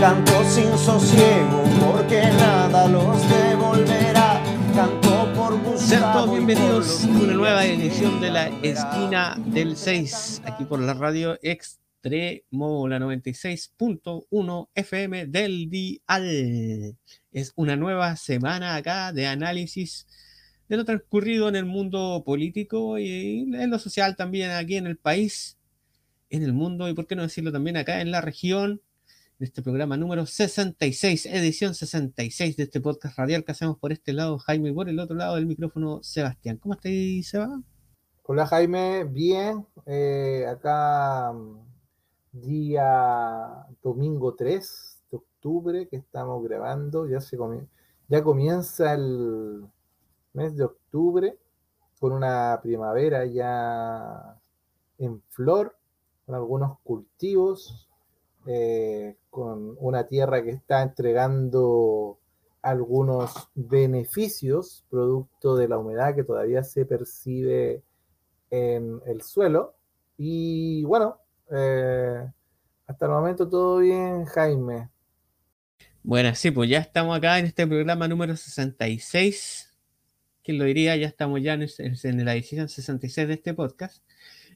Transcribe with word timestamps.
Canto 0.00 0.44
sin 0.44 0.78
sosiego 0.78 1.64
porque 1.84 2.20
nada 2.20 2.86
los 2.86 3.20
devolverá. 3.28 4.40
Canto 4.72 5.32
por 5.34 5.58
Gustavo 5.58 5.78
Sean 5.78 6.12
todos 6.12 6.30
bienvenidos 6.30 7.04
a 7.04 7.08
una 7.08 7.32
nueva 7.34 7.66
edición 7.66 8.20
de 8.20 8.30
la 8.30 8.46
esquina 8.62 9.36
del 9.46 9.76
6, 9.76 10.42
aquí 10.44 10.66
por 10.66 10.78
la 10.78 10.94
radio 10.94 11.36
Extremo, 11.42 12.86
la 12.86 13.00
96.1 13.00 14.68
FM 14.72 15.26
del 15.26 15.68
Dial. 15.68 16.96
Es 17.32 17.52
una 17.56 17.74
nueva 17.74 18.14
semana 18.14 18.76
acá 18.76 19.12
de 19.12 19.26
análisis 19.26 20.06
de 20.68 20.76
lo 20.76 20.84
transcurrido 20.84 21.48
en 21.48 21.56
el 21.56 21.64
mundo 21.64 22.22
político 22.24 23.00
y 23.00 23.52
en 23.52 23.68
lo 23.68 23.80
social 23.80 24.14
también 24.14 24.52
aquí 24.52 24.76
en 24.76 24.86
el 24.86 24.96
país, 24.96 25.58
en 26.30 26.44
el 26.44 26.52
mundo 26.52 26.88
y 26.88 26.94
por 26.94 27.08
qué 27.08 27.16
no 27.16 27.22
decirlo 27.22 27.50
también 27.50 27.76
acá 27.76 28.00
en 28.00 28.12
la 28.12 28.20
región, 28.20 28.80
en 29.38 29.44
este 29.44 29.62
programa 29.62 29.96
número 29.96 30.26
66, 30.26 31.26
edición 31.26 31.72
66 31.72 32.56
de 32.56 32.64
este 32.64 32.80
podcast 32.80 33.16
radial 33.16 33.44
que 33.44 33.52
hacemos 33.52 33.78
por 33.78 33.92
este 33.92 34.12
lado 34.12 34.36
Jaime 34.38 34.70
y 34.70 34.72
por 34.72 34.88
el 34.88 34.98
otro 34.98 35.14
lado 35.14 35.36
del 35.36 35.46
micrófono 35.46 36.02
Sebastián. 36.02 36.56
¿Cómo 36.56 36.74
estáis, 36.74 37.28
Seba? 37.28 37.62
Hola 38.24 38.46
Jaime, 38.46 39.04
bien. 39.04 39.64
eh, 39.86 40.44
acá 40.48 41.32
mm, 41.32 41.60
día 42.32 43.64
domingo 43.80 44.34
3 44.34 45.02
de 45.12 45.16
octubre 45.16 45.86
que 45.86 45.96
estamos 45.96 46.42
grabando, 46.42 47.06
ya, 47.08 47.20
se 47.20 47.38
ya 48.08 48.24
comienza 48.24 48.94
el 48.94 49.64
mes 50.32 50.56
de 50.56 50.64
octubre 50.64 51.38
con 52.00 52.12
una 52.12 52.58
primavera 52.60 53.24
ya 53.24 54.36
en 54.98 55.22
flor, 55.28 55.76
con 56.26 56.34
algunos 56.34 56.80
cultivos, 56.80 57.88
eh, 58.50 59.14
con 59.38 59.76
una 59.78 60.08
tierra 60.08 60.42
que 60.42 60.50
está 60.50 60.82
entregando 60.82 62.18
algunos 62.60 63.30
beneficios 63.54 64.84
producto 64.90 65.54
de 65.54 65.68
la 65.68 65.78
humedad 65.78 66.16
que 66.16 66.24
todavía 66.24 66.64
se 66.64 66.84
percibe 66.84 67.84
en 68.50 69.00
el 69.06 69.22
suelo. 69.22 69.76
Y 70.16 70.82
bueno, 70.86 71.20
eh, 71.52 72.28
hasta 72.88 73.06
el 73.06 73.12
momento 73.12 73.48
todo 73.48 73.78
bien, 73.78 74.24
Jaime. 74.24 74.90
Bueno, 76.02 76.34
sí, 76.34 76.50
pues 76.50 76.68
ya 76.68 76.78
estamos 76.80 77.16
acá 77.16 77.38
en 77.38 77.46
este 77.46 77.64
programa 77.64 78.08
número 78.08 78.36
66. 78.36 79.72
¿Quién 80.42 80.58
lo 80.58 80.64
diría? 80.64 80.96
Ya 80.96 81.06
estamos 81.06 81.40
ya 81.40 81.52
en, 81.54 81.64
en 81.78 82.24
la 82.24 82.34
edición 82.34 82.68
66 82.68 83.28
de 83.28 83.34
este 83.34 83.54
podcast. 83.54 84.02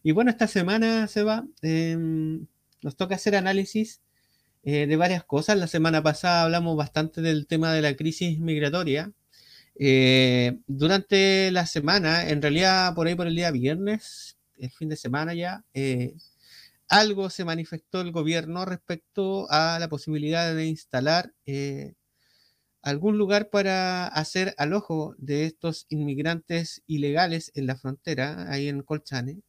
Y 0.03 0.11
bueno, 0.11 0.33
esta 0.33 0.49
semana, 0.49 1.07
Seba, 1.07 1.45
em, 1.63 2.49
nos 2.83 2.97
toca 2.97 3.15
hacer 3.15 3.37
análisis 3.37 4.03
eh, 4.63 4.87
de 4.87 4.97
varias 4.97 5.25
cosas. 5.25 5.59
La 5.59 5.67
semana 5.67 6.03
pasada 6.03 6.45
hablamos 6.45 6.77
bastante 6.77 7.23
del 7.23 7.47
tema 7.47 7.73
de 7.73 7.83
la 7.83 7.97
crisis 7.97 8.39
migratoria. 8.41 9.13
Eh, 9.79 10.59
durante 10.67 11.51
la 11.51 11.67
semana, 11.67 12.29
en 12.29 12.43
realidad 12.43 12.95
por 12.95 13.07
ahí 13.07 13.15
por 13.15 13.27
el 13.27 13.35
día 13.37 13.51
viernes, 13.51 14.37
el 14.59 14.71
fin 14.71 14.89
de 14.89 14.97
semana 14.97 15.35
ya, 15.35 15.65
eh, 15.75 16.15
algo 16.89 17.31
se 17.31 17.45
manifestó 17.45 18.01
el 18.03 18.13
gobierno 18.13 18.65
respecto 18.65 19.51
a 19.51 19.79
la 19.81 19.89
posibilidad 19.89 20.55
de 20.55 20.67
instalar 20.67 21.33
eh, 21.47 21.95
algún 22.83 23.19
lugar 23.19 23.51
para 23.51 24.07
hacer 24.09 24.55
alojo 24.59 25.15
de 25.19 25.47
estos 25.47 25.87
inmigrantes 25.89 26.83
ilegales 26.87 27.51
en 27.55 27.67
la 27.67 27.77
frontera, 27.77 28.51
ahí 28.53 28.69
en 28.69 28.83
Colchane, 28.83 29.41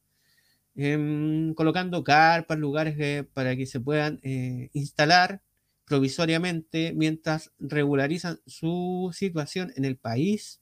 em, 0.76 1.54
colocando 1.54 2.04
carpas, 2.04 2.58
lugares 2.58 2.96
eh, 2.98 3.24
para 3.32 3.56
que 3.56 3.66
se 3.66 3.80
puedan 3.80 4.20
eh, 4.22 4.70
instalar 4.72 5.42
provisoriamente 5.86 6.92
mientras 6.94 7.52
regularizan 7.58 8.40
su 8.46 9.10
situación 9.14 9.72
en 9.76 9.84
el 9.84 9.96
país. 9.96 10.60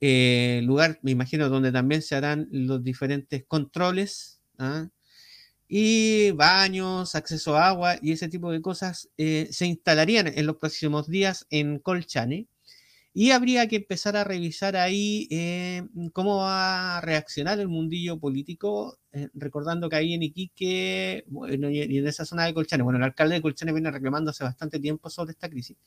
Eh, 0.00 0.60
lugar, 0.64 0.98
me 1.02 1.10
imagino, 1.12 1.48
donde 1.48 1.72
también 1.72 2.02
se 2.02 2.14
harán 2.16 2.48
los 2.50 2.82
diferentes 2.84 3.44
controles. 3.46 4.40
¿ah? 4.58 4.88
y 5.68 6.30
baños, 6.32 7.14
acceso 7.16 7.56
a 7.56 7.68
agua 7.68 7.96
y 8.00 8.12
ese 8.12 8.28
tipo 8.28 8.52
de 8.52 8.62
cosas 8.62 9.10
se 9.16 9.66
instalarían 9.66 10.28
en 10.28 10.46
los 10.46 10.56
próximos 10.56 11.08
días 11.08 11.46
en 11.50 11.80
Colchane. 11.80 12.46
Y 13.18 13.30
habría 13.30 13.66
que 13.66 13.76
empezar 13.76 14.14
a 14.14 14.24
revisar 14.24 14.76
ahí 14.76 15.26
eh, 15.30 15.82
cómo 16.12 16.36
va 16.36 16.98
a 16.98 17.00
reaccionar 17.00 17.58
el 17.58 17.66
mundillo 17.66 18.20
político, 18.20 18.98
eh, 19.10 19.30
recordando 19.32 19.88
que 19.88 19.96
ahí 19.96 20.12
en 20.12 20.22
Iquique 20.22 21.24
bueno, 21.28 21.70
y 21.70 21.80
en 21.80 22.06
esa 22.06 22.26
zona 22.26 22.44
de 22.44 22.52
Colchane, 22.52 22.82
bueno, 22.82 22.98
el 22.98 23.04
alcalde 23.04 23.36
de 23.36 23.40
Colchane 23.40 23.72
viene 23.72 23.90
reclamando 23.90 24.32
hace 24.32 24.44
bastante 24.44 24.78
tiempo 24.80 25.08
sobre 25.08 25.30
esta 25.32 25.48
crisis, 25.48 25.78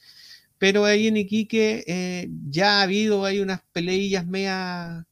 pero 0.57 0.85
ahí 0.85 1.05
en 1.07 1.17
Iquique 1.17 1.83
eh, 1.85 2.29
ya 2.49 2.79
ha 2.79 2.83
habido 2.83 3.23
ahí 3.25 3.41
unas 3.41 3.61
peleillas 3.73 4.25
media 4.25 5.05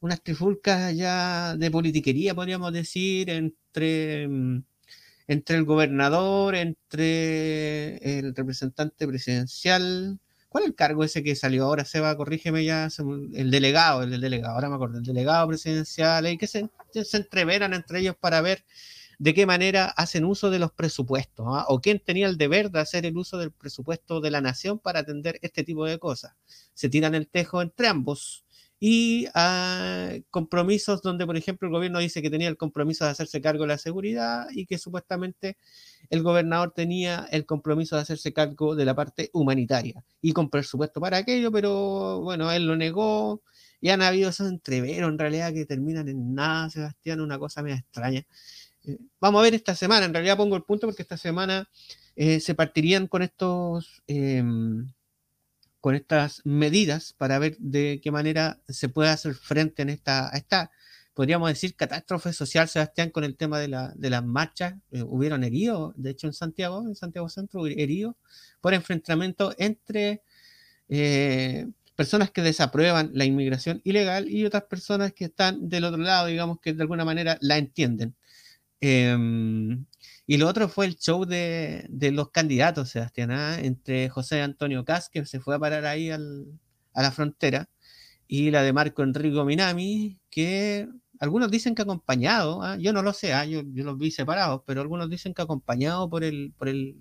unas 0.00 0.22
trifulcas 0.22 0.94
ya 0.94 1.56
de 1.56 1.70
politiquería, 1.70 2.34
podríamos 2.34 2.74
decir, 2.74 3.30
entre, 3.30 4.28
mm, 4.28 4.64
entre 5.28 5.56
el 5.56 5.64
gobernador, 5.64 6.56
entre 6.56 7.96
el 8.18 8.34
representante 8.34 9.06
presidencial. 9.08 10.20
¿Cuál 10.54 10.66
es 10.66 10.70
el 10.70 10.76
cargo 10.76 11.02
ese 11.02 11.24
que 11.24 11.34
salió 11.34 11.64
ahora, 11.64 11.84
Seba? 11.84 12.16
Corrígeme 12.16 12.64
ya, 12.64 12.88
el 13.32 13.50
delegado, 13.50 14.04
el 14.04 14.10
del 14.12 14.20
delegado, 14.20 14.54
ahora 14.54 14.68
me 14.68 14.76
acuerdo, 14.76 14.98
el 14.98 15.04
delegado 15.04 15.48
presidencial, 15.48 16.28
y 16.28 16.38
que 16.38 16.46
se, 16.46 16.70
se 16.92 17.16
entreveran 17.16 17.74
entre 17.74 17.98
ellos 17.98 18.14
para 18.14 18.40
ver 18.40 18.64
de 19.18 19.34
qué 19.34 19.46
manera 19.46 19.86
hacen 19.86 20.24
uso 20.24 20.50
de 20.50 20.60
los 20.60 20.70
presupuestos, 20.70 21.44
¿ah? 21.48 21.64
o 21.66 21.80
quién 21.80 21.98
tenía 21.98 22.28
el 22.28 22.38
deber 22.38 22.70
de 22.70 22.78
hacer 22.78 23.04
el 23.04 23.16
uso 23.16 23.36
del 23.36 23.50
presupuesto 23.50 24.20
de 24.20 24.30
la 24.30 24.40
nación 24.40 24.78
para 24.78 25.00
atender 25.00 25.40
este 25.42 25.64
tipo 25.64 25.86
de 25.86 25.98
cosas. 25.98 26.36
Se 26.72 26.88
tiran 26.88 27.16
el 27.16 27.26
tejo 27.26 27.60
entre 27.60 27.88
ambos 27.88 28.43
y 28.86 29.28
a 29.32 30.12
compromisos 30.28 31.00
donde, 31.00 31.24
por 31.24 31.38
ejemplo, 31.38 31.68
el 31.68 31.72
gobierno 31.72 32.00
dice 32.00 32.20
que 32.20 32.28
tenía 32.28 32.48
el 32.48 32.58
compromiso 32.58 33.06
de 33.06 33.12
hacerse 33.12 33.40
cargo 33.40 33.62
de 33.62 33.68
la 33.68 33.78
seguridad 33.78 34.46
y 34.50 34.66
que 34.66 34.76
supuestamente 34.76 35.56
el 36.10 36.22
gobernador 36.22 36.72
tenía 36.72 37.26
el 37.30 37.46
compromiso 37.46 37.96
de 37.96 38.02
hacerse 38.02 38.34
cargo 38.34 38.76
de 38.76 38.84
la 38.84 38.94
parte 38.94 39.30
humanitaria 39.32 40.04
y 40.20 40.34
con 40.34 40.50
presupuesto 40.50 41.00
para 41.00 41.16
aquello, 41.16 41.50
pero 41.50 42.20
bueno, 42.20 42.52
él 42.52 42.66
lo 42.66 42.76
negó 42.76 43.40
y 43.80 43.88
han 43.88 44.02
habido 44.02 44.28
esos 44.28 44.50
entreveros 44.50 45.08
en 45.08 45.18
realidad 45.18 45.54
que 45.54 45.64
terminan 45.64 46.06
en 46.08 46.34
nada, 46.34 46.68
Sebastián, 46.68 47.22
una 47.22 47.38
cosa 47.38 47.62
media 47.62 47.78
extraña. 47.78 48.26
Eh, 48.84 48.98
vamos 49.18 49.40
a 49.40 49.44
ver 49.44 49.54
esta 49.54 49.74
semana, 49.74 50.04
en 50.04 50.12
realidad 50.12 50.36
pongo 50.36 50.56
el 50.56 50.62
punto 50.62 50.86
porque 50.86 51.00
esta 51.00 51.16
semana 51.16 51.70
eh, 52.16 52.38
se 52.38 52.54
partirían 52.54 53.06
con 53.06 53.22
estos... 53.22 54.02
em, 54.06 54.92
con 55.84 55.94
estas 55.94 56.40
medidas 56.46 57.12
para 57.12 57.38
ver 57.38 57.58
de 57.58 58.00
qué 58.02 58.10
manera 58.10 58.58
se 58.70 58.88
puede 58.88 59.10
hacer 59.10 59.34
frente 59.34 59.82
a 60.06 60.30
esta, 60.32 60.70
podríamos 61.12 61.50
decir, 61.50 61.76
catástrofe 61.76 62.32
social, 62.32 62.70
Sebastián, 62.70 63.10
con 63.10 63.22
el 63.22 63.36
tema 63.36 63.58
de, 63.58 63.68
la, 63.68 63.92
de 63.94 64.08
las 64.08 64.24
marchas. 64.24 64.76
Eh, 64.92 65.02
hubieron 65.02 65.44
heridos, 65.44 65.92
de 65.98 66.08
hecho, 66.08 66.26
en 66.26 66.32
Santiago, 66.32 66.88
en 66.88 66.96
Santiago 66.96 67.28
Centro, 67.28 67.66
heridos 67.66 68.14
por 68.62 68.72
enfrentamiento 68.72 69.54
entre 69.58 70.22
eh, 70.88 71.66
personas 71.94 72.30
que 72.30 72.40
desaprueban 72.40 73.10
la 73.12 73.26
inmigración 73.26 73.82
ilegal 73.84 74.30
y 74.30 74.46
otras 74.46 74.62
personas 74.62 75.12
que 75.12 75.26
están 75.26 75.68
del 75.68 75.84
otro 75.84 76.00
lado, 76.00 76.28
digamos, 76.28 76.60
que 76.62 76.72
de 76.72 76.80
alguna 76.80 77.04
manera 77.04 77.36
la 77.42 77.58
entienden. 77.58 78.14
Em, 78.80 79.84
y 80.26 80.36
lo 80.38 80.48
otro 80.48 80.68
fue 80.68 80.86
el 80.86 80.96
show 80.96 81.24
de, 81.26 81.86
de 81.90 82.10
los 82.12 82.30
candidatos, 82.30 82.90
Sebastián, 82.90 83.30
¿ah? 83.32 83.58
entre 83.60 84.08
José 84.08 84.42
Antonio 84.42 84.84
Cas, 84.84 85.08
que 85.10 85.24
se 85.26 85.40
fue 85.40 85.54
a 85.56 85.58
parar 85.58 85.84
ahí 85.86 86.10
al- 86.10 86.46
a 86.94 87.02
la 87.02 87.10
frontera, 87.12 87.68
y 88.28 88.50
la 88.50 88.62
de 88.62 88.72
Marco 88.72 89.02
Enrico 89.02 89.44
Minami, 89.44 90.18
que 90.30 90.88
algunos 91.20 91.50
dicen 91.50 91.74
que 91.74 91.82
acompañado, 91.82 92.62
¿ah? 92.62 92.76
yo 92.78 92.92
no 92.92 93.02
lo 93.02 93.12
sé, 93.12 93.32
¿ah? 93.34 93.44
yo, 93.46 93.62
yo 93.72 93.84
los 93.84 93.98
vi 93.98 94.10
separados, 94.10 94.62
pero 94.66 94.80
algunos 94.80 95.10
dicen 95.10 95.34
que 95.34 95.42
acompañado 95.42 96.08
por 96.10 96.24
el, 96.24 96.52
por 96.58 96.68
el 96.68 96.96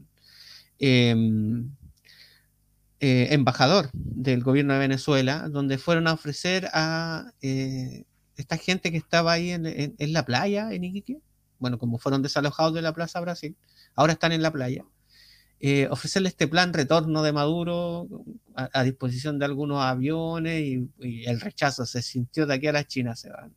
em, 0.79 1.69
eh, 2.99 3.27
embajador 3.31 3.89
del 3.93 4.43
gobierno 4.43 4.73
de 4.73 4.79
Venezuela, 4.79 5.49
donde 5.49 5.77
fueron 5.77 6.07
a 6.07 6.13
ofrecer 6.13 6.69
a 6.73 7.31
eh, 7.41 8.05
esta 8.37 8.57
gente 8.57 8.91
que 8.91 8.97
estaba 8.97 9.33
ahí 9.33 9.51
en, 9.51 9.65
en- 9.65 9.95
en 9.97 10.13
la 10.13 10.25
playa, 10.25 10.71
en 10.73 10.83
Iquique, 10.85 11.19
bueno, 11.63 11.79
como 11.79 11.97
fueron 11.97 12.21
desalojados 12.21 12.73
de 12.73 12.81
la 12.81 12.91
Plaza 12.91 13.21
Brasil, 13.21 13.55
ahora 13.95 14.11
están 14.11 14.33
en 14.33 14.41
la 14.41 14.51
playa, 14.51 14.83
eh, 15.61 15.87
ofrecerle 15.89 16.27
este 16.27 16.49
plan 16.49 16.73
retorno 16.73 17.23
de 17.23 17.31
Maduro 17.31 18.05
a, 18.53 18.83
disposición 18.83 19.39
de 19.39 19.45
algunos 19.45 19.81
aviones 19.81 20.59
y, 20.59 21.23
el 21.25 21.39
rechazo 21.39 21.85
se 21.85 22.01
sintió 22.01 22.45
de 22.45 22.55
aquí 22.55 22.67
a 22.67 22.73
la 22.73 22.83
China 22.83 23.15
se 23.15 23.29
van. 23.29 23.55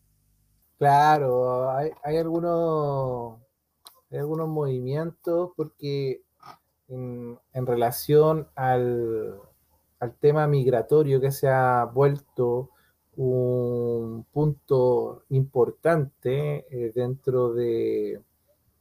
Claro, 0.79 1.69
hay, 1.73 2.17
algunos, 2.17 3.41
algunos 4.13 4.47
movimientos 4.47 5.51
porque 5.57 6.23
en, 6.87 7.67
relación 7.67 8.47
al, 8.55 9.41
tema 10.21 10.47
migratorio 10.47 11.21
que 11.21 11.33
se 11.33 11.49
ha 11.49 11.91
vuelto 11.93 12.71
un 13.17 14.25
punto 14.33 15.25
importante 15.31 16.67
eh, 16.71 16.93
dentro 16.95 17.55
de 17.55 18.21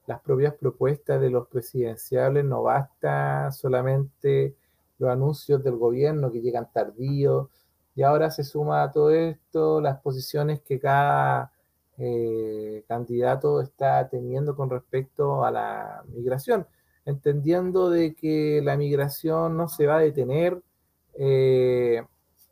las 0.08 0.22
propias 0.22 0.54
propuestas 0.56 1.20
de 1.22 1.30
los 1.30 1.48
presidenciales, 1.48 2.46
no 2.46 2.64
basta 2.64 3.52
solamente 3.52 4.56
los 5.00 5.10
anuncios 5.10 5.64
del 5.64 5.78
gobierno 5.78 6.32
que 6.32 6.42
llegan 6.42 6.70
tardíos, 6.72 7.50
y 7.96 8.04
ahora 8.04 8.30
se 8.30 8.44
suma 8.44 8.84
a 8.84 8.92
todo 8.92 9.12
esto 9.12 9.82
las 9.82 10.00
posiciones 10.02 10.62
que 10.62 10.80
cada 10.80 11.52
eh, 11.98 12.84
candidato 12.88 13.62
está 13.62 14.08
teniendo 14.10 14.56
con 14.56 14.70
respecto 14.70 15.46
a 15.46 15.52
la 15.52 16.04
migración, 16.14 16.68
entendiendo 17.06 17.90
de 17.90 18.14
que 18.14 18.62
la 18.64 18.76
migración 18.76 19.56
no 19.56 19.70
se 19.70 19.88
va 19.88 19.98
a 19.98 20.02
detener, 20.02 20.62
eh, 21.18 22.04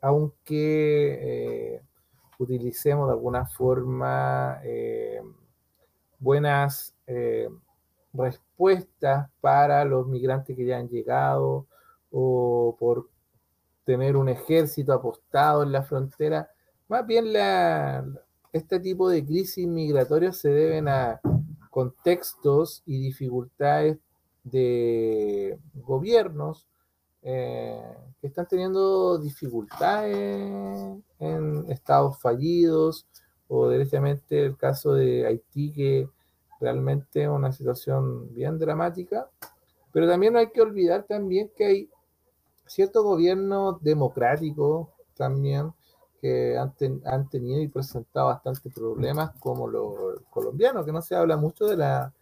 aunque 0.04 1.76
eh, 1.76 1.82
utilicemos 2.38 3.06
de 3.06 3.14
alguna 3.14 3.46
forma 3.46 4.60
buenas 6.18 6.94
eh, 7.06 7.48
respuestas 8.12 9.30
para 9.40 9.82
los 9.86 10.06
migrantes 10.06 10.54
que 10.54 10.66
ya 10.66 10.76
han 10.76 10.90
llegado 10.90 11.66
o 12.10 12.76
por 12.78 13.08
tener 13.84 14.18
un 14.18 14.28
ejército 14.28 14.92
apostado 14.92 15.62
en 15.62 15.72
la 15.72 15.82
frontera. 15.82 16.50
Más 16.88 17.06
bien 17.06 17.32
este 18.52 18.80
tipo 18.80 19.08
de 19.08 19.24
crisis 19.24 19.66
migratorias 19.66 20.36
se 20.36 20.50
deben 20.50 20.86
a 20.86 21.18
contextos 21.70 22.82
y 22.84 22.98
dificultades 23.00 23.96
de 24.42 25.58
gobiernos 25.72 26.66
eh, 27.26 27.80
que 28.20 28.26
están 28.26 28.46
teniendo 28.46 29.16
dificultades 29.16 30.98
en 31.18 31.64
estados 31.70 32.20
fallidos 32.20 33.06
o 33.48 33.70
directamente 33.70 34.44
el 34.44 34.58
caso 34.58 34.92
de 34.92 35.26
Haití 35.26 35.72
que 35.72 36.08
realmente 36.60 37.26
una 37.26 37.50
situación 37.50 38.34
bien 38.34 38.58
dramática, 38.58 39.30
pero 39.90 40.06
también 40.06 40.34
no 40.34 40.38
hay 40.38 40.50
que 40.50 40.60
olvidar 40.60 41.04
también 41.04 41.50
que 41.56 41.64
hay 41.64 41.90
ciertos 42.66 43.02
gobiernos 43.02 43.82
democráticos 43.82 44.88
también 45.16 45.72
que 46.20 46.58
han, 46.58 46.74
han 47.06 47.28
tenido 47.30 47.60
y 47.62 47.68
presentado 47.68 48.26
bastantes 48.26 48.70
problemas 48.70 49.30
como 49.40 49.66
los 49.66 50.20
colombianos, 50.28 50.84
que 50.84 50.92
no 50.92 51.00
se 51.00 51.14
habla 51.16 51.38
mucho 51.38 51.64
de 51.64 51.78
la 51.78 52.12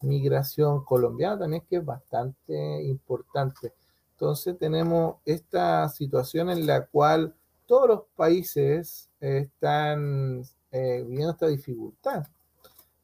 migración 0.00 0.82
colombiana 0.82 1.40
también 1.40 1.62
que 1.68 1.76
es 1.76 1.84
bastante 1.84 2.82
importante. 2.84 3.74
Entonces 4.16 4.58
tenemos 4.58 5.16
esta 5.26 5.88
situación 5.90 6.48
en 6.48 6.66
la 6.66 6.86
cual 6.86 7.34
todos 7.66 7.88
los 7.88 8.02
países 8.16 9.10
están 9.20 10.42
eh, 10.70 11.04
viviendo 11.06 11.32
esta 11.32 11.48
dificultad 11.48 12.26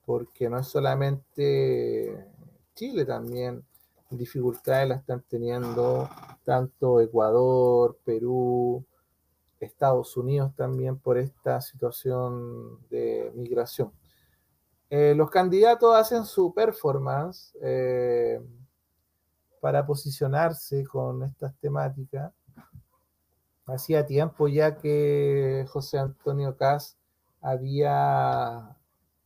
porque 0.04 0.48
no 0.48 0.58
es 0.58 0.66
solamente 0.66 2.26
Chile, 2.74 3.04
también 3.04 3.64
dificultades 4.10 4.88
las 4.88 5.00
están 5.00 5.22
teniendo 5.28 6.08
tanto 6.44 7.00
Ecuador, 7.00 7.98
Perú, 8.04 8.84
Estados 9.60 10.16
Unidos 10.16 10.54
también 10.56 10.98
por 10.98 11.18
esta 11.18 11.60
situación 11.60 12.86
de 12.90 13.32
migración. 13.34 13.92
Eh, 14.90 15.14
los 15.16 15.30
candidatos 15.30 15.94
hacen 15.94 16.24
su 16.26 16.52
performance 16.52 17.56
eh, 17.62 18.40
para 19.62 19.86
posicionarse 19.86 20.82
con 20.82 21.22
estas 21.22 21.54
temáticas. 21.60 22.32
Hacía 23.64 24.04
tiempo 24.04 24.48
ya 24.48 24.76
que 24.76 25.64
José 25.68 25.98
Antonio 25.98 26.56
Caz 26.56 26.96
había 27.40 28.76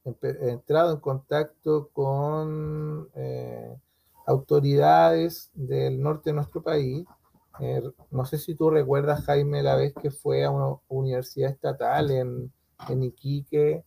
entrado 0.05 0.93
en 0.93 1.01
contacto 1.01 1.89
con 1.91 3.09
eh, 3.15 3.79
autoridades 4.27 5.51
del 5.55 6.03
norte 6.03 6.29
de 6.29 6.35
nuestro 6.35 6.63
país. 6.63 7.07
Eh, 7.61 7.81
no 8.11 8.27
sé 8.27 8.37
si 8.37 8.55
tú 8.55 8.69
recuerdas, 8.69 9.25
Jaime, 9.25 9.63
la 9.63 9.77
vez 9.77 9.95
que 9.95 10.11
fue 10.11 10.45
a 10.45 10.51
una 10.51 10.77
universidad 10.89 11.51
estatal 11.51 12.11
en, 12.11 12.53
en 12.91 13.03
Iquique, 13.05 13.85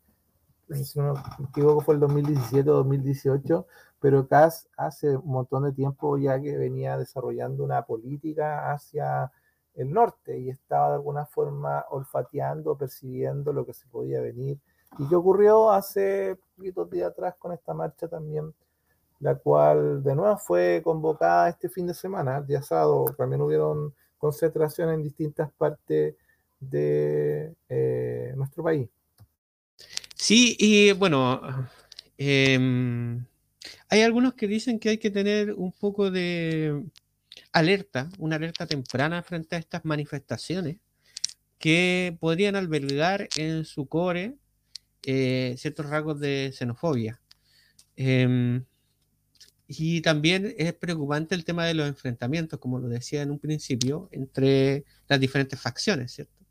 si 0.74 1.00
me 1.00 1.14
equivoco 1.50 1.82
fue 1.82 1.96
el 1.96 2.00
2017 2.00 2.70
o 2.70 2.74
2018, 2.76 3.68
pero 4.00 4.28
CAS 4.28 4.70
hace 4.78 5.18
un 5.18 5.32
montón 5.32 5.64
de 5.64 5.74
tiempo 5.74 6.18
ya 6.18 6.40
que 6.40 6.58
venía 6.58 6.98
desarrollando 6.98 7.64
una 7.64 7.84
política 7.86 8.72
hacia 8.72 9.32
el 9.76 9.92
norte 9.92 10.40
y 10.40 10.50
estaba 10.50 10.90
de 10.90 10.96
alguna 10.96 11.26
forma 11.26 11.86
olfateando, 11.90 12.78
percibiendo 12.78 13.54
lo 13.54 13.66
que 13.66 13.74
se 13.74 13.88
podía 13.88 14.22
venir 14.22 14.60
¿Y 14.98 15.08
qué 15.08 15.16
ocurrió 15.16 15.72
hace 15.72 16.38
poquitos 16.56 16.90
días 16.90 17.12
atrás 17.12 17.36
con 17.38 17.52
esta 17.54 17.74
marcha 17.74 18.08
también? 18.08 18.54
La 19.20 19.36
cual 19.36 20.02
de 20.04 20.16
nuevo 20.16 20.38
fue 20.38 20.82
convocada 20.84 21.50
este 21.50 21.70
fin 21.70 21.88
de 21.88 21.94
semana, 21.94 22.38
el 22.38 22.48
día 22.48 22.62
sábado. 22.62 23.06
También 23.18 23.42
hubieron 23.42 23.94
concentraciones 24.18 24.96
en 24.96 25.04
distintas 25.04 25.52
partes 25.54 26.16
de 26.60 27.56
eh, 27.70 28.34
nuestro 28.36 28.64
país. 28.64 28.90
Sí, 30.30 30.56
y 30.60 30.92
bueno, 30.92 31.42
em, 32.20 33.26
hay 33.90 34.02
algunos 34.04 34.36
que 34.36 34.48
dicen 34.48 34.78
que 34.80 34.90
hay 34.90 35.00
que 35.00 35.10
tener 35.10 35.54
un 35.54 35.72
poco 35.72 36.12
de 36.12 36.84
alerta, 37.52 38.12
una 38.20 38.36
alerta 38.36 38.68
temprana 38.68 39.24
frente 39.24 39.56
a 39.56 39.60
estas 39.60 39.86
manifestaciones 39.86 40.78
que 41.58 42.16
podrían 42.20 42.56
albergar 42.56 43.28
en 43.38 43.66
su 43.66 43.88
core 43.88 44.36
eh, 45.04 45.56
ciertos 45.58 45.88
rasgos 45.88 46.20
de 46.20 46.52
xenofobia. 46.54 47.20
Em, 47.96 48.66
y 49.68 50.02
también 50.02 50.54
es 50.60 50.74
preocupante 50.74 51.34
el 51.34 51.44
tema 51.44 51.66
de 51.66 51.74
los 51.74 51.88
enfrentamientos, 51.88 52.60
como 52.60 52.78
lo 52.78 52.88
decía 52.88 53.24
en 53.24 53.32
un 53.32 53.40
principio, 53.40 54.10
entre 54.12 54.86
las 55.08 55.20
diferentes 55.20 55.60
facciones, 55.60 56.12
¿cierto? 56.12 56.46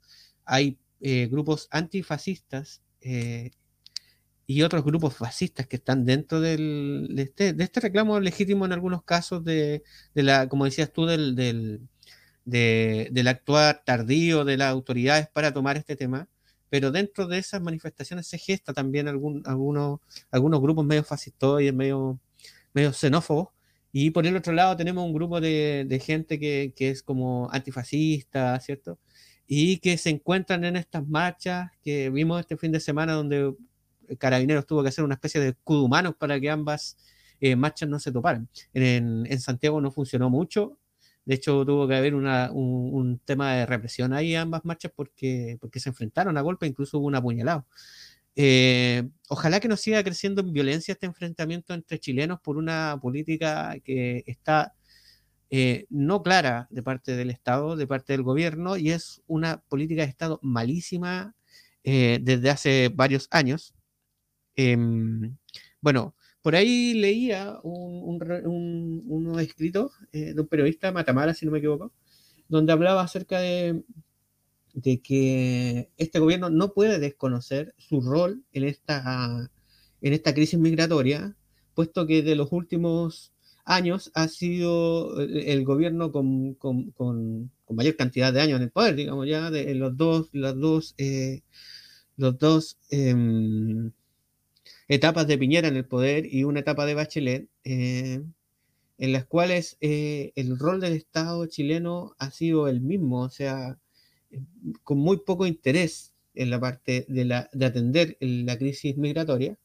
Hay 0.45 0.79
eh, 1.01 1.29
grupos 1.29 1.69
antifascistas 1.71 2.83
eh, 3.01 3.53
y 4.49 4.63
otros 4.63 4.85
grupos 4.85 5.15
fascistas 5.15 5.69
que 5.69 5.77
están 5.77 6.05
dentro 6.05 6.41
del, 6.41 7.09
de, 7.11 7.23
este, 7.23 7.53
de 7.53 7.65
este 7.65 7.81
reclamo 7.81 8.19
legítimo 8.19 8.67
en 8.67 8.73
algunos 8.73 9.05
casos 9.05 9.45
de, 9.45 9.85
de 10.15 10.23
la, 10.25 10.49
como 10.49 10.65
decías 10.65 10.93
tú, 10.93 11.07
del, 11.07 11.37
del, 11.37 11.83
del 12.45 13.29
actuar 13.29 13.83
tardío 13.85 14.45
de 14.45 14.57
las 14.57 14.71
autoridades 14.73 15.29
para 15.29 15.53
tomar 15.53 15.77
este 15.77 15.95
tema 15.95 16.29
pero 16.71 16.91
dentro 16.91 17.27
de 17.27 17.39
esas 17.39 17.61
manifestaciones 17.63 18.27
se 18.27 18.39
gesta 18.39 18.73
también 18.73 19.09
algún, 19.09 19.43
algunos, 19.47 20.01
algunos 20.31 20.61
grupos 20.61 20.85
medio 20.85 21.05
fascistoides, 21.05 21.75
medio, 21.75 22.21
medio 22.75 22.93
xenófobos, 22.93 23.49
y 23.93 24.11
por 24.11 24.27
el 24.27 24.37
otro 24.37 24.53
lado 24.53 24.77
tenemos 24.77 25.05
un 25.05 25.15
grupo 25.15 25.41
de, 25.41 25.85
de 25.89 26.01
gente 26.01 26.39
que, 26.39 26.73
que, 26.77 26.91
es 26.91 27.03
como 27.03 27.49
antifascista, 27.51 28.59
¿cierto? 28.61 28.99
Y 29.47 29.79
que 29.79 29.97
se 29.97 30.11
encuentran 30.11 30.65
en 30.65 30.77
estas 30.77 31.07
marchas 31.09 31.71
que 31.83 32.11
vimos 32.11 32.41
este 32.41 32.57
fin 32.59 32.71
de 32.71 32.81
semana 32.81 33.15
donde 33.15 33.55
Carabineros 34.17 34.67
tuvo 34.67 34.83
que 34.83 34.89
hacer 34.89 35.05
una 35.05 35.15
especie 35.15 35.41
de 35.41 35.49
escudo 35.51 35.85
humano 35.85 36.17
para 36.17 36.41
que 36.41 36.51
ambas 36.51 36.97
eh, 37.41 37.57
marchas 37.57 37.89
no 37.89 37.99
se 38.01 38.13
toparan. 38.13 38.49
En, 38.73 39.41
Santiago 39.41 39.81
no 39.81 39.91
funcionó 39.93 40.31
mucho, 40.31 40.79
de 41.25 41.35
hecho, 41.35 41.65
tuvo 41.65 41.87
que 41.87 41.95
haber 41.95 42.15
un, 42.15 43.21
tema 43.25 43.55
de 43.55 43.67
represión 43.67 44.13
ahí 44.15 44.35
ambas 44.35 44.65
marchas 44.65 44.93
porque, 44.95 45.59
porque 45.61 45.79
se 45.81 45.91
enfrentaron 45.91 46.37
a 46.39 46.41
golpe, 46.41 46.67
incluso 46.67 46.99
hubo 46.99 47.07
un 47.07 47.15
apuñalado. 47.17 47.67
Eh, 48.37 49.09
ojalá 49.29 49.61
que 49.61 49.69
no 49.69 49.77
siga 49.77 50.03
creciendo 50.05 50.41
en 50.43 50.53
violencia 50.53 50.93
este 50.93 51.07
enfrentamiento 51.07 51.75
entre 51.75 51.99
chilenos 51.99 52.41
por 52.41 52.57
una 52.57 52.99
política 53.03 53.77
que 53.85 54.25
está 54.27 54.75
eh, 55.51 55.87
no 55.91 56.23
clara 56.23 56.69
de 56.71 56.83
parte 56.83 57.17
del 57.17 57.31
Estado, 57.31 57.77
de 57.77 57.87
parte 57.87 58.13
del 58.15 58.23
gobierno, 58.23 58.77
y 58.77 58.91
es 58.91 59.23
una 59.27 59.61
política 59.69 60.03
de 60.03 60.09
Estado 60.09 60.41
malísima 60.43 61.35
desde 61.85 62.51
hace 62.51 62.91
varios 62.95 63.29
años. 63.31 63.75
Em, 64.59 65.37
bueno, 65.81 66.17
por 66.43 66.57
ahí 66.57 66.93
leía 66.95 67.61
un, 67.63 68.21
un, 68.45 69.05
unos 69.07 69.41
escritos 69.41 69.93
eh, 70.13 70.35
de 70.35 70.41
un 70.41 70.49
periodista, 70.49 70.91
Matamala, 70.91 71.33
si 71.33 71.47
no 71.47 71.53
me 71.53 71.59
equivoco, 71.59 71.93
donde 72.49 72.73
hablaba 72.73 73.03
acerca 73.03 73.39
de, 73.39 73.85
de 74.75 75.01
que 75.01 75.91
este 75.97 76.19
gobierno 76.19 76.51
no 76.51 76.73
puede 76.75 76.99
desconocer 76.99 77.73
su 77.79 78.01
rol 78.01 78.43
en 78.53 78.65
esta, 78.65 79.49
en 80.01 80.13
esta 80.13 80.35
crisis 80.35 80.59
migratoria, 80.59 81.37
puesto 81.75 82.09
que 82.09 82.23
de 82.25 82.35
los 82.35 82.51
últimos 82.51 83.33
años 83.65 84.11
ha 84.15 84.27
sido 84.27 85.21
el 85.21 85.65
gobierno 85.65 86.11
con, 86.11 86.55
con, 86.55 86.91
con, 86.91 87.53
mayor 87.71 87.95
cantidad 87.95 88.33
de 88.33 88.41
años 88.41 88.57
en 88.57 88.65
el 88.65 88.71
poder, 88.73 88.97
digamos, 88.97 89.29
ya 89.29 89.53
de 89.53 89.73
los 89.77 89.97
dos, 89.97 90.31
dos, 90.33 90.97
eh, 90.99 91.43
los 92.17 92.37
dos 92.39 92.77
em, 92.91 93.93
etapas 94.89 95.27
de 95.27 95.39
Piñera 95.39 95.69
en 95.69 95.77
el 95.77 95.87
poder 95.87 96.27
y 96.33 96.45
una 96.45 96.61
etapa 96.61 96.87
de 96.87 96.95
Bachelet, 96.95 97.49
eh, 97.65 98.23
en 98.99 99.13
las 99.13 99.27
cuales 99.27 99.77
eh, 99.81 100.33
el 100.35 100.59
rol 100.59 100.81
del 100.81 100.95
Estado 100.95 101.47
chileno 101.47 102.15
ha 102.19 102.31
sido 102.31 102.69
el 102.69 102.81
mismo, 102.81 103.23
o 103.23 103.31
sea, 103.31 103.79
con 104.85 104.99
muy 104.99 105.19
poco 105.19 105.47
interés 105.47 106.15
en 106.35 106.51
la 106.51 106.61
parte 106.61 107.07
de, 107.09 107.33
atender 107.35 108.17
la 108.21 108.59
crisis 108.59 108.97
migratoria 108.97 109.59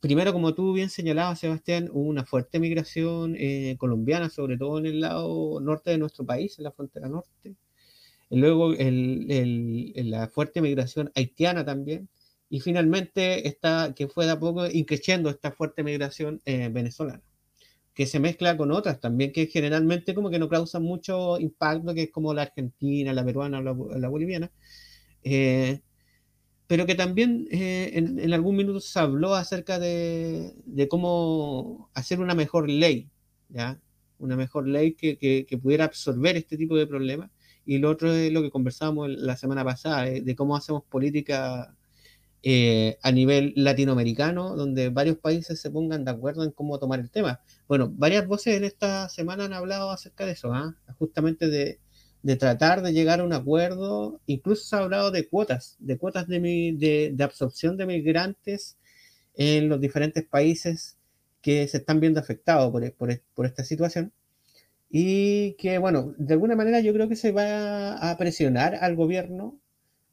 primero, 0.00 0.32
como 0.32 0.54
tú 0.54 0.74
bien 0.74 0.90
señalabas, 0.90 1.40
Sebastián, 1.40 1.88
hubo 1.92 2.08
una 2.08 2.24
fuerte 2.24 2.60
migración 2.60 3.34
eh, 3.38 3.76
colombiana, 3.78 4.28
sobre 4.28 4.58
todo 4.58 4.78
en 4.78 4.86
el 4.86 5.00
lado 5.00 5.60
norte 5.60 5.90
de 5.90 5.98
nuestro 5.98 6.26
país, 6.26 6.58
en 6.58 6.64
la 6.64 6.72
frontera 6.72 7.08
norte. 7.08 7.56
luego, 8.30 8.74
la 8.74 10.28
fuerte 10.28 10.60
migración 10.60 11.10
haitiana 11.14 11.64
también. 11.64 12.08
Y 12.50 12.60
finalmente, 12.60 13.46
esta, 13.46 13.94
que 13.94 14.08
fue 14.08 14.26
de 14.26 14.32
a 14.32 14.40
poco 14.40 14.66
increciendo 14.66 15.30
esta 15.30 15.52
fuerte 15.52 15.82
migración 15.82 16.40
eh, 16.44 16.68
venezolana, 16.70 17.22
que 17.94 18.06
se 18.06 18.20
mezcla 18.20 18.56
con 18.56 18.72
otras 18.72 19.00
también, 19.00 19.32
que 19.32 19.46
generalmente 19.46 20.14
como 20.14 20.30
que 20.30 20.38
no 20.38 20.48
causan 20.48 20.82
mucho 20.82 21.38
impacto, 21.38 21.94
que 21.94 22.04
es 22.04 22.10
como 22.10 22.32
la 22.34 22.42
argentina, 22.42 23.12
la 23.12 23.24
peruana, 23.24 23.60
la, 23.60 23.74
la 23.98 24.08
boliviana. 24.08 24.50
Eh, 25.22 25.80
pero 26.68 26.86
que 26.86 26.94
también 26.94 27.48
eh, 27.50 27.92
en, 27.94 28.32
algún 28.34 28.56
minuto 28.56 28.80
se 28.80 28.98
habló 29.00 29.34
acerca 29.34 29.78
de, 29.78 30.54
cómo 30.90 31.90
hacer 31.94 32.20
una 32.20 32.34
mejor 32.34 32.68
ley, 32.68 33.08
¿ya? 33.48 33.80
Una 34.18 34.36
mejor 34.36 34.68
ley 34.68 34.94
que, 34.94 35.46
pudiera 35.62 35.86
absorber 35.86 36.36
este 36.36 36.58
tipo 36.58 36.76
de 36.76 36.86
problemas. 36.86 37.30
Y 37.64 37.78
lo 37.78 37.90
otro 37.90 38.12
es 38.12 38.32
lo 38.32 38.42
que 38.42 38.50
conversábamos 38.50 39.08
la 39.10 39.36
semana 39.36 39.64
pasada, 39.64 40.04
de, 40.04 40.36
cómo 40.36 40.56
hacemos 40.56 40.84
política 40.84 41.74
eh, 42.42 42.98
a 43.02 43.10
nivel 43.12 43.52
latinoamericano, 43.56 44.54
donde 44.54 44.90
varios 44.90 45.18
países 45.18 45.60
se 45.60 45.70
pongan 45.70 46.04
de 46.04 46.12
acuerdo 46.12 46.44
en 46.44 46.52
cómo 46.52 46.78
tomar 46.78 47.00
el 47.00 47.10
tema. 47.10 47.40
Bueno, 47.66 47.90
varias 47.92 48.26
voces 48.26 48.56
en 48.56 48.64
esta 48.64 49.08
semana 49.08 49.44
han 49.46 49.52
hablado 49.52 49.90
acerca 49.90 50.24
de 50.24 50.32
eso, 50.32 50.52
¿ah? 50.52 50.76
justamente 50.98 51.48
de, 51.48 51.80
de 52.22 52.36
tratar 52.36 52.82
de 52.82 52.92
llegar 52.92 53.20
a 53.20 53.24
un 53.24 53.32
acuerdo, 53.32 54.20
incluso 54.26 54.64
se 54.64 54.76
ha 54.76 54.80
hablado 54.80 55.10
de 55.10 55.28
cuotas, 55.28 55.76
de 55.78 55.98
cuotas 55.98 56.26
de, 56.28 57.12
de, 57.12 57.24
absorción 57.24 57.76
de 57.76 57.86
migrantes 57.86 58.76
en 59.34 59.68
los 59.68 59.80
diferentes 59.80 60.24
países 60.24 60.96
que 61.42 61.66
se 61.68 61.78
están 61.78 62.00
viendo 62.00 62.20
afectados 62.20 62.70
por, 62.72 62.92
por, 62.94 63.20
por, 63.34 63.46
esta 63.46 63.64
situación. 63.64 64.12
Y 64.90 65.54
que, 65.54 65.78
bueno, 65.78 66.14
de 66.18 66.34
alguna 66.34 66.56
manera 66.56 66.80
yo 66.80 66.92
creo 66.92 67.08
que 67.08 67.16
se 67.16 67.32
va 67.32 68.10
a 68.10 68.16
presionar 68.16 68.76
al 68.76 68.96
gobierno 68.96 69.58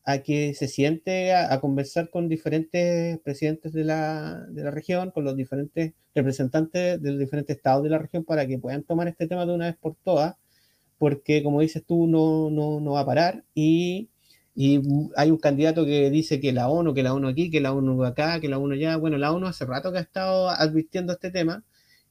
a 0.06 0.20
que 0.20 0.54
se 0.54 0.68
siente 0.68 1.34
a, 1.34 1.60
conversar 1.60 2.10
con 2.10 2.30
diferentes 2.30 3.20
presidentes 3.20 3.74
de 3.74 3.84
la, 3.84 4.46
de 4.50 4.64
la, 4.64 4.72
región, 4.72 5.12
con 5.12 5.24
los 5.26 5.36
diferentes 5.36 5.94
representantes 6.14 7.02
de 7.02 7.12
los 7.12 7.20
diferentes 7.20 7.58
estados 7.58 7.84
de 7.84 7.90
la 7.90 8.00
región, 8.00 8.24
para 8.24 8.48
que 8.48 8.60
puedan 8.60 8.84
tomar 8.84 9.08
este 9.08 9.28
tema 9.28 9.46
de 9.46 9.54
una 9.54 9.66
vez 9.66 9.78
por 9.78 9.96
todas 10.04 10.36
porque 10.98 11.44
como 11.44 11.62
dices 11.62 11.84
tú, 11.86 12.08
no, 12.08 12.50
no, 12.50 12.80
no 12.80 12.92
va 12.94 13.02
a 13.02 13.06
parar 13.06 13.44
y, 13.54 14.10
y, 14.56 14.82
hay 15.16 15.32
un 15.32 15.38
candidato 15.38 15.86
que 15.86 16.10
dice 16.10 16.40
que 16.40 16.54
la 16.54 16.70
ONU, 16.70 16.94
que 16.94 17.04
la 17.04 17.14
ONU 17.14 17.28
aquí, 17.28 17.52
que 17.52 17.62
la 17.62 17.74
ONU 17.74 18.04
acá, 18.06 18.40
que 18.40 18.50
la 18.50 18.58
ONU 18.58 18.74
allá. 18.76 18.98
Bueno, 18.98 19.18
la 19.18 19.32
ONU 19.34 19.48
hace 19.48 19.66
rato 19.66 19.92
que 19.92 20.00
ha 20.00 20.02
estado 20.02 20.50
advirtiendo 20.50 21.14
este 21.14 21.32
tema 21.32 21.64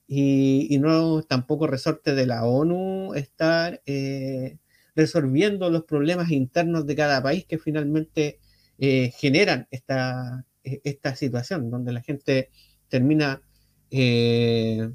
y, 0.06 0.66
y 0.74 0.78
no 0.78 1.22
tampoco 1.22 1.66
resorte 1.66 2.14
de 2.14 2.26
la 2.26 2.44
ONU 2.44 3.14
estar 3.14 3.82
eh, 3.86 4.58
resolviendo 4.94 5.70
los 5.70 5.84
problemas 5.84 6.30
internos 6.30 6.86
de 6.86 6.96
cada 6.96 7.22
país 7.22 7.46
que 7.46 7.58
finalmente 7.58 8.38
eh, 8.78 9.12
generan 9.16 9.66
esta, 9.70 10.44
esta 10.62 11.14
situación, 11.16 11.70
donde 11.70 11.92
la 11.92 12.02
gente 12.02 12.50
termina 12.88 13.42
eh, 13.90 14.90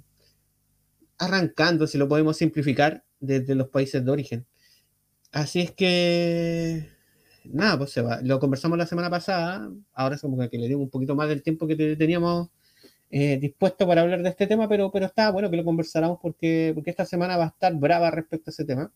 arrancando, 1.18 1.88
si 1.88 1.98
lo 1.98 2.08
podemos 2.08 2.38
simplificar, 2.38 3.04
desde 3.20 3.56
los 3.56 3.70
países 3.70 4.04
de 4.04 4.12
origen. 4.12 4.46
Así 5.32 5.62
es 5.62 5.72
que, 5.72 6.90
nada, 7.44 7.78
pues 7.78 7.92
se 7.92 8.02
va. 8.02 8.22
Lo 8.22 8.40
conversamos 8.40 8.78
la 8.78 8.88
semana 8.88 9.10
pasada, 9.10 9.70
ahora 9.94 10.16
es 10.16 10.22
como 10.22 10.50
que 10.50 10.58
le 10.58 10.68
dimos 10.68 10.84
un 10.84 10.90
poquito 10.90 11.16
más 11.16 11.30
del 11.30 11.44
tiempo 11.44 11.68
que 11.68 11.76
teníamos 11.76 12.50
eh, 13.12 13.38
dispuesto 13.38 13.88
para 13.88 14.02
hablar 14.02 14.22
de 14.24 14.30
este 14.30 14.48
tema, 14.48 14.68
pero, 14.70 14.92
pero 14.92 15.06
está 15.08 15.32
bueno 15.32 15.50
que 15.50 15.58
lo 15.58 15.66
conversáramos 15.66 16.20
porque, 16.22 16.72
porque 16.76 16.92
esta 16.92 17.06
semana 17.06 17.38
va 17.38 17.46
a 17.46 17.48
estar 17.48 17.74
brava 17.76 18.12
respecto 18.12 18.50
a 18.50 18.52
ese 18.52 18.66
tema. 18.66 18.92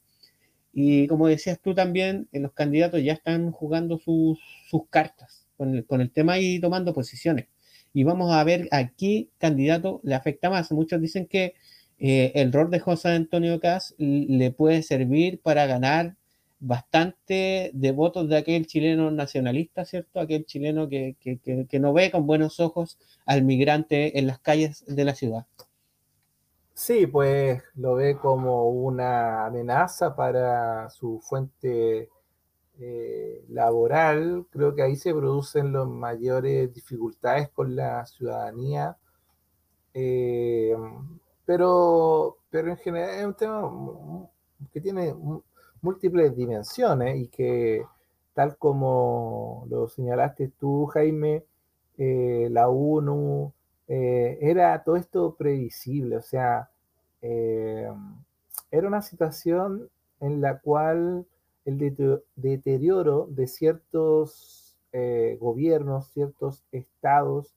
Y 0.74 1.08
como 1.08 1.28
decías 1.28 1.60
tú 1.62 1.74
también, 1.74 2.28
en 2.32 2.44
los 2.44 2.54
candidatos 2.54 3.04
ya 3.04 3.14
están 3.14 3.52
jugando 3.52 4.00
sus, 4.00 4.40
sus 4.68 4.88
cartas 4.90 5.48
con 5.56 5.76
el, 5.76 5.86
con 5.86 6.02
el 6.02 6.12
tema 6.12 6.40
y 6.40 6.60
tomando 6.60 6.94
posiciones. 6.94 7.48
Y 7.94 8.04
vamos 8.04 8.34
a 8.34 8.44
ver 8.44 8.68
a 8.72 8.90
qué 8.90 9.30
candidato 9.38 10.02
le 10.04 10.16
afecta 10.16 10.50
más. 10.50 10.72
Muchos 10.72 11.00
dicen 11.00 11.28
que 11.28 11.54
eh, 12.00 12.32
el 12.36 12.52
rol 12.52 12.72
de 12.72 12.80
José 12.80 13.10
Antonio 13.10 13.60
Cas 13.60 13.96
le 13.98 14.52
puede 14.52 14.82
servir 14.82 15.40
para 15.42 15.68
ganar 15.68 16.16
bastante 16.60 17.72
de 17.74 17.92
votos 17.92 18.30
de 18.30 18.38
aquel 18.38 18.66
chileno 18.68 19.12
nacionalista, 19.12 19.86
¿cierto? 19.86 20.20
Aquel 20.20 20.46
chileno 20.46 20.90
que, 20.90 21.16
no 21.80 21.94
ve 21.94 22.10
con 22.10 22.26
buenos 22.26 22.60
ojos 22.60 22.98
al 23.26 23.44
migrante 23.44 24.18
en 24.18 24.28
las 24.28 24.40
calles 24.40 24.84
de 24.88 25.06
la 25.06 25.14
ciudad. 25.14 25.46
Sí, 26.76 27.06
pues 27.08 27.62
lo 27.76 27.96
ve 27.96 28.18
como 28.18 28.70
una 28.70 29.46
amenaza 29.46 30.16
para 30.16 30.90
su 30.90 31.20
fuente 31.22 32.10
eh, 32.80 33.46
laboral. 33.50 34.46
Creo 34.52 34.74
que 34.76 34.82
ahí 34.84 34.96
se 34.96 35.14
producen 35.14 35.72
las 35.74 35.88
mayores 35.88 36.74
dificultades 36.74 37.50
con 37.50 37.76
la 37.76 38.06
ciudadanía. 38.06 38.98
Eh, 39.94 40.76
pero, 41.46 42.38
pero 42.50 42.70
en 42.72 42.78
general 42.78 43.10
es 43.20 43.26
un 43.26 43.34
tema 43.36 44.30
que 44.72 44.82
tiene 44.82 45.16
múltiples 45.82 46.36
dimensiones 46.36 47.18
y 47.18 47.28
que, 47.28 47.86
tal 48.34 48.58
como 48.58 49.66
lo 49.70 49.88
señalaste 49.88 50.50
tú, 50.60 50.88
Jaime, 50.88 51.46
eh, 51.98 52.48
la 52.52 52.70
ONU, 52.70 53.54
eh, 53.96 54.38
era 54.42 54.84
todo 54.84 54.96
esto 54.96 55.36
previsible, 55.36 56.18
o 56.18 56.22
sea, 56.22 56.70
eh, 57.22 57.88
era 58.72 58.88
una 58.88 59.02
situación 59.02 59.90
en 60.20 60.42
la 60.42 60.60
cual 60.60 61.26
el 61.66 61.78
deterioro 62.36 63.28
de 63.30 63.48
ciertos 63.48 64.78
gobiernos, 65.40 66.12
ciertos 66.12 66.64
estados, 66.72 67.56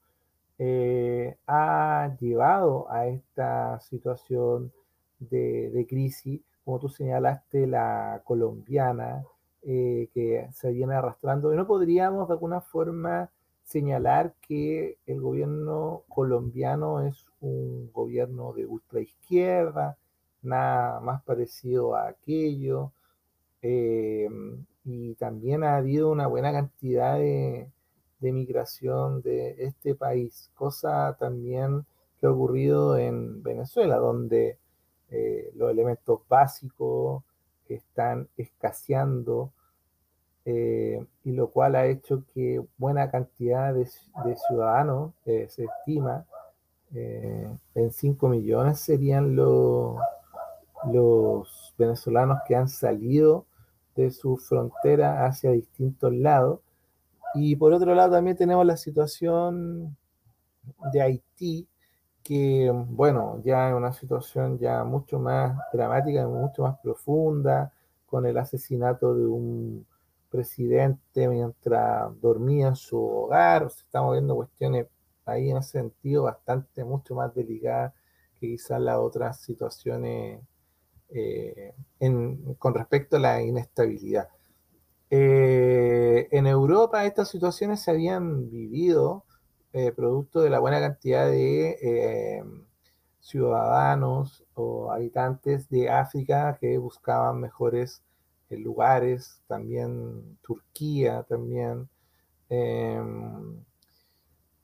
eh, 0.59 1.37
ha 1.47 2.17
llevado 2.19 2.91
a 2.91 3.07
esta 3.09 3.79
situación 3.81 4.73
de, 5.19 5.87
crisis, 5.89 6.41
como 6.65 6.79
tú 6.79 6.89
señalaste, 6.89 7.67
la 7.67 8.23
colombiana, 8.25 9.25
eh, 9.63 10.09
que 10.15 10.49
se 10.53 10.73
viene 10.73 10.95
arrastrando. 10.95 11.53
Y 11.53 11.57
no 11.57 11.67
podríamos 11.67 12.29
de 12.29 12.35
alguna 12.35 12.61
forma 12.61 13.31
señalar 13.67 14.35
que 14.41 14.97
el 15.07 15.21
gobierno 15.21 16.05
colombiano 16.09 17.01
es 17.07 17.27
un 17.41 17.91
gobierno 17.93 18.53
de 18.53 18.65
ultraizquierda, 18.65 19.99
nada 20.43 21.01
más 21.01 21.23
parecido 21.25 21.97
a 21.97 22.09
aquello. 22.09 22.93
Eh, 23.63 24.29
y 24.85 25.15
también 25.17 25.65
ha 25.65 25.77
habido 25.77 26.11
una 26.11 26.29
buena 26.29 26.53
cantidad 26.53 27.19
de, 27.19 27.69
de 28.21 28.33
migración 28.33 29.21
de 29.23 29.57
este 29.65 29.97
país, 29.97 30.51
cosa 30.55 31.17
también 31.19 31.85
que 32.21 32.27
ha 32.27 32.31
ocurrido 32.31 32.97
en 32.97 33.43
Venezuela, 33.43 33.97
donde 33.97 34.59
eh, 35.11 35.51
los 35.57 35.71
elementos 35.73 36.21
básicos 36.29 37.25
están 37.69 38.29
escaseando 38.37 39.51
eh, 40.47 41.05
y 41.25 41.33
lo 41.33 41.51
cual 41.51 41.75
ha 41.75 41.87
hecho 41.87 42.23
que 42.33 42.65
buena 42.79 43.11
cantidad 43.11 43.75
de, 43.75 43.87
ciudadanos, 44.49 45.13
eh, 45.27 45.47
se 45.51 45.65
estima, 45.65 46.25
en 46.93 47.93
5 47.93 48.29
millones 48.29 48.79
serían 48.79 49.37
los, 49.37 49.99
los 50.91 51.75
venezolanos 51.77 52.39
que 52.47 52.55
han 52.55 52.69
salido 52.69 53.45
de 53.97 54.11
su 54.11 54.37
frontera 54.37 55.27
hacia 55.27 55.51
distintos 55.51 56.13
lados. 56.15 56.61
Y 57.35 57.57
por 57.57 57.73
otro 57.73 57.95
lado 57.95 58.13
también 58.13 58.37
tenemos 58.37 58.65
la 58.65 58.77
situación 58.77 59.97
de 60.93 61.03
Haití, 61.03 61.67
que 62.23 62.71
bueno, 62.73 63.41
ya 63.45 63.69
es 63.69 63.75
una 63.75 63.93
situación 63.93 64.59
ya 64.59 64.85
mucho 64.85 65.19
más 65.19 65.59
dramática, 65.73 66.27
mucho 66.29 66.63
más 66.63 66.79
profunda, 66.79 67.73
con 68.07 68.27
el 68.27 68.39
asesinato 68.39 69.15
de 69.15 69.27
un 69.27 69.87
presidente 70.37 71.29
mientras 71.29 72.21
dormía 72.21 72.69
en 72.69 72.77
su 72.77 72.99
hogar. 72.99 73.67
estamos 73.67 74.13
viendo 74.13 74.37
cuestiones 74.37 74.87
ahí 75.25 75.51
en 75.51 75.57
ese 75.57 75.73
sentido 75.81 76.25
bastante, 76.25 76.85
mucho 76.85 77.15
más 77.15 77.35
delicadas 77.35 77.93
que 78.39 78.49
quizás 78.49 78.81
las 78.81 78.99
otras 78.99 79.41
situaciones 79.41 80.41
con 82.59 82.75
respecto 82.75 83.17
a 83.17 83.21
la 83.21 83.43
inestabilidad. 83.43 84.29
en 85.11 86.47
Europa 86.47 87.05
estas 87.05 87.29
situaciones 87.29 87.81
se 87.81 87.91
habían 87.91 88.51
vivido 88.51 89.25
producto 89.95 90.41
de 90.41 90.51
la 90.51 90.59
buena 90.59 90.81
cantidad 90.81 91.27
de 91.29 92.43
ciudadanos 93.21 94.45
o 94.55 94.93
habitantes 94.93 95.69
de 95.69 95.91
África 95.91 96.57
que 96.61 96.79
buscaban 96.79 97.41
mejores 97.41 98.03
lugares, 98.51 99.43
también 99.47 100.39
Turquía, 100.43 101.25
también. 101.25 101.89
Em, 102.49 103.65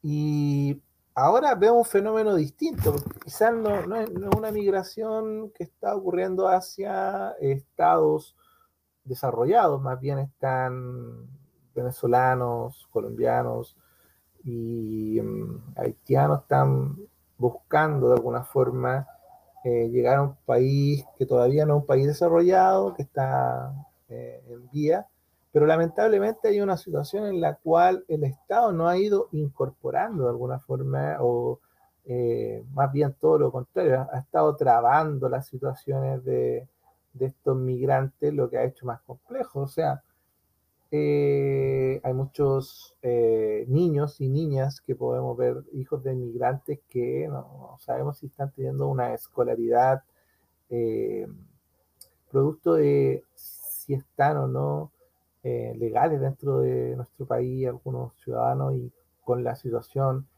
y 0.03 0.81
ahora 1.15 1.55
vemos 1.55 1.79
un 1.79 1.85
fenómeno 1.85 2.35
distinto, 2.35 2.95
quizás 3.25 3.55
no, 3.55 3.87
no, 3.87 3.97
es, 3.97 4.11
una 4.37 4.51
migración 4.51 5.51
que 5.51 5.65
está 5.65 5.95
ocurriendo 5.97 6.49
hacia 6.49 7.33
estados 7.41 8.37
desarrollados, 9.05 9.81
más 9.83 10.01
bien 10.01 10.19
están 10.19 11.29
venezolanos, 11.75 12.89
colombianos 12.91 13.77
y 14.45 15.19
em, 15.19 15.61
haitianos 15.77 16.43
están 16.43 16.97
buscando 17.39 18.09
de 18.09 18.15
alguna 18.15 18.45
forma 18.45 19.07
eh, 19.65 19.89
llegar 19.91 20.17
a 20.17 20.23
un 20.23 20.37
país 20.45 21.05
que 21.17 21.27
todavía 21.27 21.65
no 21.65 21.77
es 21.77 21.81
un 21.83 21.87
país 21.87 22.07
desarrollado, 22.07 22.95
que 22.95 23.03
está 23.03 23.73
eh, 24.09 24.43
en 24.49 24.69
vía, 24.71 25.07
pero 25.53 25.67
lamentablemente 25.67 26.49
hay 26.49 26.61
una 26.61 26.77
situación 26.77 27.27
en 27.27 27.41
la 27.41 27.55
cual 27.57 28.05
el 28.09 28.25
Estado 28.25 28.73
no 28.73 28.89
ha 28.89 28.97
ido 28.97 29.29
incorporando 29.33 30.25
de 30.25 30.31
alguna 30.31 30.59
forma, 30.59 31.17
o 31.21 31.61
eh, 32.05 32.65
más 32.73 32.91
bien 32.93 33.15
todo 33.21 33.39
lo 33.39 33.53
contrario, 33.53 34.09
ha 34.13 34.19
estado 34.19 34.57
trabando 34.57 35.29
las 35.29 35.47
situaciones 35.47 36.25
de, 36.25 36.67
de 37.13 37.27
estos 37.27 37.57
migrantes, 37.57 38.33
lo 38.33 38.49
que 38.51 38.59
ha 38.59 38.65
hecho 38.65 38.87
más 38.87 39.01
complejo. 39.03 39.61
O 39.61 39.69
sea, 39.69 40.03
eh, 40.95 42.03
hay 42.05 42.13
muchos 42.13 42.95
eh, 43.01 43.65
niños 43.67 44.21
y 44.21 44.29
niñas 44.29 44.83
que 44.83 44.95
podemos 44.95 45.35
ver, 45.39 45.65
hijos 45.73 46.05
de 46.05 46.13
inmigrantes, 46.13 46.81
que 46.91 47.27
no, 47.29 47.79
sabemos 47.81 48.19
si 48.19 48.27
están 48.27 48.53
teniendo 48.53 48.89
una 48.89 49.15
escolaridad 49.15 50.03
eh, 50.69 51.27
producto 52.31 52.75
de 52.75 53.25
si 53.35 53.95
están 53.95 54.37
o 54.37 54.49
no 54.49 54.93
legales 55.43 56.21
dentro 56.21 56.61
de 56.61 56.95
nuestro 56.95 57.27
país 57.27 57.67
algunos 57.67 58.13
ciudadanos 58.23 58.77
y 58.77 58.93
con 59.25 59.43
la 59.43 59.57
situación 59.57 60.29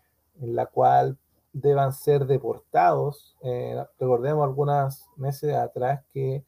en 0.40 0.56
la 0.56 0.66
cual 0.66 1.18
deban 1.52 1.92
ser 1.92 2.26
deportados. 2.26 3.36
recordemos 3.98 4.44
algunos 4.44 5.10
meses 5.16 5.52
atrás 5.54 6.04
que 6.14 6.44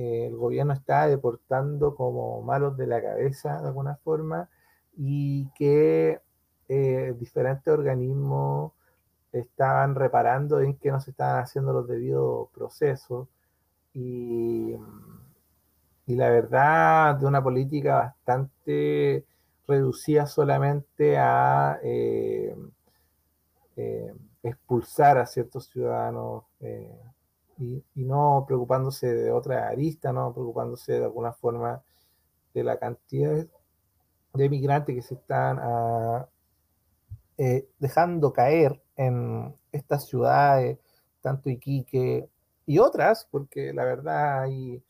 el 0.00 0.36
gobierno 0.36 0.72
está 0.72 1.06
deportando 1.06 1.94
como 1.94 2.42
malos 2.42 2.76
de 2.76 2.86
la 2.86 3.02
cabeza 3.02 3.60
de 3.60 3.68
alguna 3.68 3.96
forma 3.96 4.48
y 4.96 5.48
que 5.50 6.20
eh, 6.68 7.14
diferentes 7.18 7.72
organismos 7.72 8.72
estaban 9.32 9.94
reparando 9.94 10.60
en 10.60 10.76
que 10.76 10.90
no 10.90 11.00
se 11.00 11.10
estaban 11.10 11.42
haciendo 11.42 11.72
los 11.72 11.86
debidos 11.86 12.48
procesos 12.50 13.28
y, 13.92 14.74
y 16.06 16.16
la 16.16 16.30
verdad 16.30 17.16
de 17.16 17.26
una 17.26 17.42
política 17.42 17.96
bastante 17.96 19.24
reducida 19.66 20.26
solamente 20.26 21.16
a 21.18 21.78
eh, 21.82 22.56
eh, 23.76 24.12
expulsar 24.42 25.18
a 25.18 25.26
ciertos 25.26 25.66
ciudadanos 25.68 26.44
y, 27.60 27.84
no 27.94 28.44
preocupándose 28.46 29.12
de 29.12 29.30
otra 29.30 29.68
arista, 29.68 30.12
no 30.12 30.32
preocupándose 30.32 30.92
de 30.94 31.04
alguna 31.04 31.32
forma 31.32 31.82
de 32.54 32.64
la 32.64 32.78
cantidad 32.78 33.46
de 34.34 34.48
migrantes 34.48 34.94
que 34.94 35.02
se 35.02 35.14
están 35.14 35.58
ah, 35.60 36.26
eh, 37.36 37.68
dejando 37.78 38.32
caer 38.32 38.80
en 38.96 39.54
estas 39.72 40.06
ciudades, 40.06 40.78
tanto 41.20 41.50
Iquique 41.50 42.28
y 42.66 42.78
otras, 42.78 43.28
porque 43.30 43.72
la 43.72 43.84
verdad 43.84 44.42
hay 44.42 44.82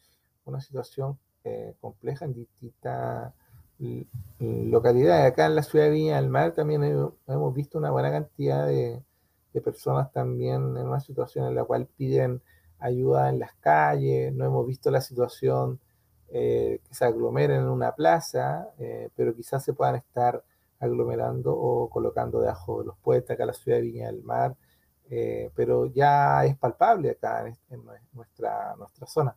una 0.44 0.60
situación 0.60 1.18
eh, 1.44 1.74
compleja 1.80 2.24
en 2.24 2.34
distintas 2.34 3.32
localidades. 4.38 5.32
Acá 5.32 5.46
en 5.46 5.54
la 5.54 5.62
ciudad 5.62 5.86
de 5.86 5.92
Viña 5.92 6.16
del 6.16 6.28
Mar 6.28 6.52
también 6.52 6.84
hemos 6.84 7.54
visto 7.54 7.78
una 7.78 7.90
buena 7.90 8.10
cantidad 8.10 8.66
de, 8.66 9.02
de 9.52 9.60
personas 9.60 10.12
también 10.12 10.76
en 10.76 10.86
una 10.86 11.00
situación 11.00 11.46
en 11.46 11.54
la 11.54 11.64
cual 11.64 11.86
piden 11.86 12.42
ayuda 12.80 13.28
en 13.28 13.38
las 13.38 13.54
calles, 13.56 14.32
no 14.32 14.44
hemos 14.44 14.66
visto 14.66 14.90
la 14.90 15.00
situación 15.00 15.80
eh, 16.32 16.80
que 16.86 16.94
se 16.94 17.04
aglomeren 17.04 17.62
en 17.62 17.68
una 17.68 17.92
plaza, 17.92 18.68
eh, 18.78 19.08
pero 19.16 19.34
quizás 19.34 19.64
se 19.64 19.72
puedan 19.72 19.96
estar 19.96 20.44
aglomerando 20.78 21.52
o 21.52 21.90
colocando 21.90 22.40
debajo 22.40 22.80
de 22.80 22.86
los 22.86 22.98
puentes 22.98 23.30
acá 23.30 23.42
en 23.42 23.46
la 23.48 23.52
ciudad 23.52 23.78
de 23.78 23.82
Viña 23.82 24.06
del 24.06 24.22
Mar, 24.22 24.56
eh, 25.10 25.50
pero 25.56 25.92
ya 25.92 26.44
es 26.44 26.56
palpable 26.56 27.10
acá 27.10 27.48
en, 27.68 27.82
nuestra, 28.12 28.76
nuestra 28.76 29.08
zona. 29.08 29.36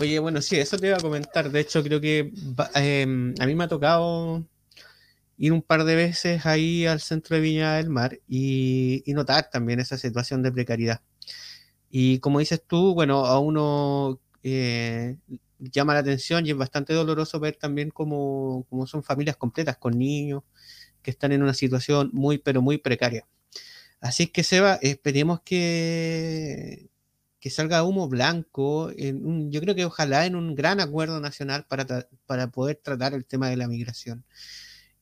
Oye, 0.00 0.18
bueno, 0.18 0.42
sí, 0.42 0.58
eso 0.58 0.76
te 0.76 0.88
iba 0.88 0.96
a 0.96 1.00
comentar. 1.00 1.48
De 1.48 1.60
hecho, 1.60 1.80
creo 1.82 2.00
que 2.00 2.32
em, 2.74 3.34
a 3.40 3.46
mí 3.46 3.54
me 3.54 3.64
ha 3.64 3.68
tocado 3.68 4.42
ir 5.36 5.52
un 5.52 5.62
par 5.62 5.84
de 5.84 5.94
veces 5.94 6.44
ahí 6.44 6.86
al 6.86 7.00
centro 7.00 7.36
de 7.36 7.42
Viña 7.42 7.76
del 7.76 7.88
Mar 7.88 8.18
y 8.26 9.04
notar 9.14 9.48
también 9.48 9.78
esa 9.78 9.96
situación 9.96 10.42
de 10.42 10.50
precariedad. 10.50 11.00
Y 11.90 12.18
como 12.20 12.38
dices 12.38 12.62
tú, 12.66 12.94
bueno, 12.94 13.24
a 13.26 13.38
uno 13.38 14.20
eh, 14.42 15.16
llama 15.58 15.94
la 15.94 16.00
atención 16.00 16.46
y 16.46 16.50
es 16.50 16.56
bastante 16.56 16.92
doloroso 16.92 17.40
ver 17.40 17.56
también 17.56 17.90
cómo, 17.90 18.66
son 18.86 19.02
familias 19.02 19.36
completas 19.36 19.76
con 19.76 19.98
niños 19.98 20.42
que 21.02 21.10
están 21.10 21.32
en 21.32 21.42
una 21.42 21.54
situación 21.54 22.10
muy, 22.12 22.38
pero 22.38 22.62
muy 22.62 22.78
precaria. 22.78 23.26
Así 24.00 24.28
que, 24.28 24.44
Seba, 24.44 24.78
esperemos 24.82 25.40
que, 25.40 26.90
que 27.40 27.50
salga 27.50 27.82
humo 27.84 28.08
blanco, 28.08 28.90
en 28.96 29.50
yo 29.50 29.60
creo 29.60 29.74
que 29.74 29.84
ojalá 29.84 30.26
en 30.26 30.36
un 30.36 30.54
gran 30.54 30.80
acuerdo 30.80 31.20
nacional 31.20 31.66
para, 31.68 32.08
para 32.26 32.50
poder 32.50 32.76
tratar 32.82 33.14
el 33.14 33.24
tema 33.24 33.48
de 33.48 33.56
la 33.56 33.68
migración. 33.68 34.24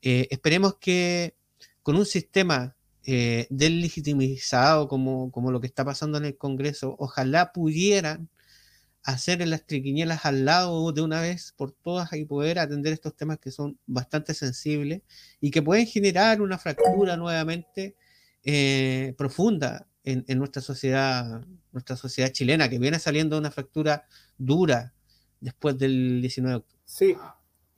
Eh, 0.01 0.27
esperemos 0.31 0.75
que 0.77 1.35
con 1.83 1.95
un 1.95 2.05
sistema 2.05 2.76
eh, 3.09 3.47
deslegitimizado 3.49 4.89
como, 4.89 5.31
como 5.31 5.49
lo 5.49 5.61
que 5.61 5.67
está 5.67 5.85
pasando 5.85 6.17
en 6.17 6.25
el 6.25 6.37
Congreso, 6.37 6.93
ojalá 6.99 7.53
pudieran 7.53 8.29
hacer 9.01 9.41
en 9.41 9.49
las 9.49 9.65
triquiñelas 9.65 10.25
al 10.25 10.43
lado 10.43 10.91
de 10.91 11.01
una 11.01 11.21
vez 11.21 11.53
por 11.55 11.71
todas 11.71 12.11
y 12.11 12.25
poder 12.25 12.59
atender 12.59 12.91
estos 12.91 13.15
temas 13.15 13.39
que 13.39 13.49
son 13.49 13.79
bastante 13.85 14.33
sensibles 14.33 15.03
y 15.39 15.51
que 15.51 15.61
pueden 15.61 15.87
generar 15.87 16.41
una 16.41 16.57
fractura 16.57 17.15
nuevamente 17.15 17.95
eh, 18.43 19.15
profunda 19.17 19.87
en, 20.03 20.25
nuestra 20.37 20.61
sociedad, 20.61 21.45
nuestra 21.71 21.95
sociedad 21.95 22.29
chilena, 22.31 22.69
que 22.69 22.77
viene 22.77 22.99
saliendo 22.99 23.37
una 23.37 23.51
fractura 23.51 24.05
dura 24.37 24.93
después 25.39 25.77
del 25.77 26.19
19 26.19 26.51
de 26.51 26.57
octubre. 26.57 26.81
Sí, 26.83 27.15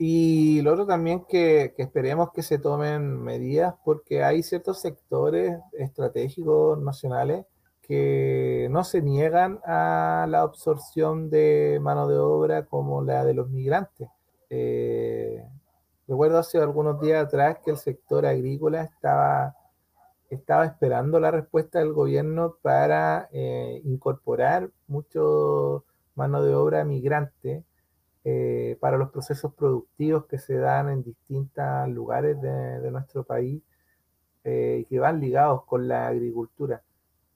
y 0.01 0.61
lo 0.61 0.71
otro 0.71 0.85
también 0.87 1.25
que, 1.27 1.75
esperemos 1.77 2.31
que 2.31 2.41
se 2.41 2.57
tomen 2.57 3.21
medidas 3.21 3.75
porque 3.83 4.23
hay 4.23 4.43
ciertos 4.43 4.79
sectores 4.79 5.59
estratégicos 5.73 6.81
nacionales 6.81 7.45
que 7.81 8.69
no 8.71 8.85
se 8.85 9.01
niegan 9.01 9.59
a 9.65 10.25
la 10.29 10.41
absorción 10.41 11.29
de 11.29 11.79
mano 11.81 12.07
de 12.07 12.17
obra 12.17 12.65
como 12.65 13.03
la 13.03 13.25
de 13.25 13.33
los 13.33 13.49
migrantes. 13.49 14.07
Eh, 14.49 15.43
recuerdo 16.07 16.37
hace 16.37 16.59
algunos 16.59 17.01
días 17.01 17.25
atrás 17.25 17.57
que 17.65 17.71
el 17.71 17.77
sector 17.77 18.25
agrícola 18.25 18.83
estaba, 18.83 19.53
estaba 20.29 20.65
esperando 20.65 21.19
la 21.19 21.31
respuesta 21.31 21.79
del 21.79 21.91
gobierno 21.91 22.55
para 22.61 23.27
eh, 23.33 23.81
incorporar 23.83 24.69
mucho 24.87 25.83
mano 26.15 26.41
de 26.41 26.55
obra 26.55 26.85
migrante 26.85 27.65
eh, 28.25 28.77
para 28.81 28.97
los 28.97 29.11
procesos 29.11 29.53
productivos 29.53 30.25
que 30.25 30.39
se 30.39 30.55
dan 30.55 30.89
en 30.89 31.03
distintos 31.03 31.87
lugares 31.87 32.39
de, 32.41 32.91
nuestro 32.91 33.23
país 33.23 33.63
eh, 34.43 34.79
y 34.81 34.85
que 34.85 34.99
van 34.99 35.21
ligados 35.21 35.63
con 35.65 35.87
la 35.87 36.07
agricultura. 36.07 36.83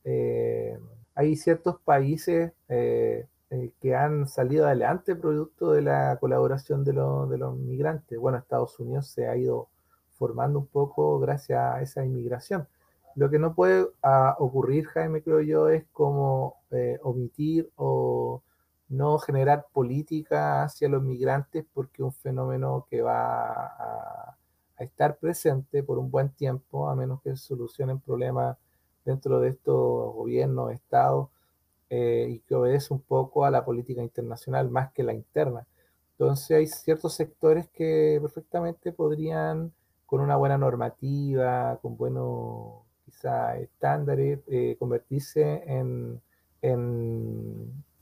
Eh, 0.03 0.77
hay 1.15 1.35
ciertos 1.37 1.79
países 1.81 2.51
que 2.67 3.95
han 3.95 4.27
salido 4.27 4.65
adelante 4.65 5.15
producto 5.15 5.71
de 5.71 5.83
la 5.83 6.17
colaboración 6.19 6.83
de, 6.83 6.91
de 6.91 7.37
los 7.37 7.55
migrantes. 7.57 8.19
Bueno, 8.19 8.39
Estados 8.39 8.77
Unidos 8.79 9.07
se 9.07 9.27
ha 9.27 9.37
ido 9.37 9.69
formando 10.17 10.59
un 10.59 10.67
poco 10.67 11.19
gracias 11.19 11.59
a 11.59 11.81
esa 11.81 12.03
inmigración. 12.03 12.67
Lo 13.15 13.29
que 13.29 13.39
no 13.39 13.53
puede 13.53 13.87
ah, 14.01 14.35
ocurrir, 14.39 14.85
Jaime, 14.87 15.21
creo 15.21 15.41
yo, 15.41 15.69
es 15.69 15.85
como 15.91 16.57
omitir 17.03 17.71
o 17.75 18.41
no 18.89 19.17
generar 19.19 19.67
política 19.73 20.63
hacia 20.63 20.89
los 20.89 21.03
migrantes 21.03 21.65
porque 21.73 22.01
es 22.01 22.05
un 22.05 22.13
fenómeno 22.13 22.85
que 22.89 23.01
va 23.01 23.65
a, 23.65 24.37
estar 24.79 25.17
presente 25.17 25.81
por 25.83 25.97
un 25.97 26.11
buen 26.11 26.29
tiempo, 26.29 26.89
a 26.89 26.95
menos 26.95 27.21
que 27.21 27.35
solucionen 27.37 27.99
problemas 27.99 28.57
dentro 29.05 29.39
de 29.39 29.49
estos 29.49 30.13
gobiernos, 30.13 30.73
estados, 30.73 31.29
eh, 31.89 32.27
y 32.29 32.39
que 32.39 32.55
obedece 32.55 32.93
un 32.93 33.01
poco 33.01 33.45
a 33.45 33.51
la 33.51 33.63
política 33.63 34.01
internacional 34.01 34.69
más 34.69 34.91
que 34.91 35.03
la 35.03 35.13
interna. 35.13 35.65
Entonces 36.13 36.57
hay 36.57 36.67
ciertos 36.67 37.13
sectores 37.15 37.67
que 37.69 38.19
perfectamente 38.21 38.91
podrían, 38.91 39.73
con 40.05 40.21
una 40.21 40.35
buena 40.37 40.57
normativa, 40.57 41.79
con 41.81 41.97
buenos 41.97 42.83
quizá 43.05 43.57
estándares, 43.57 44.39
eh, 44.47 44.75
convertirse 44.79 45.63
en, 45.67 46.21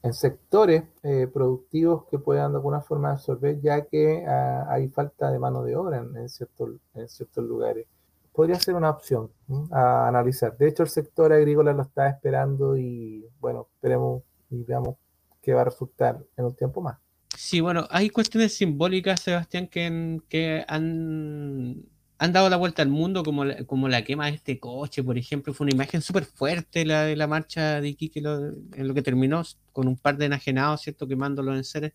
sectores 0.10 0.84
eh, 1.04 1.28
productivos 1.32 2.06
que 2.10 2.18
puedan 2.18 2.52
de 2.52 2.58
alguna 2.58 2.82
forma 2.82 3.12
absorber, 3.12 3.62
ya 3.62 3.86
que 3.86 4.26
ah, 4.28 4.66
hay 4.70 4.90
falta 4.90 5.32
de 5.32 5.40
mano 5.40 5.64
de 5.64 5.76
obra 5.76 5.98
en, 5.98 6.28
ciertos, 6.28 6.72
en 6.96 7.08
ciertos 7.08 7.44
lugares. 7.46 7.86
Podría 8.34 8.56
ser 8.56 8.76
una 8.76 8.90
opción 8.90 9.30
a 9.72 10.08
analizar. 10.08 10.58
De 10.58 10.68
hecho, 10.68 10.84
el 10.84 10.90
sector 10.90 11.34
agrícola 11.34 11.74
lo 11.74 11.84
está 11.84 12.08
esperando 12.10 12.78
y 12.78 13.26
bueno, 13.40 13.68
esperemos 13.76 14.24
y 14.50 14.64
veamos 14.64 14.96
qué 15.42 15.54
va 15.54 15.62
a 15.62 15.66
resultar 15.66 16.24
en 16.38 16.46
un 16.46 16.56
tiempo 16.56 16.82
más. 16.82 16.98
Sí, 17.36 17.60
bueno, 17.60 17.88
hay 17.90 18.10
cuestiones 18.10 18.54
simbólicas, 18.54 19.22
Sebastián, 19.22 19.68
que, 19.68 20.20
que 20.30 20.64
han, 20.68 21.84
han, 22.22 22.34
dado 22.34 22.50
la 22.50 22.58
vuelta 22.58 22.82
al 22.82 22.90
mundo, 22.90 23.24
como 23.24 23.46
la, 23.46 23.64
como 23.66 23.90
la 23.90 24.04
quema 24.04 24.28
de 24.28 24.34
este 24.36 24.60
coche, 24.60 25.04
por 25.04 25.18
ejemplo. 25.18 25.54
Fue 25.54 25.66
una 25.66 25.74
imagen 25.74 26.02
súper 26.02 26.26
fuerte 26.26 26.86
la 26.86 27.04
de 27.04 27.16
la 27.16 27.28
marcha 27.28 27.82
de 27.82 27.90
Iquique, 27.90 28.20
en 28.20 28.88
lo 28.88 28.94
que 28.94 29.02
terminó 29.02 29.44
con 29.72 29.88
un 29.88 29.98
par 29.98 30.18
de 30.18 30.26
enajenados, 30.26 30.82
¿cierto? 30.82 31.08
Quemando 31.08 31.44
los 31.44 31.58
enseres, 31.58 31.94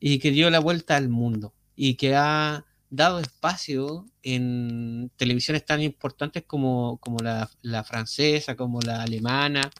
y 0.00 0.18
que 0.18 0.30
dio 0.30 0.50
la 0.50 0.60
vuelta 0.60 0.96
al 0.96 1.08
mundo 1.08 1.54
y 1.76 1.94
que 1.96 2.14
ha 2.16 2.64
dado 2.90 3.20
espacio 3.20 4.06
en 4.22 5.10
televisiones 5.16 5.64
tan 5.64 5.80
importantes 5.82 6.44
como, 6.46 6.98
como 6.98 7.18
la, 7.20 7.50
la 7.62 7.84
francesa, 7.84 8.56
como 8.56 8.80
la 8.80 9.02
alemana, 9.02 9.70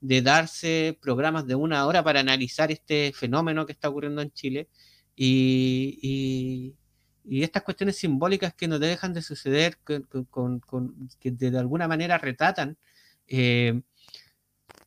de 0.00 0.22
darse 0.22 0.98
programas 1.00 1.46
de 1.46 1.54
una 1.54 1.86
hora 1.86 2.02
para 2.04 2.20
analizar 2.20 2.70
este 2.72 3.12
fenómeno 3.14 3.66
que 3.66 3.72
está 3.72 3.88
ocurriendo 3.88 4.22
en 4.22 4.32
Chile 4.32 4.68
y, 5.16 6.74
estas 7.30 7.62
cuestiones 7.62 7.96
simbólicas 7.96 8.54
que 8.54 8.68
no 8.68 8.78
dejan 8.78 9.12
de 9.12 9.22
suceder, 9.22 9.78
que 9.84 11.30
de 11.30 11.58
alguna 11.58 11.88
manera 11.88 12.18
retratan 12.18 12.76
eh, 13.26 13.82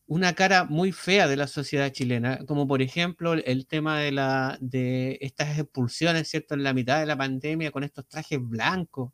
una 0.08 0.34
cara 0.34 0.66
muy 0.66 0.92
fea 0.92 1.28
de 1.28 1.38
la 1.38 1.48
sociedad 1.48 1.90
chilena, 1.92 2.40
como 2.46 2.68
por 2.68 2.82
ejemplo 2.82 3.34
el 3.34 3.66
tema 3.66 4.00
de, 4.00 4.12
la, 4.12 4.58
de 4.60 5.18
estas 5.22 5.58
expulsiones, 5.58 6.28
¿cierto? 6.28 6.54
En 6.54 6.64
la 6.64 6.74
mitad 6.74 7.00
de 7.00 7.06
la 7.06 7.18
pandemia 7.18 7.72
con 7.72 7.86
estos 7.86 8.06
trajes 8.10 8.40
blancos, 8.42 9.14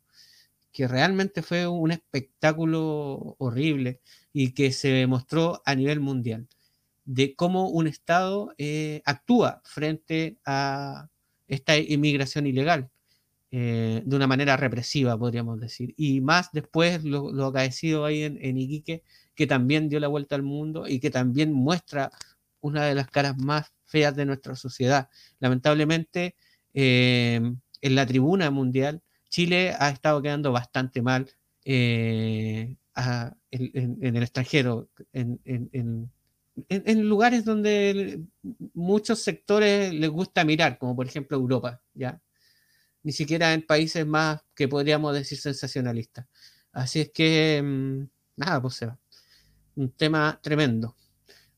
que 0.72 0.88
realmente 0.88 1.42
fue 1.42 1.68
un 1.68 1.92
espectáculo 1.92 3.36
horrible 3.38 4.00
y 4.32 4.52
que 4.54 4.72
se 4.72 5.06
mostró 5.06 5.62
a 5.64 5.74
nivel 5.74 6.00
mundial, 6.00 6.48
de 7.04 7.34
cómo 7.36 7.68
un 7.68 7.86
Estado 7.86 8.54
eh, 8.58 9.02
actúa 9.04 9.62
frente 9.64 10.38
a 10.44 11.08
esta 11.46 11.76
inmigración 11.78 12.46
ilegal. 12.46 12.90
Eh, 13.50 14.02
de 14.04 14.16
una 14.16 14.26
manera 14.26 14.58
represiva, 14.58 15.18
podríamos 15.18 15.58
decir. 15.58 15.94
Y 15.96 16.20
más 16.20 16.52
después 16.52 17.02
lo, 17.04 17.32
lo 17.32 17.46
acaecido 17.46 18.04
ahí 18.04 18.22
en, 18.22 18.58
Iquique, 18.58 19.02
que 19.34 19.46
también 19.46 19.88
dio 19.88 20.00
la 20.00 20.08
vuelta 20.08 20.34
al 20.34 20.42
mundo 20.42 20.86
y 20.86 21.00
que 21.00 21.10
también 21.10 21.52
muestra 21.52 22.10
una 22.60 22.84
de 22.84 22.94
las 22.94 23.08
caras 23.10 23.38
más 23.38 23.72
feas 23.86 24.14
de 24.16 24.26
nuestra 24.26 24.54
sociedad. 24.54 25.08
Lamentablemente, 25.40 26.36
eh, 26.74 27.40
en 27.80 27.94
la 27.94 28.06
tribuna 28.06 28.50
mundial, 28.50 29.00
Chile 29.30 29.74
ha 29.78 29.88
estado 29.90 30.20
quedando 30.20 30.52
bastante 30.52 31.00
mal 31.00 31.30
en, 31.64 32.76
el 33.50 34.22
extranjero, 34.22 34.90
en, 35.12 35.40
en, 35.44 37.08
lugares 37.08 37.44
donde 37.44 38.20
muchos 38.74 39.20
sectores 39.22 39.94
les 39.94 40.10
gusta 40.10 40.44
mirar, 40.44 40.76
como 40.78 40.96
por 40.96 41.06
ejemplo 41.06 41.36
Europa, 41.36 41.80
¿ya? 41.94 42.20
Ni 43.02 43.12
siquiera 43.12 43.52
en 43.54 43.62
países 43.62 44.06
más 44.06 44.40
que 44.54 44.68
podríamos 44.68 45.14
decir 45.14 45.38
sensacionalistas. 45.38 46.26
Así 46.72 47.00
es 47.00 47.10
que, 47.10 47.62
mm, 47.62 48.08
nada, 48.36 48.60
pues 48.62 48.74
se 48.74 48.86
va. 48.86 48.98
Un 49.76 49.90
tema 49.92 50.38
tremendo. 50.42 50.96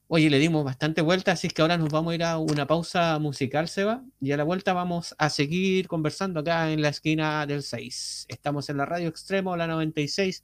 Oye, 0.08 0.28
le 0.28 0.38
dimos 0.40 0.64
bastante 0.64 1.02
vuelta, 1.02 1.32
así 1.32 1.48
que 1.48 1.62
ahora 1.62 1.78
nos 1.78 1.90
vamos 1.90 2.12
a 2.12 2.14
ir 2.16 2.24
a 2.24 2.38
una 2.38 2.66
pausa 2.66 3.18
musical, 3.20 3.68
Seba, 3.68 4.04
y 4.20 4.32
a 4.32 4.36
la 4.36 4.44
vuelta 4.44 4.72
vamos 4.72 5.14
a 5.18 5.30
seguir 5.30 5.86
conversando 5.86 6.40
acá 6.40 6.72
en 6.72 6.82
la 6.82 6.88
esquina 6.88 7.46
del 7.46 7.62
6. 7.62 8.26
Estamos 8.28 8.68
en 8.70 8.76
la 8.78 8.86
radio 8.86 9.08
extremo, 9.08 9.56
la 9.56 9.68
96 9.68 10.42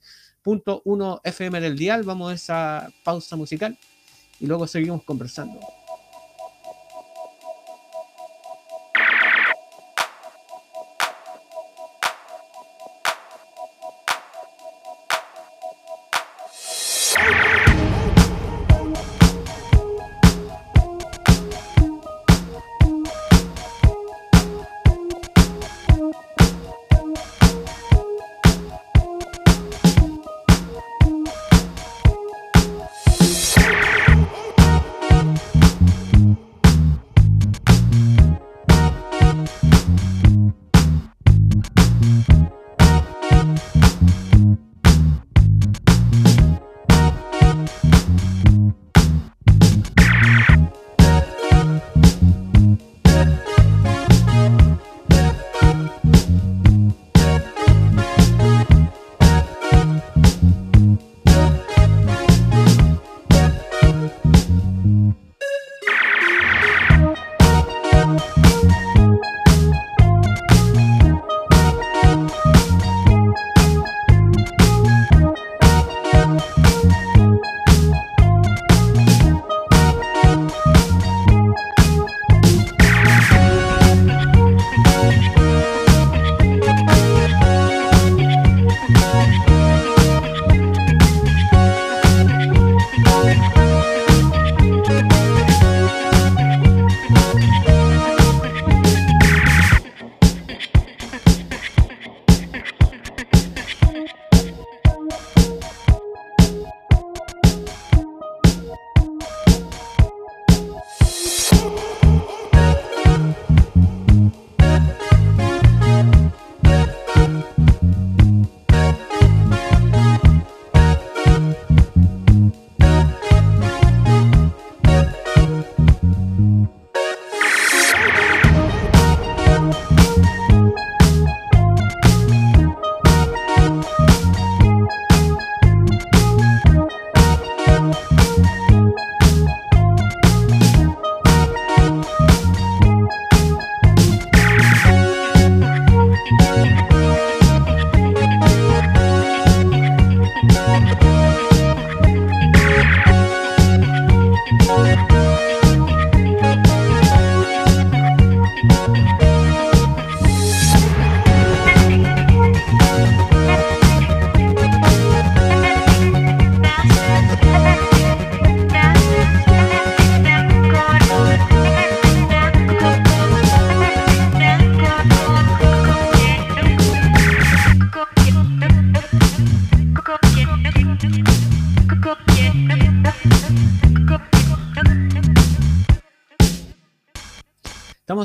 uno 0.84 1.20
FM 1.24 1.60
del 1.60 1.76
dial. 1.76 2.04
Vamos 2.04 2.30
a 2.30 2.34
esa 2.34 2.92
pausa 3.02 3.36
musical 3.36 3.76
y 4.38 4.46
luego 4.46 4.66
seguimos 4.66 5.02
conversando. 5.02 5.75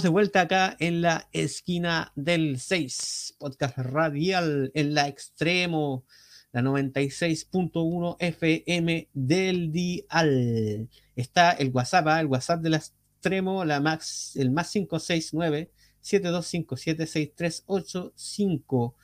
De 0.01 0.09
vuelta 0.09 0.41
acá 0.41 0.75
en 0.79 1.01
la 1.03 1.27
esquina 1.31 2.11
del 2.15 2.59
6, 2.59 3.35
podcast 3.37 3.77
radial 3.77 4.71
en 4.73 4.95
la 4.95 5.07
extremo, 5.07 6.05
la 6.51 6.61
96.1 6.61 8.15
FM 8.17 9.09
del 9.13 9.71
dial. 9.71 10.89
Está 11.15 11.51
el 11.51 11.69
WhatsApp, 11.69 12.07
¿ah? 12.07 12.19
el 12.19 12.25
WhatsApp 12.25 12.61
del 12.61 12.73
extremo, 12.73 13.63
la 13.63 13.79
max, 13.79 14.35
el 14.37 14.49
más 14.49 14.71
569 14.71 15.69
7257 15.99 17.05
6385. 17.05 18.95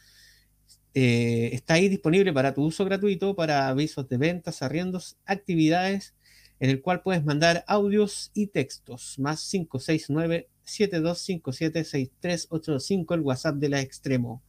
está 0.93 1.75
ahí 1.75 1.89
disponible 1.89 2.33
para 2.33 2.55
tu 2.55 2.63
uso 2.63 2.85
gratuito, 2.85 3.35
para 3.35 3.67
avisos 3.67 4.09
de 4.09 4.17
ventas, 4.17 4.63
arriendos, 4.63 5.17
actividades, 5.25 6.15
en 6.59 6.69
el 6.69 6.81
cual 6.81 7.01
puedes 7.01 7.23
mandar 7.23 7.63
audios 7.67 8.31
y 8.33 8.47
textos. 8.47 9.17
Más 9.19 9.47
569 9.49 10.49
72576385, 10.67 13.13
el 13.13 13.21
WhatsApp 13.21 13.55
de 13.55 13.69
la 13.69 13.79
Extremo. 13.81 14.43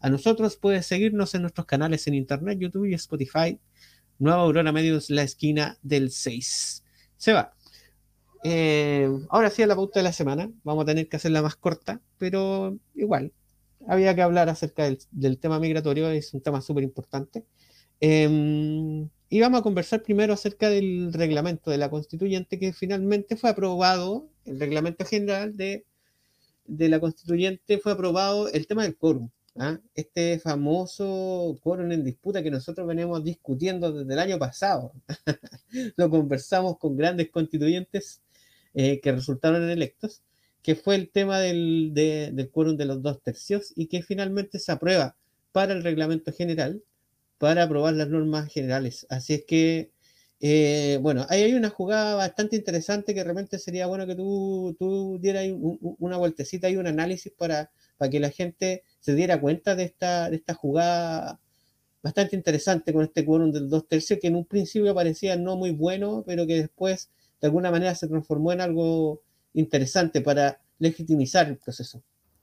A 0.00 0.10
nosotros 0.10 0.56
puedes 0.56 0.86
seguirnos 0.86 1.34
en 1.34 1.42
nuestros 1.42 1.66
canales 1.66 2.06
en 2.06 2.14
Internet, 2.14 2.58
YouTube 2.58 2.86
y 2.86 2.94
Spotify. 2.94 3.58
Nueva 4.18 4.42
Aurora 4.42 4.72
Medios, 4.72 5.10
la 5.10 5.22
esquina 5.22 5.78
del 5.82 6.10
6. 6.10 6.84
Se 7.16 7.32
va. 7.32 7.54
Eh, 8.44 9.08
ahora 9.28 9.50
sí 9.50 9.62
a 9.62 9.66
la 9.66 9.76
pauta 9.76 10.00
de 10.00 10.04
la 10.04 10.12
semana. 10.12 10.50
Vamos 10.64 10.82
a 10.82 10.86
tener 10.86 11.08
que 11.08 11.16
hacerla 11.16 11.42
más 11.42 11.56
corta, 11.56 12.00
pero 12.18 12.78
igual. 12.94 13.32
Había 13.86 14.14
que 14.14 14.22
hablar 14.22 14.48
acerca 14.48 14.84
del, 14.84 15.38
tema 15.38 15.58
migratorio, 15.58 16.10
es 16.10 16.34
un 16.34 16.42
tema 16.42 16.60
súper 16.60 16.84
importante. 16.84 17.44
Em, 17.98 19.08
y 19.30 19.40
vamos 19.40 19.60
a 19.60 19.62
conversar 19.62 20.02
primero 20.02 20.34
acerca 20.34 20.68
del 20.68 21.12
reglamento 21.12 21.70
de 21.70 21.78
la 21.78 21.88
constituyente 21.88 22.58
que 22.58 22.72
finalmente 22.72 23.36
fue 23.36 23.50
aprobado 23.50 24.28
el 24.44 24.58
reglamento 24.58 25.04
general 25.04 25.56
de, 25.56 25.84
la 26.66 26.98
constituyente 26.98 27.78
fue 27.78 27.92
aprobado 27.92 28.48
el 28.48 28.66
tema 28.66 28.82
del 28.82 28.96
quórum. 28.96 29.30
¿ah? 29.56 29.78
Este 29.94 30.40
famoso 30.40 31.56
quórum 31.62 31.92
en 31.92 32.04
disputa 32.04 32.42
que 32.42 32.50
nosotros 32.50 32.86
venimos 32.88 33.22
discutiendo 33.22 33.92
desde 33.92 34.12
el 34.12 34.18
año 34.18 34.38
pasado. 34.38 34.92
Lo 35.96 36.10
conversamos 36.10 36.78
con 36.78 36.96
grandes 36.96 37.30
constituyentes 37.30 38.22
eh, 38.74 39.00
que 39.00 39.12
resultaron 39.12 39.70
electos, 39.70 40.22
que 40.62 40.74
fue 40.74 40.96
el 40.96 41.08
tema 41.08 41.38
del, 41.38 41.92
del 41.94 42.50
quórum 42.50 42.76
de 42.76 42.86
los 42.86 43.00
dos 43.00 43.22
tercios 43.22 43.72
y 43.76 43.86
que 43.86 44.02
finalmente 44.02 44.58
se 44.58 44.72
aprueba 44.72 45.16
para 45.52 45.72
el 45.72 45.84
reglamento 45.84 46.32
general 46.32 46.82
para 47.40 47.64
aprobar 47.64 47.94
las 47.94 48.08
normas 48.08 48.52
generales. 48.52 49.06
Así 49.08 49.34
es 49.34 49.44
que 49.46 49.90
eh, 50.40 50.98
bueno, 51.02 51.26
ahí 51.30 51.42
hay 51.42 51.54
una 51.54 51.70
jugada 51.70 52.14
bastante 52.14 52.56
interesante 52.56 53.14
que 53.14 53.24
realmente 53.24 53.58
sería 53.58 53.86
bueno 53.86 54.06
que 54.06 54.14
tú, 54.14 54.76
tú 54.78 55.18
dieras 55.20 55.46
una 55.98 56.18
vueltecita 56.18 56.68
y 56.70 56.76
un 56.76 56.86
análisis 56.86 57.32
para, 57.32 57.70
para 57.98 58.10
que 58.10 58.20
la 58.20 58.30
gente 58.30 58.84
se 59.00 59.14
diera 59.14 59.40
cuenta 59.40 59.74
de 59.74 59.84
esta, 59.84 60.30
de 60.30 60.36
esta 60.36 60.54
jugada 60.54 61.40
bastante 62.02 62.36
interesante 62.36 62.92
con 62.92 63.04
este 63.04 63.24
quórum 63.24 63.52
del 63.52 63.68
dos 63.70 63.88
tercios 63.88 64.18
que 64.20 64.28
en 64.28 64.36
un 64.36 64.44
principio 64.46 64.94
parecía 64.94 65.36
no 65.36 65.56
muy 65.56 65.72
bueno, 65.72 66.24
pero 66.26 66.46
que 66.46 66.56
después 66.56 67.10
de 67.40 67.48
alguna 67.48 67.70
manera 67.70 67.94
se 67.94 68.08
transformó 68.08 68.52
en 68.52 68.60
algo 68.62 69.22
interesante 69.54 70.20
para 70.20 70.60
legitimizar 70.78 71.48
el 71.48 71.58
proceso. 71.58 72.02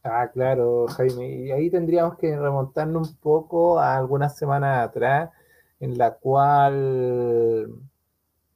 Ah, 0.10 0.30
claro, 0.32 0.88
Jaime. 0.88 1.30
Y 1.30 1.52
ahí 1.52 1.70
tendríamos 1.70 2.18
que 2.18 2.36
remontarnos 2.38 3.12
un 3.12 3.18
poco 3.18 3.80
a 3.80 3.98
algunas 3.98 4.38
semanas 4.38 4.88
atrás 4.88 5.32
en 5.80 5.98
la 5.98 6.16
cual 6.16 7.70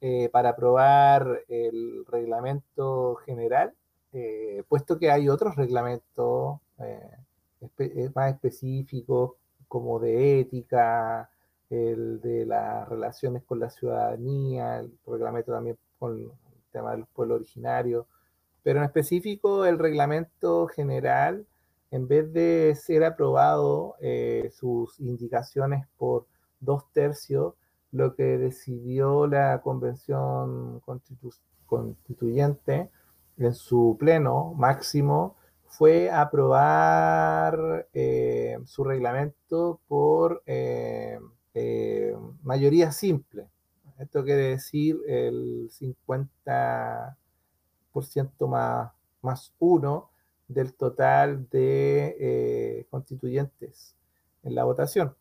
eh, 0.00 0.28
para 0.30 0.50
aprobar 0.50 1.44
el 1.48 2.04
reglamento 2.06 3.16
general, 3.16 3.74
eh, 4.12 4.64
puesto 4.68 4.98
que 4.98 5.10
hay 5.10 5.28
otros 5.28 5.54
reglamentos 5.56 6.58
eh, 6.80 8.10
más 8.14 8.32
específicos 8.32 9.32
como 9.68 10.00
de 10.00 10.40
ética, 10.40 11.30
el 11.70 12.20
de 12.20 12.46
las 12.46 12.88
relaciones 12.88 13.44
con 13.44 13.60
la 13.60 13.70
ciudadanía, 13.70 14.80
el 14.80 14.92
reglamento 15.06 15.52
también 15.52 15.78
con 15.98 16.20
el 16.20 16.30
tema 16.72 16.92
de 16.92 16.98
los 16.98 17.08
pueblos 17.08 17.36
originarios, 17.36 18.06
pero 18.62 18.78
en 18.78 18.84
específico 18.84 19.64
el 19.64 19.78
reglamento 19.78 20.66
general, 20.68 21.46
en 21.90 22.08
vez 22.08 22.32
de 22.32 22.74
ser 22.74 23.04
aprobado 23.04 23.96
sus 24.50 24.98
indicaciones 24.98 25.86
por 25.98 26.26
dos 26.60 26.84
tercios, 26.92 27.54
lo 27.90 28.14
que 28.14 28.38
decidió 28.38 29.26
la 29.26 29.60
convención 29.60 30.80
constituyente 31.66 32.90
en 33.36 33.54
su 33.54 33.96
pleno 33.98 34.54
máximo 34.54 35.36
fue 35.66 36.10
aprobar 36.10 37.88
eh, 37.94 38.58
su 38.66 38.84
reglamento 38.84 39.80
por 39.88 40.42
eh, 40.46 41.18
eh, 41.54 42.14
mayoría 42.42 42.92
simple. 42.92 43.48
Esto 43.98 44.22
quiere 44.24 44.48
decir 44.50 44.98
el 45.06 45.70
50% 45.70 47.16
más, 48.48 48.92
más 49.22 49.54
uno 49.58 50.10
del 50.48 50.74
total 50.74 51.48
de 51.50 52.86
constituyentes 52.90 53.94
en 54.42 54.54
la 54.54 54.64
votación. 54.64 55.14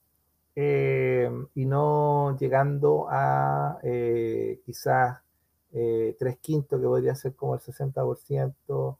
Eh, 0.55 1.31
y 1.55 1.65
no 1.65 2.37
llegando 2.37 3.07
a 3.09 3.79
eh, 3.83 4.59
quizás 4.65 5.19
eh, 5.71 6.15
tres 6.19 6.37
quintos, 6.39 6.79
que 6.79 6.87
podría 6.87 7.15
ser 7.15 7.35
como 7.35 7.55
el 7.55 7.61
60%, 7.61 8.97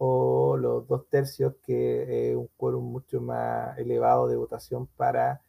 o 0.00 0.56
los 0.56 0.86
dos 0.86 1.08
tercios, 1.08 1.54
que 1.62 2.30
es 2.30 2.36
un 2.36 2.48
quórum 2.56 2.84
mucho 2.84 3.20
más 3.20 3.76
elevado 3.78 4.28
de 4.28 4.36
votación 4.36 4.86
para 4.96 5.42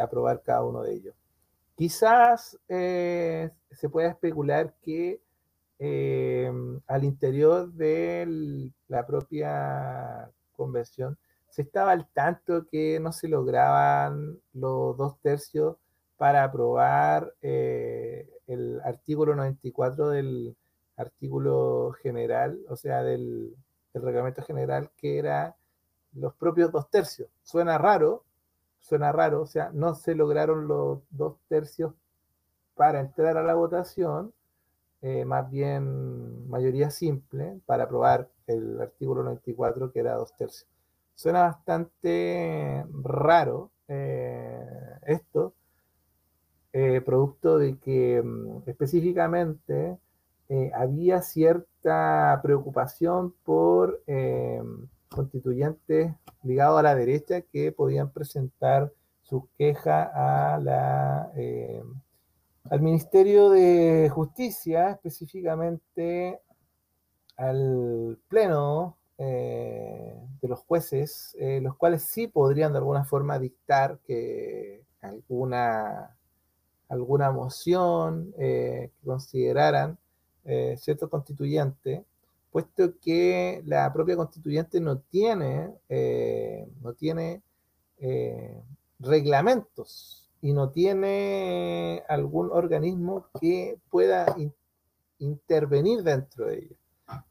aprobar 0.00 0.42
cada 0.42 0.64
uno 0.64 0.82
de 0.82 0.94
ellos. 0.94 1.14
Quizás 1.74 2.58
se 2.68 3.88
pueda 3.90 4.08
especular 4.08 4.74
que 4.82 5.20
al 6.86 7.04
interior 7.04 7.72
de 7.72 8.70
la 8.88 9.06
propia 9.06 10.30
convención 10.54 11.18
se 11.52 11.62
estaba 11.62 11.92
al 11.92 12.06
tanto 12.08 12.66
que 12.66 12.98
no 12.98 13.12
se 13.12 13.28
lograban 13.28 14.40
los 14.54 14.96
dos 14.96 15.18
tercios 15.20 15.76
para 16.16 16.44
aprobar 16.44 17.34
eh, 17.42 18.26
el 18.46 18.80
artículo 18.84 19.36
94 19.36 20.08
del 20.08 20.56
artículo 20.96 21.92
general, 22.02 22.58
o 22.68 22.76
sea, 22.76 23.02
del, 23.02 23.54
reglamento 23.92 24.42
general, 24.42 24.90
que 24.96 25.18
era 25.18 25.54
los 26.14 26.32
propios 26.34 26.72
dos 26.72 26.88
tercios. 26.88 27.28
Suena 27.42 27.76
raro, 27.76 28.24
suena 28.80 29.12
raro, 29.12 29.42
o 29.42 29.46
sea, 29.46 29.70
no 29.74 29.94
se 29.94 30.14
lograron 30.14 30.66
los 30.66 31.00
dos 31.10 31.36
tercios 31.48 31.92
para 32.74 33.00
entrar 33.00 33.36
a 33.36 33.42
la 33.42 33.54
votación, 33.54 34.32
eh, 35.04 35.24
más 35.24 35.50
bien 35.50 36.48
mayoría 36.48 36.88
simple, 36.90 37.60
para 37.66 37.84
aprobar 37.84 38.28
el 38.46 38.80
artículo 38.80 39.24
94, 39.24 39.90
que 39.90 39.98
era 39.98 40.14
dos 40.14 40.32
tercios. 40.36 40.68
Suena 41.16 41.42
bastante 41.42 42.84
raro 43.02 43.72
eh, 43.88 44.64
esto, 45.06 45.54
eh, 46.72 47.00
producto 47.00 47.58
de 47.58 47.78
que 47.78 48.22
mm, 48.22 48.62
específicamente 48.66 49.98
había 50.74 51.22
cierta 51.22 52.38
preocupación 52.42 53.32
por 53.42 54.02
constituyentes 55.08 56.14
ligados 56.42 56.78
a 56.78 56.82
la 56.82 56.94
derecha 56.94 57.40
que 57.40 57.72
podían 57.72 58.10
presentar 58.10 58.92
su 59.22 59.48
queja 59.56 60.10
a 60.12 60.58
la, 60.58 61.32
al 62.70 62.80
Ministerio 62.80 63.50
de 63.50 64.08
Justicia, 64.10 64.90
específicamente 64.90 66.40
al 67.36 68.18
Pleno 68.28 68.98
eh, 69.18 70.14
de 70.40 70.48
los 70.48 70.60
jueces, 70.60 71.36
eh, 71.38 71.60
los 71.60 71.76
cuales 71.76 72.02
sí 72.04 72.28
podrían 72.28 72.72
de 72.72 72.78
alguna 72.78 73.04
forma 73.04 73.38
dictar 73.38 73.98
que 74.06 74.84
alguna, 75.00 76.16
alguna 76.88 77.30
moción 77.30 78.32
eh, 78.38 78.90
que 78.96 79.06
consideraran 79.06 79.98
cierto 80.76 81.08
constituyente, 81.08 82.04
puesto 82.50 82.98
que 82.98 83.62
la 83.64 83.92
propia 83.92 84.16
constituyente 84.16 84.80
no 84.80 84.98
tiene, 84.98 85.72
no 86.82 86.94
tiene 86.94 87.42
reglamentos 88.98 90.21
y 90.42 90.52
no 90.52 90.70
tiene 90.70 92.04
algún 92.08 92.50
organismo 92.52 93.28
que 93.40 93.78
pueda 93.88 94.26
intervenir 95.18 96.02
dentro 96.02 96.46
de 96.46 96.58
ella 96.58 96.76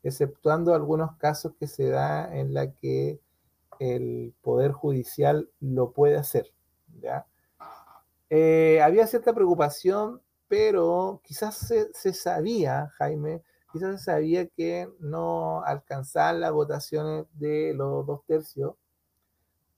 exceptuando 0.03 0.73
algunos 0.73 1.15
casos 1.17 1.53
que 1.59 1.67
se 1.67 1.89
da 1.89 2.35
en 2.35 2.53
la 2.53 2.71
que 2.71 3.19
el 3.79 4.33
Poder 4.41 4.71
Judicial 4.71 5.49
lo 5.59 5.91
puede 5.91 6.17
hacer. 6.17 6.51
¿ya? 6.99 7.25
Eh, 8.29 8.81
había 8.81 9.07
cierta 9.07 9.33
preocupación, 9.33 10.21
pero 10.47 11.21
quizás 11.23 11.55
se, 11.93 12.13
sabía, 12.13 12.89
Jaime, 12.97 13.41
quizás 13.71 13.99
se 13.99 14.11
sabía 14.11 14.47
que 14.47 14.89
no 14.99 15.63
alcanzaban 15.63 16.41
las 16.41 16.51
votaciones 16.51 17.25
de 17.33 17.73
los 17.73 18.05
dos 18.05 18.21
tercios, 18.25 18.75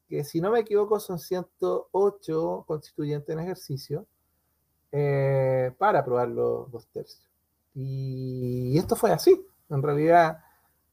que 0.08 0.24
si 0.24 0.42
no 0.42 0.52
me 0.52 0.60
equivoco 0.60 1.00
son 1.00 1.20
108 1.20 2.66
constituyentes 2.68 3.34
en 3.34 3.40
ejercicio, 3.40 4.08
eh, 4.92 5.72
para 5.78 6.00
aprobar 6.00 6.30
los 6.30 6.72
dos 6.72 6.88
tercios. 6.88 7.28
Y 7.74 8.78
esto 8.78 8.96
fue 8.96 9.12
así. 9.12 9.44
En 9.70 9.82
realidad 9.82 10.40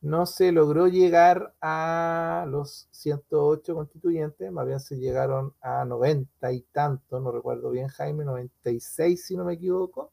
no 0.01 0.25
se 0.25 0.53
logró 0.53 0.88
llegar 0.88 1.55
a 1.61 2.46
los 2.49 2.88
108 2.92 3.75
constituyentes, 3.75 4.51
más 4.51 4.66
bien 4.66 4.81
se 4.81 4.96
llegaron 4.96 5.55
a 5.61 5.85
90 5.85 6.53
y 6.53 6.62
tanto, 6.73 7.20
no 7.20 7.31
recuerdo 7.31 7.70
bien 7.70 7.88
Jaime, 7.88 8.25
96 8.25 9.23
si 9.23 9.37
no 9.37 9.44
me 9.44 9.55
equivoco, 9.55 10.12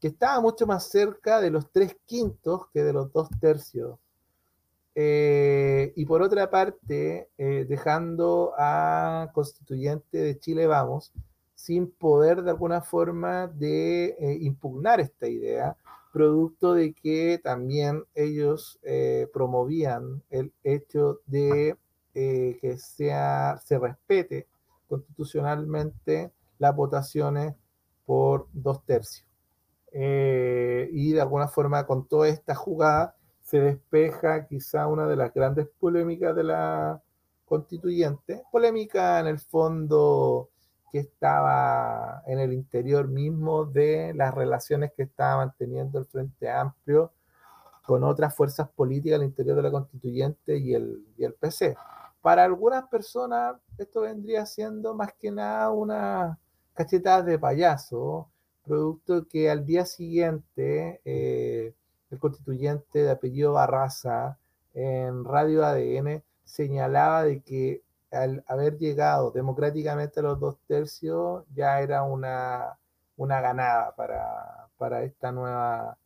que 0.00 0.08
estaba 0.08 0.40
mucho 0.40 0.66
más 0.66 0.88
cerca 0.90 1.40
de 1.40 1.50
los 1.50 1.70
tres 1.70 1.96
quintos 2.04 2.68
que 2.72 2.82
de 2.82 2.92
los 2.92 3.12
dos 3.12 3.28
tercios. 3.40 3.98
Eh, 4.94 5.92
y 5.96 6.04
por 6.04 6.22
otra 6.22 6.50
parte, 6.50 7.30
eh, 7.38 7.64
dejando 7.68 8.52
a 8.58 9.30
constituyente 9.32 10.18
de 10.18 10.38
Chile 10.38 10.66
Vamos 10.66 11.12
sin 11.54 11.90
poder 11.90 12.42
de 12.42 12.50
alguna 12.50 12.80
forma 12.80 13.46
de 13.46 14.16
eh, 14.18 14.38
impugnar 14.40 15.00
esta 15.00 15.28
idea, 15.28 15.76
producto 16.12 16.74
de 16.74 16.92
que 16.94 17.38
también 17.42 18.04
ellos 18.14 18.80
promovían 19.32 20.22
el 20.30 20.52
hecho 20.64 21.20
de 21.26 21.76
que 22.12 22.76
sea, 22.78 23.58
se 23.64 23.78
respete 23.78 24.48
constitucionalmente 24.88 26.32
las 26.58 26.74
votaciones 26.74 27.54
por 28.06 28.48
dos 28.52 28.84
tercios. 28.84 29.28
Y 29.92 31.12
de 31.12 31.20
alguna 31.20 31.46
forma 31.46 31.86
con 31.86 32.08
toda 32.08 32.28
esta 32.28 32.56
jugada 32.56 33.14
se 33.50 33.58
despeja 33.58 34.46
quizá 34.46 34.86
una 34.86 35.08
de 35.08 35.16
las 35.16 35.34
grandes 35.34 35.66
polémicas 35.80 36.36
de 36.36 36.44
la 36.44 37.02
constituyente, 37.44 38.44
polémica 38.52 39.18
en 39.18 39.26
el 39.26 39.40
fondo 39.40 40.50
que 40.92 41.00
estaba 41.00 42.22
en 42.26 42.38
el 42.38 42.52
interior 42.52 43.08
mismo 43.08 43.64
de 43.64 44.14
las 44.14 44.32
relaciones 44.32 44.92
que 44.96 45.02
estaba 45.02 45.38
manteniendo 45.38 45.98
el 45.98 46.06
Frente 46.06 46.48
Amplio 46.48 47.12
con 47.84 48.04
otras 48.04 48.36
fuerzas 48.36 48.68
políticas 48.68 49.18
al 49.18 49.26
interior 49.26 49.56
de 49.56 49.62
la 49.62 49.72
constituyente 49.72 50.56
y 50.56 50.74
el, 50.74 51.04
y 51.18 51.24
el 51.24 51.34
PC. 51.34 51.76
Para 52.22 52.44
algunas 52.44 52.86
personas 52.86 53.56
esto 53.78 54.02
vendría 54.02 54.46
siendo 54.46 54.94
más 54.94 55.12
que 55.14 55.32
nada 55.32 55.70
una 55.72 56.38
cachetada 56.72 57.22
de 57.22 57.36
payaso, 57.36 58.30
producto 58.64 59.26
que 59.26 59.50
al 59.50 59.66
día 59.66 59.84
siguiente 59.84 61.00
eh, 61.04 61.74
el 62.10 62.18
constituyente 62.18 63.00
de 63.00 63.10
apellido 63.10 63.52
Barraza 63.52 64.38
en 64.74 65.24
Radio 65.24 65.64
ADN 65.64 66.22
señalaba 66.44 67.24
de 67.24 67.40
que 67.40 67.82
al 68.10 68.44
haber 68.48 68.78
llegado 68.78 69.30
democráticamente 69.30 70.20
a 70.20 70.24
los 70.24 70.40
dos 70.40 70.58
tercios 70.66 71.44
ya 71.54 71.80
era 71.80 72.02
una, 72.02 72.78
una 73.16 73.40
ganada 73.40 73.94
para, 73.94 74.68
para 74.76 75.04
esta 75.04 75.30
nueva 75.30 75.96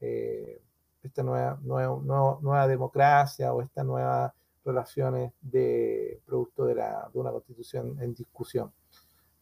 eh, 0.00 0.60
esta 1.02 1.22
nueva, 1.22 1.58
nueva, 1.62 2.38
nueva, 2.40 2.68
democracia 2.68 3.52
o 3.52 3.62
estas 3.62 3.84
nuevas 3.84 4.32
relaciones 4.64 5.32
de 5.40 6.20
producto 6.24 6.64
de, 6.64 6.76
la, 6.76 7.10
de 7.12 7.18
una 7.18 7.30
constitución 7.30 7.96
en 8.00 8.14
discusión. 8.14 8.72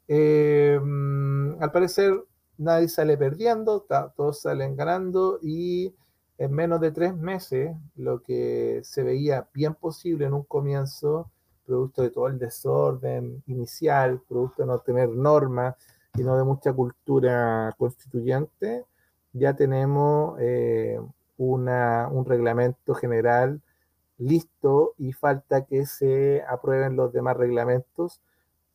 Eh, 0.08 0.78
mm, 0.82 1.62
al 1.62 1.70
parecer 1.70 2.24
nadie 2.58 2.88
sale 2.88 3.16
perdiendo, 3.16 3.86
todos 4.16 4.40
salen 4.40 4.76
ganando 4.76 5.38
y 5.42 5.94
en 6.40 6.52
menos 6.52 6.80
de 6.80 6.90
tres 6.90 7.14
meses 7.14 7.76
lo 7.96 8.22
que 8.22 8.80
se 8.82 9.02
veía 9.02 9.46
bien 9.52 9.74
posible 9.74 10.24
en 10.24 10.32
un 10.32 10.42
comienzo, 10.42 11.30
producto 11.66 12.00
de 12.00 12.08
todo 12.08 12.28
el 12.28 12.38
desorden 12.38 13.42
inicial, 13.46 14.22
producto 14.26 14.62
de 14.62 14.68
no 14.68 14.78
tener 14.78 15.10
normas 15.10 15.76
y 16.14 16.22
no 16.22 16.38
de 16.38 16.44
mucha 16.44 16.72
cultura 16.72 17.74
constituyente, 17.76 18.86
ya 19.34 19.54
tenemos 19.54 20.38
eh, 20.40 20.98
una, 21.36 22.08
un 22.10 22.24
reglamento 22.24 22.94
general 22.94 23.60
listo 24.16 24.94
y 24.96 25.12
falta 25.12 25.66
que 25.66 25.84
se 25.84 26.42
aprueben 26.48 26.96
los 26.96 27.12
demás 27.12 27.36
reglamentos 27.36 28.22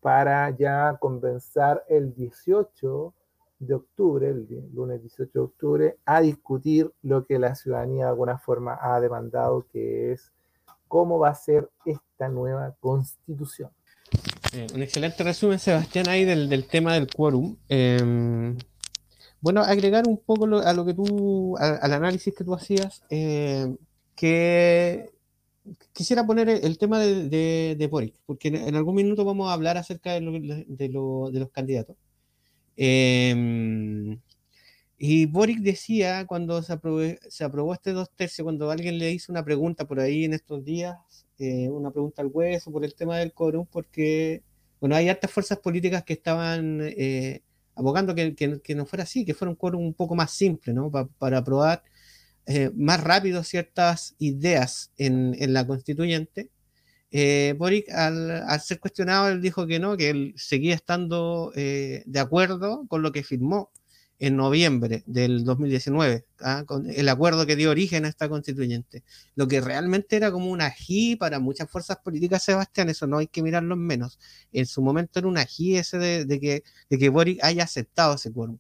para 0.02 0.52
ya 0.52 0.98
comenzar 1.00 1.84
el 1.90 2.14
18 2.14 3.12
de 3.60 3.74
octubre, 3.74 4.30
el 4.30 4.48
lunes 4.74 5.02
18 5.02 5.32
de 5.34 5.40
octubre, 5.40 5.98
a 6.06 6.22
discutir 6.22 6.92
lo 7.02 7.26
que 7.26 7.40
la 7.40 7.56
ciudadanía 7.56 8.06
de 8.06 8.10
alguna 8.10 8.38
forma 8.38 8.78
ha 8.82 9.00
demandado, 9.00 9.66
que 9.72 10.12
es 10.12 10.32
cómo 10.88 11.20
va 11.20 11.30
a 11.30 11.36
ser 11.36 11.70
esta 11.86 12.30
nueva 12.30 12.76
constitución. 12.80 13.70
Eh, 14.54 14.68
un 14.74 14.82
excelente 14.82 15.24
resumen, 15.24 15.60
Sebastián, 15.60 16.08
ahí 16.08 16.24
del, 16.26 16.68
tema 16.68 16.94
del 16.94 17.08
quórum. 17.08 17.58
Em, 17.68 18.58
bueno, 19.42 19.62
agregar 19.62 20.08
un 20.08 20.18
poco 20.18 20.46
a 20.46 20.74
lo 20.74 20.86
que 20.86 20.94
tú, 20.94 21.58
al 21.58 21.94
análisis 21.94 22.34
que 22.34 22.44
tú 22.44 22.54
hacías, 22.54 23.04
em, 23.10 23.78
que 24.16 25.12
quisiera 25.94 26.26
poner 26.26 26.48
el, 26.50 26.78
tema 26.78 27.00
de, 27.00 27.76
de, 27.76 27.88
Boric, 27.88 28.16
porque 28.26 28.50
en, 28.50 28.76
algún 28.76 28.96
minuto 28.96 29.26
vamos 29.26 29.50
a 29.50 29.54
hablar 29.54 29.78
acerca 29.78 30.14
de, 30.14 30.66
de 30.68 30.90
los 31.40 31.50
candidatos. 31.52 31.96
Em, 32.78 34.20
y 34.98 35.26
Boric 35.26 35.60
decía 35.60 36.26
cuando 36.28 36.62
se 36.64 36.74
aprobó, 36.74 37.74
este 37.74 37.92
dos 37.92 38.10
tercios, 38.16 38.44
cuando 38.44 38.72
alguien 38.72 38.98
le 38.98 39.12
hizo 39.12 39.32
una 39.32 39.44
pregunta 39.44 39.86
por 39.86 40.00
ahí 40.00 40.26
en 40.26 40.34
estos 40.34 40.64
días, 40.64 40.96
eh, 41.40 41.70
una 41.70 41.92
pregunta 41.92 42.22
al 42.22 42.30
hueso 42.32 42.72
por 42.72 42.86
el 42.86 42.96
tema 42.96 43.18
del 43.18 43.34
quórum, 43.34 43.66
porque, 43.66 44.44
bueno, 44.80 44.96
hay 44.96 45.10
altas 45.10 45.32
fuerzas 45.32 45.60
políticas 45.60 46.04
que 46.04 46.14
estaban 46.14 46.80
eh, 46.82 47.42
abogando 47.76 48.16
que, 48.16 48.76
no 48.76 48.86
fuera 48.86 49.04
así, 49.04 49.26
que 49.26 49.34
fuera 49.34 49.50
un 49.52 49.56
quórum 49.56 49.84
un 49.86 49.94
poco 49.94 50.16
más 50.16 50.32
simple, 50.32 50.74
¿no? 50.74 50.92
para 50.92 51.40
aprobar 51.40 51.84
eh, 52.46 52.72
más 52.76 53.04
rápido 53.04 53.44
ciertas 53.44 54.16
ideas 54.20 54.92
en 54.98 55.54
la 55.54 55.68
constituyente 55.68 56.52
eh, 57.18 57.54
Boric, 57.58 57.90
al, 57.92 58.44
ser 58.60 58.82
cuestionado, 58.82 59.30
él 59.30 59.42
dijo 59.42 59.66
que 59.68 59.80
no, 59.80 59.96
que 59.96 60.10
él 60.10 60.34
seguía 60.36 60.76
estando 60.76 61.54
eh, 61.56 62.04
de 62.06 62.20
acuerdo 62.20 62.86
con 62.90 63.04
lo 63.04 63.14
que 63.14 63.24
firmó 63.24 63.72
en 64.20 64.36
noviembre 64.36 65.02
del 65.06 65.46
2019, 65.46 66.26
¿ah? 66.42 66.66
con 66.68 66.90
el 66.90 67.08
acuerdo 67.08 67.46
que 67.46 67.56
dio 67.56 67.72
origen 67.72 68.04
a 68.04 68.10
esta 68.10 68.28
constituyente. 68.28 69.04
Lo 69.36 69.48
que 69.48 69.62
realmente 69.62 70.18
era 70.18 70.30
como 70.30 70.52
un 70.52 70.60
ají 70.60 71.16
para 71.16 71.40
muchas 71.40 71.70
fuerzas 71.72 72.00
políticas, 72.04 72.44
Sebastián, 72.44 72.90
eso 72.90 73.08
no 73.08 73.20
hay 73.20 73.28
que 73.28 73.42
mirarlo 73.42 73.78
menos. 73.78 74.20
En 74.52 74.66
su 74.66 74.82
momento 74.82 75.20
era 75.20 75.30
un 75.30 75.38
ají 75.38 75.78
ese 75.78 75.98
de, 75.98 76.40
que, 76.42 76.64
de 76.90 76.98
que 76.98 77.08
Boric 77.08 77.42
haya 77.46 77.64
aceptado 77.64 78.16
ese 78.16 78.34
quórum 78.34 78.58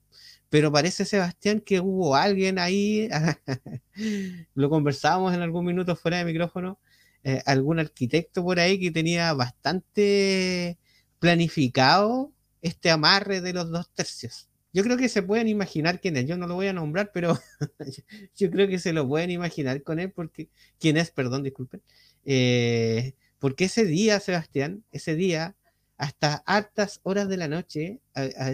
pero 0.49 0.72
parece, 0.72 1.03
Sebastián, 1.03 1.60
que 1.60 1.82
hubo 1.82 2.16
alguien 2.16 2.60
ahí, 2.60 3.10
lo 4.53 4.70
conversábamos 4.70 5.34
en 5.34 5.41
algún 5.41 5.66
minuto 5.66 5.97
fuera 5.97 6.20
de 6.20 6.24
micrófono, 6.24 6.80
eh, 7.28 7.41
algún 7.47 7.80
arquitecto 7.80 8.43
por 8.43 8.59
ahí 8.59 8.80
que 8.80 8.91
tenía 8.91 9.34
bastante 9.34 10.78
planificado 11.17 12.32
este 12.61 12.91
amarre 12.91 13.41
de 13.41 13.51
los 13.51 13.71
dos 13.71 13.89
tercios. 13.95 14.47
Yo 14.73 14.84
creo 14.84 14.95
que 14.95 15.09
se 15.09 15.23
pueden 15.23 15.47
imaginar 15.47 15.99
quién 15.99 16.17
es. 16.17 16.28
Yo 16.28 16.38
no 16.38 16.45
lo 16.45 16.53
voy 16.53 16.67
a 16.67 16.73
nombrar, 16.73 17.09
pero 17.11 17.39
yo 18.38 18.51
creo 18.51 18.67
que 18.67 18.78
se 18.78 18.93
lo 18.93 19.07
pueden 19.07 19.32
imaginar 19.32 19.82
con 19.82 19.99
él, 19.99 20.11
porque 20.11 20.49
quién 20.80 20.97
es, 20.97 21.09
perdón, 21.09 21.41
disculpen. 21.41 21.82
Eh, 22.26 23.15
porque 23.39 23.65
ese 23.65 23.86
día, 23.86 24.19
Sebastián, 24.19 24.84
ese 24.91 25.15
día, 25.15 25.55
hasta 25.97 26.36
altas 26.45 26.99
horas 27.01 27.28
de 27.28 27.38
la 27.38 27.47
noche, 27.47 28.01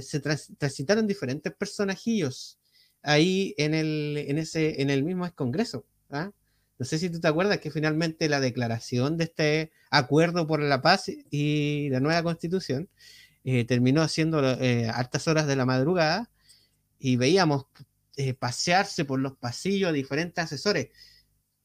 se 0.02 0.22
transitaron 0.22 1.08
diferentes 1.08 1.54
personajillos 1.54 2.58
ahí 3.02 3.54
en 3.58 3.74
el, 3.74 4.16
en 4.30 4.38
ese, 4.38 4.82
en 4.82 4.90
el 4.90 5.04
mismo 5.04 5.30
congreso. 5.36 5.86
¿ah? 6.10 6.32
No 6.82 6.86
sé 6.86 6.98
si 6.98 7.12
tú 7.12 7.20
te 7.20 7.28
acuerdas 7.28 7.60
que 7.60 7.70
finalmente 7.70 8.28
la 8.28 8.40
declaración 8.40 9.16
de 9.16 9.26
este 9.26 9.72
acuerdo 9.92 10.48
por 10.48 10.60
la 10.62 10.82
paz 10.82 11.12
y 11.30 11.90
la 11.92 12.00
nueva 12.00 12.24
constitución 12.24 12.90
eh, 13.44 13.66
terminó 13.66 14.08
siendo 14.08 14.42
eh, 14.60 14.90
altas 14.90 15.28
horas 15.28 15.46
de 15.46 15.56
la 15.56 15.68
madrugada 15.68 16.32
y 16.98 17.18
veíamos 17.18 17.68
eh, 18.18 18.34
pasearse 18.34 19.06
por 19.06 19.20
los 19.20 19.38
pasillos 19.38 19.94
diferentes 19.94 20.44
asesores. 20.44 20.88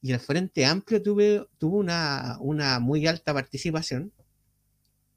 Y 0.03 0.13
el 0.13 0.21
Frente 0.21 0.67
Amplio 0.67 1.01
tuvo 1.03 1.79
una, 1.79 2.37
una 2.41 2.79
muy 2.79 3.07
alta 3.07 3.33
participación, 3.33 4.13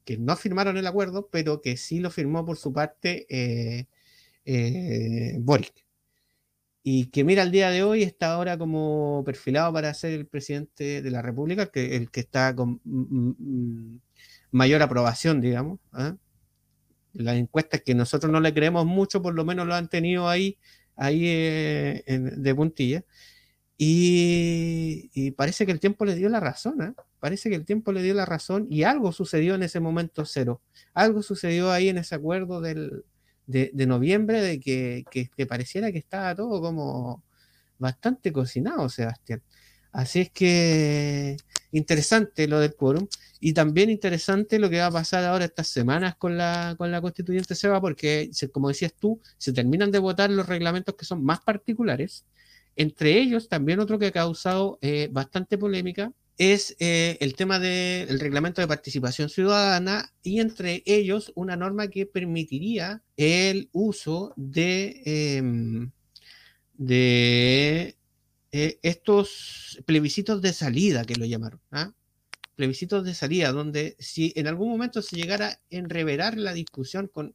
que 0.06 0.16
no 0.16 0.34
firmaron 0.34 0.78
el 0.78 0.86
acuerdo, 0.86 1.28
pero 1.30 1.60
que 1.60 1.76
sí 1.76 2.00
lo 2.00 2.10
firmó 2.10 2.46
por 2.46 2.56
su 2.56 2.72
parte 2.72 3.86
Boric 5.40 5.89
y 6.82 7.06
que 7.06 7.24
mira 7.24 7.42
el 7.42 7.50
día 7.50 7.70
de 7.70 7.82
hoy 7.82 8.02
está 8.02 8.32
ahora 8.32 8.56
como 8.56 9.22
perfilado 9.24 9.72
para 9.72 9.92
ser 9.92 10.12
el 10.12 10.26
presidente 10.26 11.02
de 11.02 11.10
la 11.10 11.20
República, 11.22 11.66
que 11.66 11.96
el 11.96 12.10
que 12.10 12.20
está 12.20 12.54
con 12.54 12.80
mayor 14.50 14.82
aprobación, 14.82 15.40
digamos. 15.40 15.78
¿ah? 15.92 16.16
Las 17.12 17.36
encuestas 17.36 17.82
que 17.82 17.94
nosotros 17.94 18.32
no 18.32 18.40
le 18.40 18.54
creemos 18.54 18.86
mucho, 18.86 19.20
por 19.20 19.34
lo 19.34 19.44
menos 19.44 19.66
lo 19.66 19.74
han 19.74 19.88
tenido 19.88 20.28
ahí, 20.28 20.58
ahí 20.96 21.22
eh, 21.26 22.04
de 22.06 22.54
puntilla. 22.54 23.04
Y, 23.82 25.30
parece 25.32 25.64
que 25.64 25.72
el 25.72 25.80
tiempo 25.80 26.04
le 26.04 26.14
dio 26.14 26.28
la 26.28 26.40
razón, 26.40 26.82
¿eh? 26.82 26.92
parece 27.18 27.48
que 27.48 27.56
el 27.56 27.64
tiempo 27.64 27.92
le 27.92 28.02
dio 28.02 28.12
la 28.12 28.26
razón 28.26 28.66
y 28.70 28.82
algo 28.82 29.10
sucedió 29.10 29.54
en 29.54 29.62
ese 29.62 29.80
momento 29.80 30.26
cero. 30.26 30.60
Algo 30.92 31.22
sucedió 31.22 31.70
ahí 31.72 31.88
en 31.88 31.98
ese 31.98 32.14
acuerdo 32.14 32.60
del, 32.60 33.04
de, 33.50 33.86
noviembre 33.86 34.40
de 34.42 34.60
que, 34.60 35.04
que, 35.10 35.46
pareciera 35.46 35.92
que 35.92 35.98
estaba 35.98 36.34
todo 36.34 36.60
como 36.60 37.22
bastante 37.78 38.32
cocinado, 38.32 38.88
Sebastián. 38.88 39.42
Así 39.92 40.20
es 40.20 40.30
que 40.30 41.36
interesante 41.72 42.46
lo 42.46 42.60
del 42.60 42.74
quórum 42.76 43.08
y 43.40 43.52
también 43.54 43.90
interesante 43.90 44.58
lo 44.58 44.70
que 44.70 44.78
va 44.78 44.86
a 44.86 44.90
pasar 44.90 45.24
ahora 45.24 45.46
estas 45.46 45.68
semanas 45.68 46.16
con 46.16 46.36
la, 46.36 46.74
con 46.78 46.90
la 46.92 47.00
constituyente 47.00 47.54
Seba, 47.54 47.80
porque 47.80 48.30
como 48.52 48.68
decías 48.68 48.94
tú, 48.94 49.20
se 49.38 49.52
terminan 49.52 49.90
de 49.90 49.98
votar 49.98 50.30
los 50.30 50.46
reglamentos 50.46 50.94
que 50.94 51.04
son 51.04 51.24
más 51.24 51.40
particulares 51.40 52.24
entre 52.76 53.18
ellos, 53.18 53.48
también 53.48 53.80
otro 53.80 53.98
que 53.98 54.06
ha 54.06 54.12
causado 54.12 54.78
eh, 54.80 55.08
bastante 55.12 55.58
polémica 55.58 56.12
es 56.40 56.74
eh, 56.80 57.18
el 57.20 57.34
tema 57.34 57.58
del 57.58 58.18
reglamento 58.18 58.62
de 58.62 58.66
participación 58.66 59.28
ciudadana 59.28 60.10
y 60.22 60.40
entre 60.40 60.82
ellos 60.86 61.32
una 61.34 61.54
norma 61.54 61.88
que 61.88 62.06
permitiría 62.06 63.02
el 63.18 63.68
uso 63.72 64.32
de, 64.36 65.02
em, 65.04 65.90
de 66.78 67.94
eh, 68.52 68.78
estos 68.82 69.82
plebiscitos 69.84 70.40
de 70.40 70.54
salida 70.54 71.04
que 71.04 71.16
lo 71.16 71.26
llamaron. 71.26 71.60
¿ah? 71.72 71.92
Plebiscitos 72.56 73.04
de 73.04 73.12
salida, 73.12 73.52
donde 73.52 73.96
si 73.98 74.32
en 74.34 74.46
algún 74.46 74.70
momento 74.70 75.02
se 75.02 75.16
llegara 75.16 75.48
a 75.48 75.60
enreverar 75.68 76.38
la 76.38 76.54
discusión 76.54 77.08
con, 77.08 77.34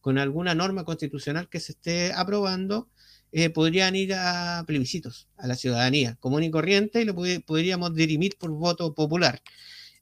con 0.00 0.16
alguna 0.16 0.54
norma 0.54 0.84
constitucional 0.84 1.50
que 1.50 1.60
se 1.60 1.72
esté 1.72 2.14
aprobando, 2.14 2.88
eh, 3.32 3.50
podrían 3.50 3.96
ir 3.96 4.14
a 4.14 4.64
plebiscitos, 4.66 5.28
a 5.36 5.46
la 5.46 5.56
ciudadanía 5.56 6.16
común 6.20 6.42
y 6.44 6.50
corriente, 6.50 7.02
y 7.02 7.04
lo 7.04 7.14
podríamos 7.14 7.94
dirimir 7.94 8.36
por 8.38 8.50
voto 8.50 8.94
popular. 8.94 9.42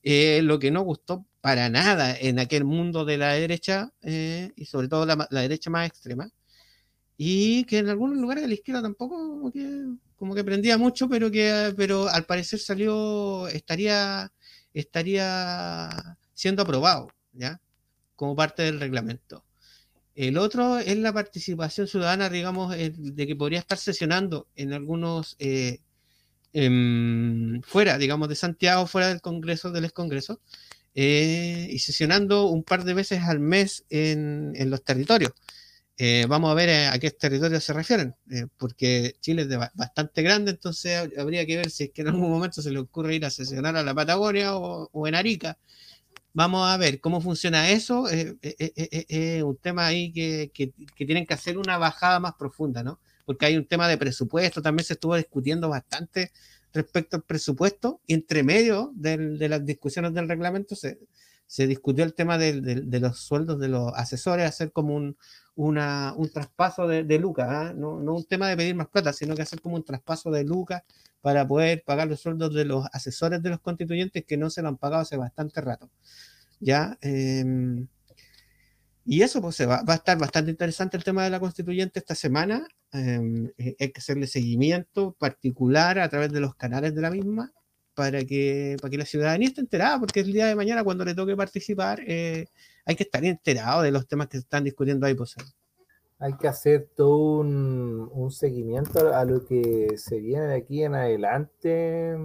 Eh, 0.02 0.42
lo 0.42 0.58
que 0.58 0.70
no 0.70 0.82
gustó 0.82 1.24
para 1.40 1.68
nada 1.70 2.16
en 2.16 2.38
aquel 2.38 2.64
mundo 2.64 3.04
de 3.04 3.18
la 3.18 3.32
derecha, 3.32 3.92
eh, 4.02 4.52
y 4.56 4.66
sobre 4.66 4.88
todo 4.88 5.06
la, 5.06 5.26
derecha 5.30 5.70
más 5.70 5.88
extrema, 5.88 6.30
y 7.16 7.64
que 7.64 7.78
en 7.78 7.88
algunos 7.88 8.18
lugares 8.18 8.42
de 8.42 8.48
la 8.48 8.54
izquierda 8.54 8.82
tampoco 8.82 9.16
como 9.16 9.52
que, 9.52 9.86
como 10.16 10.34
que 10.34 10.44
prendía 10.44 10.78
mucho, 10.78 11.08
pero 11.08 11.30
que 11.30 11.72
pero 11.76 12.08
al 12.08 12.24
parecer 12.26 12.58
salió, 12.60 13.48
estaría, 13.48 14.32
estaría 14.74 16.18
siendo 16.34 16.62
aprobado, 16.62 17.08
¿ya? 17.32 17.60
Como 18.16 18.36
parte 18.36 18.62
del 18.64 18.80
reglamento. 18.80 19.43
El 20.14 20.38
otro 20.38 20.78
es 20.78 20.96
la 20.96 21.12
participación 21.12 21.88
ciudadana, 21.88 22.30
digamos, 22.30 22.76
de 22.76 23.26
que 23.26 23.36
podría 23.36 23.58
estar 23.58 23.78
sesionando 23.78 24.48
en 24.54 24.72
algunos, 24.72 25.34
eh, 25.40 25.80
em, 26.52 27.60
fuera, 27.62 27.98
digamos, 27.98 28.28
de 28.28 28.36
Santiago, 28.36 28.86
fuera 28.86 29.08
del 29.08 29.20
Congreso, 29.20 29.72
del 29.72 29.86
ex-Congreso, 29.86 30.40
eh, 30.94 31.68
y 31.70 31.78
sesionando 31.80 32.46
un 32.46 32.62
par 32.64 32.84
de 32.84 32.94
veces 32.94 33.22
al 33.22 33.40
mes 33.40 33.84
en, 33.90 34.54
los 34.70 34.84
territorios. 34.84 35.32
Eh, 35.96 36.26
vamos 36.28 36.50
a 36.50 36.54
ver 36.54 36.70
a, 36.90 36.98
qué 36.98 37.10
territorios 37.10 37.64
se 37.64 37.72
refieren, 37.72 38.14
porque 38.58 39.16
Chile 39.20 39.42
es 39.42 39.48
bastante 39.74 40.22
grande, 40.22 40.52
entonces 40.52 41.10
habría 41.18 41.46
que 41.46 41.56
ver 41.56 41.70
si 41.70 41.84
es 41.84 41.90
que 41.90 42.02
en 42.02 42.08
algún 42.08 42.30
momento 42.30 42.62
se 42.62 42.70
le 42.70 42.78
ocurre 42.80 43.16
ir 43.16 43.24
a 43.24 43.30
sesionar 43.30 43.76
a 43.76 43.82
la 43.84 43.94
Patagonia 43.94 44.56
o 44.56 45.06
en 45.08 45.14
Arica 45.14 45.58
Vamos 46.36 46.68
a 46.68 46.76
ver 46.76 47.00
cómo 47.00 47.20
funciona 47.20 47.70
eso. 47.70 48.08
Es 48.08 48.34
eh, 48.42 48.56
eh, 48.58 49.06
eh, 49.08 49.42
un 49.44 49.56
tema 49.56 49.86
ahí 49.86 50.12
que, 50.12 50.50
tienen 50.96 51.26
que 51.26 51.34
hacer 51.34 51.56
una 51.58 51.78
bajada 51.78 52.18
más 52.18 52.34
profunda, 52.34 52.82
¿no? 52.82 52.98
Porque 53.24 53.46
hay 53.46 53.56
un 53.56 53.66
tema 53.66 53.86
de 53.88 53.96
presupuesto, 53.96 54.60
también 54.60 54.84
se 54.84 54.94
estuvo 54.94 55.16
discutiendo 55.16 55.68
bastante 55.68 56.32
respecto 56.72 57.16
al 57.16 57.22
presupuesto, 57.22 58.00
y 58.06 58.14
entre 58.14 58.42
medio 58.42 58.90
de 58.96 59.48
las 59.48 59.64
discusiones 59.64 60.12
del 60.12 60.28
reglamento 60.28 60.74
se, 60.74 60.98
discutió 61.66 62.04
el 62.04 62.14
tema 62.14 62.36
de, 62.38 62.84
los 63.00 63.20
sueldos 63.20 63.60
de 63.60 63.68
los 63.68 63.92
asesores, 63.94 64.46
hacer 64.46 64.72
como 64.72 64.94
un, 64.94 65.16
un 65.54 66.30
traspaso 66.32 66.88
de, 66.88 67.04
de 67.04 67.18
lucas, 67.18 67.46
¿ah? 67.48 67.72
no, 67.74 68.00
no, 68.00 68.14
un 68.14 68.24
tema 68.24 68.48
de 68.48 68.56
pedir 68.56 68.74
más 68.74 68.88
plata, 68.88 69.12
sino 69.12 69.34
que 69.34 69.42
hacer 69.42 69.60
como 69.60 69.76
un 69.76 69.84
traspaso 69.84 70.30
de 70.30 70.44
lucas 70.44 70.82
para 71.20 71.46
poder 71.46 71.84
pagar 71.84 72.08
los 72.08 72.20
sueldos 72.20 72.52
de 72.54 72.64
los 72.64 72.86
asesores 72.92 73.42
de 73.42 73.50
los 73.50 73.60
constituyentes 73.60 74.24
que 74.26 74.36
no 74.36 74.50
se 74.50 74.62
lo 74.62 74.68
han 74.68 74.76
pagado 74.76 75.02
hace 75.02 75.16
bastante 75.16 75.60
rato. 75.60 75.90
¿Ya? 76.60 76.98
Em, 77.00 77.86
y 79.04 79.22
eso 79.22 79.40
pues 79.40 79.60
va, 79.60 79.82
va, 79.82 79.94
a 79.94 79.96
estar 79.96 80.18
bastante 80.18 80.50
interesante 80.50 80.96
el 80.96 81.04
tema 81.04 81.24
de 81.24 81.30
la 81.30 81.40
constituyente 81.40 81.98
esta 82.00 82.14
semana. 82.14 82.66
Em, 82.92 83.50
eh, 83.58 83.76
hay 83.78 83.92
que 83.92 84.00
hacerle 84.00 84.26
seguimiento 84.26 85.14
particular 85.18 85.98
a 85.98 86.08
través 86.08 86.32
de 86.32 86.40
los 86.40 86.54
canales 86.56 86.94
de 86.94 87.02
la 87.02 87.10
misma 87.10 87.52
para 87.94 88.24
que, 88.24 88.76
para 88.80 88.90
que 88.90 88.98
la 88.98 89.04
ciudadanía 89.04 89.48
esté 89.48 89.60
enterada, 89.60 90.00
porque 90.00 90.20
el 90.20 90.32
día 90.32 90.46
de 90.46 90.56
mañana 90.56 90.84
cuando 90.84 91.04
le 91.04 91.14
toque 91.14 91.36
participar 91.36 92.00
eh, 92.06 92.46
hay 92.84 92.96
que 92.96 93.04
estar 93.04 93.24
enterado 93.24 93.82
de 93.82 93.90
los 93.90 94.06
temas 94.06 94.28
que 94.28 94.38
se 94.38 94.42
están 94.42 94.64
discutiendo 94.64 95.06
ahí. 95.06 95.14
Pues 95.14 95.36
hay 96.18 96.34
que 96.34 96.48
hacer 96.48 96.88
todo 96.96 97.40
un, 97.40 98.30
seguimiento 98.30 99.14
a 99.14 99.24
lo 99.24 99.44
que 99.44 99.98
se 99.98 100.20
viene 100.20 100.46
de 100.46 100.56
aquí 100.56 100.82
en 100.82 100.94
adelante, 100.94 102.16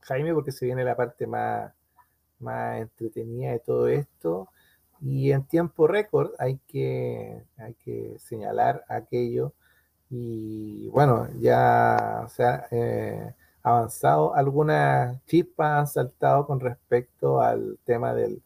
Jaime, 0.00 0.32
porque 0.32 0.52
se 0.52 0.66
viene 0.66 0.84
la 0.84 0.96
parte 0.96 1.26
más, 1.26 1.72
más 2.38 2.80
entretenida 2.80 3.52
de 3.52 3.58
todo 3.58 3.88
esto. 3.88 4.48
Y 5.00 5.32
en 5.32 5.44
tiempo 5.44 5.86
récord 5.86 6.32
hay 6.38 6.58
que, 6.68 7.42
hay 7.58 7.74
que 7.74 8.16
señalar 8.18 8.84
aquello. 8.88 9.52
Y 10.08 10.88
bueno, 10.90 11.28
ya 11.40 12.26
se 12.28 12.44
ha 12.44 12.68
eh, 12.70 13.34
avanzado, 13.66 14.34
algunas 14.34 15.22
chispas 15.26 15.78
han 15.80 15.86
saltado 15.86 16.46
con 16.46 16.60
respecto 16.60 17.40
al 17.40 17.78
tema 17.84 18.14
del 18.14 18.42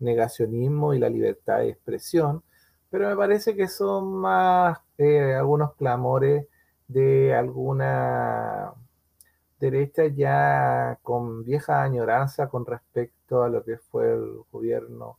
negacionismo 0.00 0.94
y 0.94 0.98
la 0.98 1.08
libertad 1.08 1.58
de 1.58 1.70
expresión 1.70 2.42
pero 2.94 3.08
me 3.08 3.16
parece 3.16 3.56
que 3.56 3.66
son 3.66 4.12
más 4.14 4.78
eh, 4.98 5.34
algunos 5.34 5.74
clamores 5.74 6.46
de 6.86 7.34
alguna 7.34 8.72
derecha 9.58 10.06
ya 10.06 11.00
con 11.02 11.42
vieja 11.42 11.82
añoranza 11.82 12.48
con 12.48 12.64
respecto 12.64 13.42
a 13.42 13.48
lo 13.48 13.64
que 13.64 13.78
fue 13.78 14.12
el 14.12 14.42
gobierno 14.52 15.18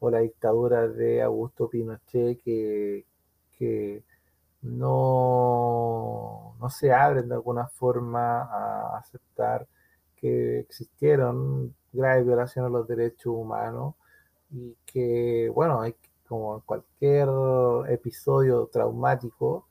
o 0.00 0.10
la 0.10 0.18
dictadura 0.18 0.86
de 0.86 1.22
Augusto 1.22 1.70
Pinochet 1.70 2.42
que, 2.42 3.06
no, 4.64 6.56
no 6.60 6.70
se 6.70 6.92
abren 6.92 7.28
de 7.28 7.34
alguna 7.34 7.68
forma 7.68 8.42
a 8.42 8.98
aceptar 8.98 9.66
que 10.16 10.60
existieron 10.60 11.74
graves 11.92 12.26
violaciones 12.26 12.68
a 12.70 12.72
los 12.72 12.88
derechos 12.88 13.26
humanos 13.26 13.94
y 14.50 14.76
que, 14.86 15.50
bueno, 15.54 15.80
hay 15.82 15.94
como 16.26 16.54
en 16.56 16.60
cualquier 16.62 17.28
episodio 17.88 18.66
traumático, 18.72 19.66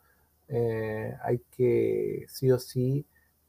eh, 0.48 1.16
hay 1.24 1.40
que 1.56 2.26
sí 2.30 2.52
o 2.52 2.60
sí 2.60 3.06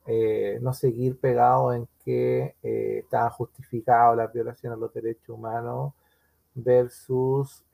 eh, 0.06 0.58
no 0.62 0.72
seguir 0.72 1.18
pegado 1.18 1.72
en 1.74 1.88
que 2.04 2.56
eh, 2.62 3.00
está 3.02 3.28
justificado 3.30 4.14
la 4.16 4.26
violación 4.28 4.72
a 4.72 4.76
los 4.76 4.92
derechos 4.92 5.28
humanos 5.28 5.92
versus 6.54 7.64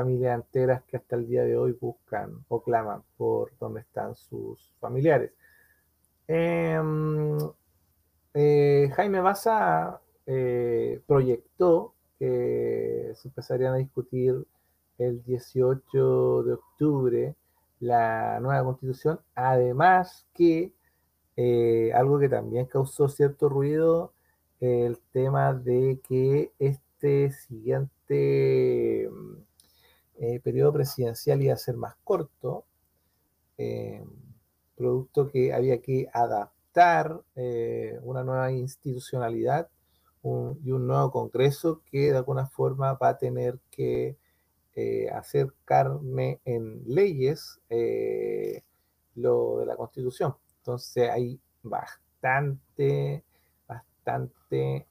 familias 0.00 0.36
enteras 0.36 0.82
que 0.84 0.96
hasta 0.96 1.16
el 1.16 1.26
día 1.26 1.42
de 1.44 1.56
hoy 1.56 1.72
buscan 1.72 2.44
o 2.48 2.62
claman 2.62 3.02
por 3.16 3.52
dónde 3.58 3.80
están 3.80 4.14
sus 4.14 4.72
familiares. 4.80 5.32
Em, 6.26 7.38
Jaime 8.34 9.20
Baza 9.20 10.00
proyectó 11.06 11.94
que 12.18 13.12
se 13.14 13.28
empezarían 13.28 13.74
a 13.74 13.78
discutir 13.78 14.44
el 14.98 15.22
18 15.24 16.42
de 16.42 16.52
octubre 16.52 17.36
la 17.80 18.40
nueva 18.40 18.64
constitución, 18.64 19.20
además 19.34 20.26
que 20.34 20.72
eh, 21.36 21.92
algo 21.94 22.18
que 22.18 22.28
también 22.28 22.66
causó 22.66 23.08
cierto 23.08 23.48
ruido, 23.48 24.12
el 24.60 24.98
tema 25.12 25.54
de 25.54 26.00
que 26.02 26.52
este 26.58 27.30
siguiente 27.30 29.08
eh, 30.20 30.40
periodo 30.40 30.72
presidencial 30.72 31.42
iba 31.42 31.54
a 31.54 31.58
ser 31.58 31.76
más 31.76 31.96
corto, 32.04 32.64
eh, 33.56 34.04
producto 34.76 35.28
que 35.28 35.52
había 35.52 35.80
que 35.80 36.08
adaptar 36.12 37.22
una 38.02 38.22
nueva 38.22 38.52
institucionalidad 38.52 39.68
y 40.62 40.70
un 40.70 40.86
nuevo 40.86 41.10
Congreso 41.10 41.82
que 41.84 42.10
de 42.10 42.18
alguna 42.18 42.46
forma 42.46 42.94
va 42.94 43.10
a 43.10 43.18
tener 43.18 43.58
que 43.70 44.16
eh, 44.74 45.08
hacer 45.10 45.52
carne 45.64 46.40
en 46.44 46.82
leyes 46.86 47.60
eh, 47.68 48.62
lo 49.14 49.58
de 49.58 49.66
la 49.66 49.76
Constitución. 49.76 50.36
Entonces 50.58 51.10
hay 51.10 51.40
bastante, 51.62 53.24
bastante 53.66 54.86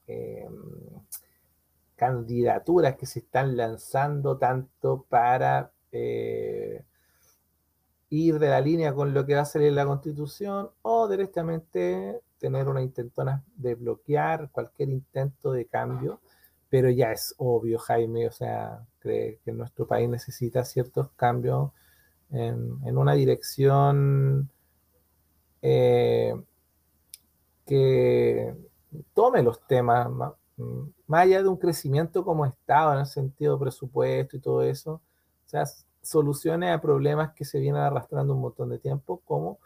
candidaturas 1.98 2.96
que 2.96 3.06
se 3.06 3.18
están 3.18 3.56
lanzando 3.56 4.38
tanto 4.38 5.04
para 5.08 5.72
eh, 5.90 6.84
ir 8.10 8.38
de 8.38 8.48
la 8.48 8.60
línea 8.60 8.94
con 8.94 9.12
lo 9.12 9.26
que 9.26 9.34
va 9.34 9.42
a 9.42 9.44
salir 9.44 9.72
la 9.72 9.84
constitución 9.84 10.70
o 10.82 11.08
directamente 11.08 12.22
tener 12.38 12.68
una 12.68 12.82
intentona 12.82 13.44
de 13.56 13.74
bloquear 13.74 14.50
cualquier 14.52 14.90
intento 14.90 15.50
de 15.50 15.66
cambio, 15.66 16.20
pero 16.70 16.88
ya 16.88 17.10
es 17.10 17.34
obvio, 17.38 17.78
Jaime, 17.80 18.28
o 18.28 18.32
sea, 18.32 18.86
cree 19.00 19.40
que 19.44 19.50
nuestro 19.50 19.86
país 19.86 20.08
necesita 20.08 20.64
ciertos 20.64 21.10
cambios 21.16 21.72
en, 22.30 22.96
una 22.96 23.14
dirección 23.14 24.48
eh, 25.62 26.32
que 27.66 28.54
tome 29.14 29.42
los 29.42 29.66
temas, 29.66 30.08
más, 31.08 31.22
allá 31.22 31.42
de 31.42 31.48
un 31.48 31.56
crecimiento 31.56 32.24
como 32.24 32.46
Estado, 32.46 32.94
en 32.94 33.00
el 33.00 33.06
sentido 33.06 33.58
presupuesto 33.58 34.36
y 34.36 34.40
todo 34.40 34.62
eso, 34.62 34.92
o 34.92 35.48
sea, 35.48 35.64
soluciones 36.02 36.70
a 36.70 36.80
problemas 36.80 37.32
que 37.34 37.44
se 37.44 37.58
vienen 37.58 37.82
arrastrando 37.82 38.34
un 38.34 38.40
montón 38.40 38.70
de 38.70 38.78
tiempo, 38.78 39.20
como 39.24 39.58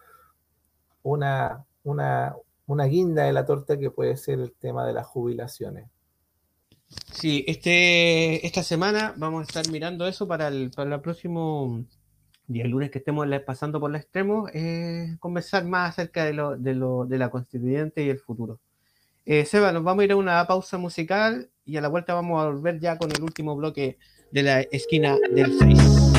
una, 1.02 1.64
una, 1.84 2.34
una 2.66 2.84
guinda 2.84 3.24
de 3.24 3.32
la 3.32 3.44
torta 3.44 3.78
que 3.78 3.90
puede 3.90 4.16
ser 4.16 4.40
el 4.40 4.52
tema 4.52 4.86
de 4.86 4.92
las 4.92 5.06
jubilaciones. 5.06 5.88
Sí, 7.12 7.44
este, 7.46 8.46
esta 8.46 8.62
semana 8.62 9.14
vamos 9.16 9.40
a 9.40 9.44
estar 9.44 9.72
mirando 9.72 10.06
eso 10.06 10.28
para 10.28 10.48
el, 10.48 10.70
para 10.70 10.94
el 10.94 11.00
próximo 11.00 11.84
día, 12.46 12.66
lunes 12.66 12.90
que 12.90 12.98
estemos 12.98 13.26
pasando 13.46 13.80
por 13.80 13.90
la 13.90 13.98
extremo, 13.98 14.46
eh, 14.52 15.16
conversar 15.18 15.64
más 15.64 15.90
acerca 15.90 16.24
de, 16.24 16.34
lo, 16.34 16.56
de, 16.56 16.74
lo, 16.74 17.06
de 17.06 17.18
la 17.18 17.30
constituyente 17.30 18.04
y 18.04 18.10
el 18.10 18.18
futuro. 18.18 18.60
Eh, 19.24 19.44
Seba, 19.44 19.70
nos 19.70 19.84
vamos 19.84 20.02
a 20.02 20.04
ir 20.04 20.12
a 20.12 20.16
una 20.16 20.44
pausa 20.46 20.78
musical 20.78 21.48
y 21.64 21.76
a 21.76 21.80
la 21.80 21.88
vuelta 21.88 22.14
vamos 22.14 22.42
a 22.42 22.46
volver 22.46 22.80
ya 22.80 22.98
con 22.98 23.12
el 23.12 23.22
último 23.22 23.54
bloque 23.54 23.98
de 24.32 24.42
la 24.42 24.60
esquina 24.62 25.16
del 25.32 25.56
6. 25.58 26.11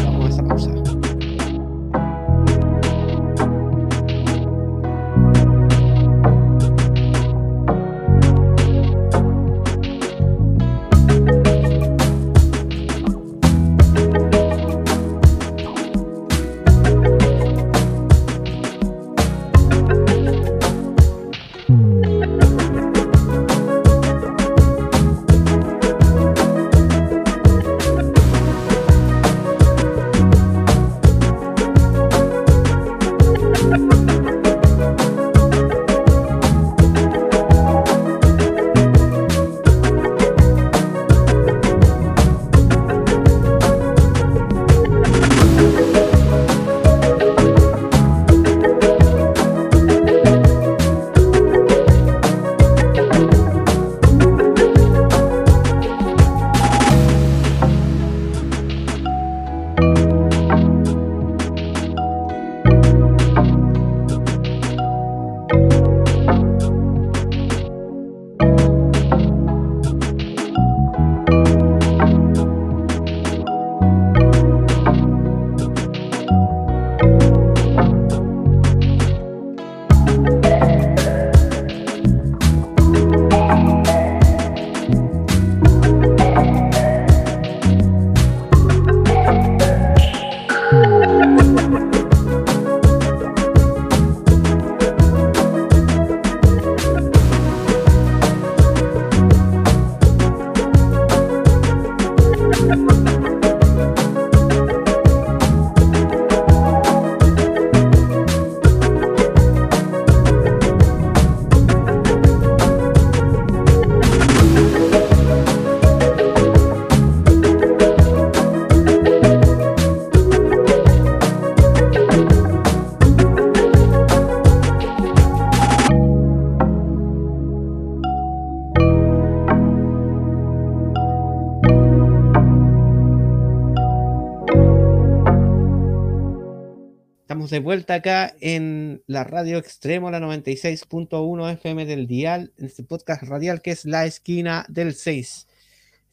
De 137.54 137.60
vuelta 137.60 137.94
acá 137.94 138.34
en 138.40 139.04
la 139.06 139.24
radio 139.24 139.60
extremo, 139.60 140.10
la 140.10 140.20
96.1 140.20 141.52
FM 141.52 141.86
del 141.86 142.08
Dial, 142.08 142.52
en 142.58 142.66
este 142.66 142.82
podcast 142.82 143.22
radial 143.22 143.62
que 143.62 143.70
es 143.70 143.86
La 143.86 144.08
Esquina 144.08 144.66
del 144.70 144.96
6. 144.96 145.48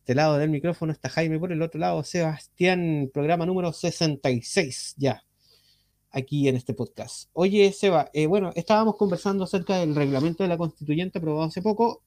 Este 0.01 0.15
lado 0.15 0.37
del 0.37 0.51
micrófono 0.51 0.93
está 0.93 1.09
Jaime, 1.09 1.39
por 1.39 1.51
el 1.51 1.63
otro 1.63 1.81
lado 1.81 2.05
Sebastián, 2.05 3.11
programa 3.11 3.47
número 3.47 3.73
66 3.73 4.97
ya, 4.99 5.25
aquí 6.11 6.47
en 6.47 6.57
este 6.57 6.75
podcast. 6.75 7.31
Oye, 7.33 7.73
Seba, 7.73 8.11
eh, 8.13 8.27
bueno, 8.27 8.53
estábamos 8.55 8.97
conversando 8.97 9.45
acerca 9.45 9.79
del 9.79 9.95
reglamento 9.95 10.43
de 10.43 10.51
la 10.51 10.59
constituyente 10.59 11.21
aprobado 11.21 11.45
hace 11.45 11.63
poco, 11.63 12.03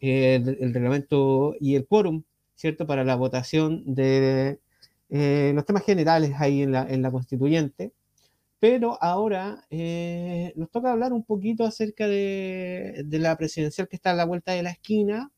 eh, 0.00 0.36
el, 0.36 0.72
reglamento 0.72 1.56
y 1.60 1.74
el 1.74 1.86
quórum, 1.86 2.22
¿cierto? 2.54 2.86
Para 2.86 3.04
la 3.04 3.16
votación 3.16 3.82
de 3.84 4.60
eh, 5.10 5.52
los 5.54 5.66
temas 5.66 5.84
generales 5.84 6.32
ahí 6.38 6.62
en 6.62 6.72
la, 6.72 6.86
en 6.88 7.02
la 7.02 7.10
constituyente. 7.10 7.92
Pero 8.58 9.02
ahora 9.02 9.66
eh, 9.70 10.52
nos 10.56 10.70
toca 10.70 10.92
hablar 10.92 11.12
un 11.12 11.24
poquito 11.24 11.64
acerca 11.64 12.08
de, 12.08 13.04
la 13.10 13.36
presidencial 13.36 13.88
que 13.88 13.96
está 13.96 14.12
a 14.12 14.14
la 14.14 14.24
vuelta 14.24 14.52
de 14.52 14.62
la 14.62 14.70
esquina. 14.70 15.30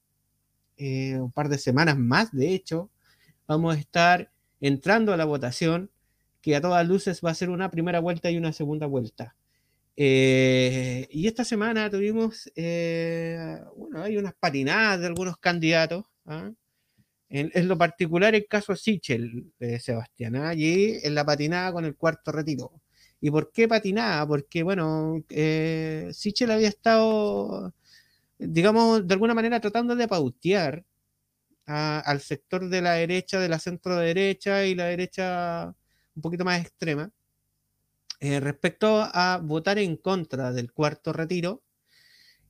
Eh, 0.77 1.19
un 1.19 1.33
par 1.33 1.49
de 1.49 1.59
semanas 1.59 1.99
más, 1.99 2.33
de 2.33 2.55
hecho, 2.55 2.91
vamos 3.49 3.75
a 3.77 3.79
estar 3.79 4.31
entrando 4.61 5.13
a 5.13 5.17
la 5.17 5.25
votación, 5.25 5.91
que 6.41 6.55
a 6.55 6.61
todas 6.61 6.87
luces 6.87 7.21
va 7.25 7.31
a 7.31 7.35
ser 7.35 7.51
una 7.51 7.71
primera 7.71 8.01
vuelta 8.01 8.31
y 8.31 8.37
una 8.39 8.53
segunda 8.53 8.87
vuelta. 8.87 9.35
Eh, 9.97 11.09
y 11.11 11.27
esta 11.27 11.45
semana 11.45 11.91
tuvimos, 11.91 12.51
bueno, 12.55 14.03
hay 14.03 14.17
unas 14.17 14.35
patinadas 14.35 15.01
de 15.01 15.07
algunos 15.09 15.39
candidatos. 15.39 16.05
¿ah? 16.27 16.53
En, 17.31 17.69
lo 17.69 17.77
particular, 17.77 18.35
el 18.35 18.47
caso 18.47 18.77
Sichel 18.77 19.53
de 19.59 19.81
Sebastián, 19.81 20.37
¿ah? 20.37 20.51
allí 20.51 20.99
en 21.03 21.15
la 21.15 21.27
patinada 21.27 21.73
con 21.73 21.85
el 21.85 21.97
cuarto 21.97 22.31
retiro. 22.33 22.73
¿Y 23.21 23.31
por 23.31 23.51
qué 23.53 23.69
patinaba? 23.69 24.27
Porque, 24.27 24.63
bueno, 24.63 25.25
eh, 25.31 26.11
Sichel 26.13 26.51
había 26.51 26.69
estado, 26.69 27.75
digamos, 28.39 29.07
de 29.07 29.15
alguna 29.15 29.35
manera 29.35 29.61
tratando 29.61 29.97
de 29.97 30.09
pautear 30.09 30.85
al 31.67 32.21
sector 32.21 32.69
de 32.69 32.81
la 32.83 32.93
derecha, 32.95 33.39
de 33.41 33.49
la 33.49 33.59
centro 33.59 33.97
derecha 33.97 34.65
y 34.65 34.75
la 34.75 34.87
derecha 34.87 35.75
un 36.17 36.23
poquito 36.23 36.45
más 36.45 36.61
extrema, 36.61 37.11
eh, 38.21 38.41
respecto 38.41 39.03
a 39.13 39.39
votar 39.43 39.79
en 39.79 39.97
contra 39.97 40.53
del 40.53 40.73
cuarto 40.73 41.13
retiro. 41.13 41.63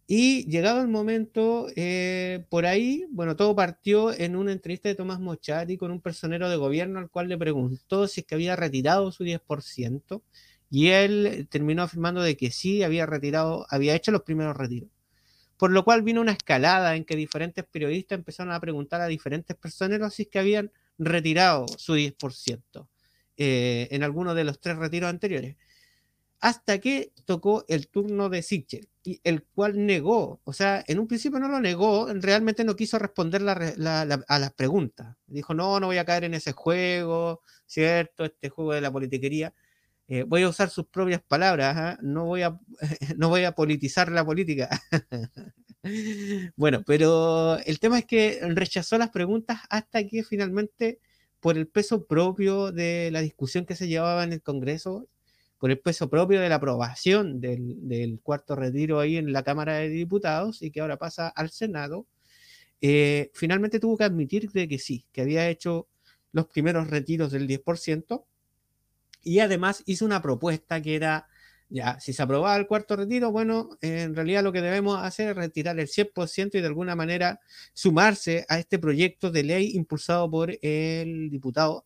Y 0.07 0.47
llegado 0.49 0.81
el 0.81 0.89
momento, 0.89 1.67
eh, 1.77 2.47
por 2.49 2.65
ahí, 2.65 3.05
bueno, 3.11 3.37
todo 3.37 3.55
partió 3.55 4.11
en 4.13 4.37
una 4.37 4.53
entrevista 4.53 4.89
de 4.89 4.95
Tomás 4.95 5.21
Mochati 5.21 5.77
con 5.77 5.91
un 5.91 6.01
personero 6.01 6.49
de 6.49 6.57
gobierno 6.57 6.99
al 6.99 7.11
cual 7.11 7.29
le 7.29 7.37
preguntó 7.37 8.09
si 8.09 8.21
es 8.21 8.27
que 8.27 8.35
había 8.35 8.57
retirado 8.57 9.13
su 9.13 9.25
10%. 9.25 10.23
Y 10.71 10.89
él 10.89 11.49
terminó 11.51 11.83
afirmando 11.85 12.23
de 12.23 12.37
que 12.37 12.51
sí 12.51 12.83
había 12.83 13.07
retirado, 13.07 13.67
había 13.71 13.95
hecho 13.95 14.13
los 14.13 14.23
primeros 14.23 14.57
retiros. 14.57 14.91
Por 15.59 15.73
lo 15.73 15.85
cual 15.85 16.03
vino 16.03 16.21
una 16.21 16.33
escalada 16.33 16.97
en 16.97 17.05
que 17.05 17.17
diferentes 17.17 17.65
periodistas 17.65 18.19
empezaron 18.19 18.53
a 18.53 18.61
preguntar 18.61 19.01
a 19.01 19.07
diferentes 19.09 19.57
personas 19.57 20.15
si 20.15 20.23
es 20.25 20.29
que 20.29 20.39
habían 20.39 20.73
retirado 20.99 21.67
su 21.79 21.95
10%. 21.97 22.89
eh, 23.37 23.89
en 23.93 24.03
alguno 24.05 24.35
de 24.35 24.45
los 24.45 24.61
tres 24.61 24.77
retiros 24.79 25.11
anteriores, 25.11 25.57
hasta 26.41 26.79
que 26.79 27.13
tocó 27.25 27.65
el 27.69 27.89
turno 27.89 28.29
de 28.29 28.43
Sichel, 28.43 28.89
el 29.25 29.45
cual 29.45 29.85
negó, 29.87 30.41
o 30.45 30.53
sea, 30.53 30.85
en 30.87 30.99
un 31.01 31.09
principio 31.09 31.41
no 31.41 31.49
lo 31.49 31.61
negó, 31.61 32.09
realmente 32.15 32.65
no 32.65 32.77
quiso 32.77 32.99
responder 32.99 33.43
a 33.49 34.39
las 34.39 34.53
preguntas. 34.55 35.17
Dijo, 35.27 35.55
no, 35.55 35.81
no 35.81 35.87
voy 35.89 35.99
a 35.99 36.05
caer 36.05 36.25
en 36.25 36.35
ese 36.35 36.53
juego, 36.53 37.43
¿cierto? 37.67 38.25
Este 38.25 38.51
juego 38.51 38.75
de 38.75 38.81
la 38.83 38.93
politiquería. 38.93 39.53
Eh, 40.11 40.23
voy 40.23 40.43
a 40.43 40.49
usar 40.49 40.71
sus 40.71 40.87
propias 40.87 41.21
palabras, 41.23 41.77
¿ah? 41.77 41.99
no, 42.01 42.25
voy 42.25 42.41
a, 42.41 42.59
no 43.19 43.29
voy 43.29 43.45
a 43.45 43.53
politizar 43.53 44.11
la 44.11 44.25
política. 44.25 44.71
bueno, 46.57 46.83
pero 46.87 47.59
el 47.59 47.79
tema 47.79 47.99
es 47.99 48.07
que 48.07 48.41
rechazó 48.55 48.97
las 48.97 49.11
preguntas 49.11 49.61
hasta 49.69 50.07
que 50.07 50.25
finalmente, 50.25 50.99
por 51.41 51.59
el 51.59 51.69
peso 51.69 52.07
propio 52.07 52.73
de 52.73 53.11
la 53.13 53.21
discusión 53.21 53.67
que 53.67 53.77
se 53.77 53.87
llevaba 53.87 54.25
en 54.25 54.33
el 54.33 54.43
Congreso, 54.43 55.09
por 55.59 55.71
el 55.71 55.79
peso 55.79 56.09
propio 56.09 56.41
de 56.41 56.49
la 56.49 56.55
aprobación 56.55 57.41
del, 57.41 58.21
cuarto 58.23 58.57
retiro 58.57 59.01
ahí 59.01 59.19
en 59.19 59.33
la 59.33 59.43
Cámara 59.43 59.75
de 59.75 59.91
Diputados 59.91 60.63
y 60.63 60.71
que 60.71 60.81
ahora 60.81 60.97
pasa 60.97 61.29
al 61.29 61.51
Senado, 61.51 62.07
eh, 62.81 63.31
finalmente 63.35 63.81
tuvo 63.81 63.99
que 63.99 64.05
admitir 64.05 64.51
de 64.53 64.69
que 64.69 64.79
sí, 64.79 65.05
que 65.13 65.21
había 65.23 65.49
hecho 65.51 65.89
los 66.33 66.47
primeros 66.47 66.89
retiros 66.89 67.33
del 67.33 67.47
10%, 67.47 68.25
y 69.23 69.41
además 69.41 69.83
hizo 69.87 70.05
una 70.05 70.23
propuesta 70.23 70.81
que 70.81 70.95
era, 70.95 71.29
ya, 71.69 71.99
si 72.01 72.13
se 72.13 72.23
aprobaba 72.23 72.57
el 72.57 72.67
cuarto 72.67 72.97
retiro, 72.97 73.31
bueno, 73.31 73.71
en 73.81 74.15
realidad 74.15 74.43
lo 74.43 74.53
que 74.53 74.63
debemos 74.63 74.99
hacer 74.99 75.31
es 75.31 75.37
retirar 75.37 75.79
el 75.79 75.89
100% 75.89 76.59
y 76.59 76.61
de 76.61 76.67
alguna 76.67 76.97
manera 76.97 77.41
sumarse 77.73 78.47
a 78.49 78.59
este 78.59 78.79
proyecto 78.79 79.31
de 79.31 79.43
ley 79.43 79.73
impulsado 79.75 80.31
por 80.31 80.57
el 80.63 81.31
diputado 81.31 81.85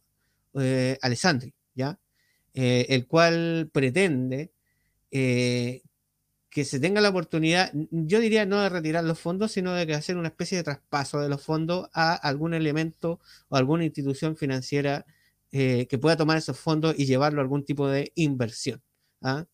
eh, 0.54 0.98
Alessandri, 1.02 1.54
¿ya? 1.74 1.98
Eh, 2.54 2.86
el 2.90 3.06
cual 3.06 3.70
pretende 3.72 4.52
eh, 5.10 5.82
que 6.50 6.66
se 6.66 6.78
tenga 6.78 7.00
la 7.00 7.08
oportunidad, 7.08 7.72
yo 7.90 8.20
diría 8.20 8.44
no 8.44 8.60
de 8.60 8.68
retirar 8.68 9.04
los 9.04 9.18
fondos, 9.18 9.52
sino 9.52 9.72
de 9.72 9.94
hacer 9.94 10.18
una 10.18 10.28
especie 10.28 10.58
de 10.58 10.64
traspaso 10.64 11.18
de 11.20 11.30
los 11.30 11.42
fondos 11.42 11.88
a 11.94 12.14
algún 12.14 12.52
elemento 12.52 13.20
o 13.48 13.56
alguna 13.56 13.84
institución 13.84 14.36
financiera 14.36 15.06
eh, 15.52 15.86
que 15.88 15.98
pueda 15.98 16.16
tomar 16.16 16.38
esos 16.38 16.58
fondos 16.58 16.94
y 16.98 17.06
llevarlo 17.06 17.40
a 17.40 17.44
algún 17.44 17.64
tipo 17.64 17.88
de 17.88 18.12
inversión. 18.14 18.82
¿ah? 19.22 19.44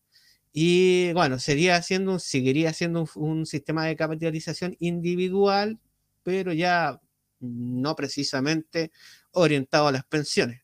Y 0.51 1.13
bueno, 1.13 1.39
sería 1.39 1.75
haciendo, 1.75 2.19
seguiría 2.19 2.73
siendo 2.73 3.07
un, 3.15 3.45
sistema 3.45 3.85
de 3.85 3.95
capitalización 3.95 4.75
individual, 4.79 5.79
pero 6.23 6.53
ya 6.53 7.01
no 7.39 7.95
precisamente 7.95 8.91
orientado 9.31 9.87
a 9.87 9.91
las 9.91 10.05
pensiones. 10.05 10.61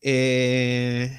Eh, 0.00 1.10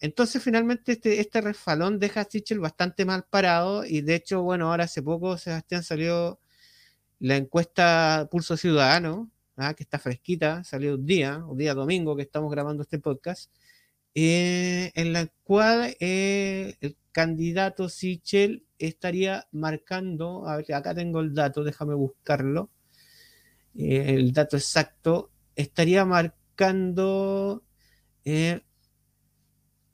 entonces, 0.00 0.42
finalmente, 0.42 0.92
este, 0.92 1.20
este 1.20 1.40
refalón 1.42 1.98
deja 1.98 2.22
a 2.22 2.24
Sichel 2.24 2.58
bastante 2.58 3.04
mal 3.04 3.26
parado. 3.30 3.84
Y 3.84 4.00
de 4.00 4.14
hecho, 4.16 4.42
bueno, 4.42 4.70
ahora 4.70 4.84
hace 4.84 5.02
poco, 5.02 5.36
Sebastián, 5.38 5.84
salió 5.84 6.40
la 7.20 7.36
encuesta 7.36 8.28
Pulso 8.30 8.56
Ciudadano, 8.56 9.30
¿ah? 9.60 9.74
que 9.74 9.82
está 9.82 9.98
fresquita, 9.98 10.64
salió 10.64 10.94
un 10.94 11.06
día, 11.06 11.44
un 11.44 11.58
día 11.58 11.74
domingo 11.74 12.16
que 12.16 12.22
estamos 12.22 12.50
grabando 12.50 12.82
este 12.82 12.98
podcast, 12.98 13.50
eh, 14.14 14.90
en 14.94 15.12
la 15.12 15.26
cual 15.44 15.96
eh, 16.00 16.76
el 16.80 16.96
candidato 17.12 17.88
Sichel 17.88 18.64
estaría 18.78 19.46
marcando, 19.52 20.48
a 20.48 20.56
ver, 20.56 20.72
acá 20.74 20.94
tengo 20.94 21.20
el 21.20 21.34
dato, 21.34 21.62
déjame 21.64 21.94
buscarlo, 21.94 22.70
eh, 23.76 24.14
el 24.14 24.32
dato 24.32 24.56
exacto, 24.56 25.30
estaría 25.54 26.04
marcando 26.04 27.62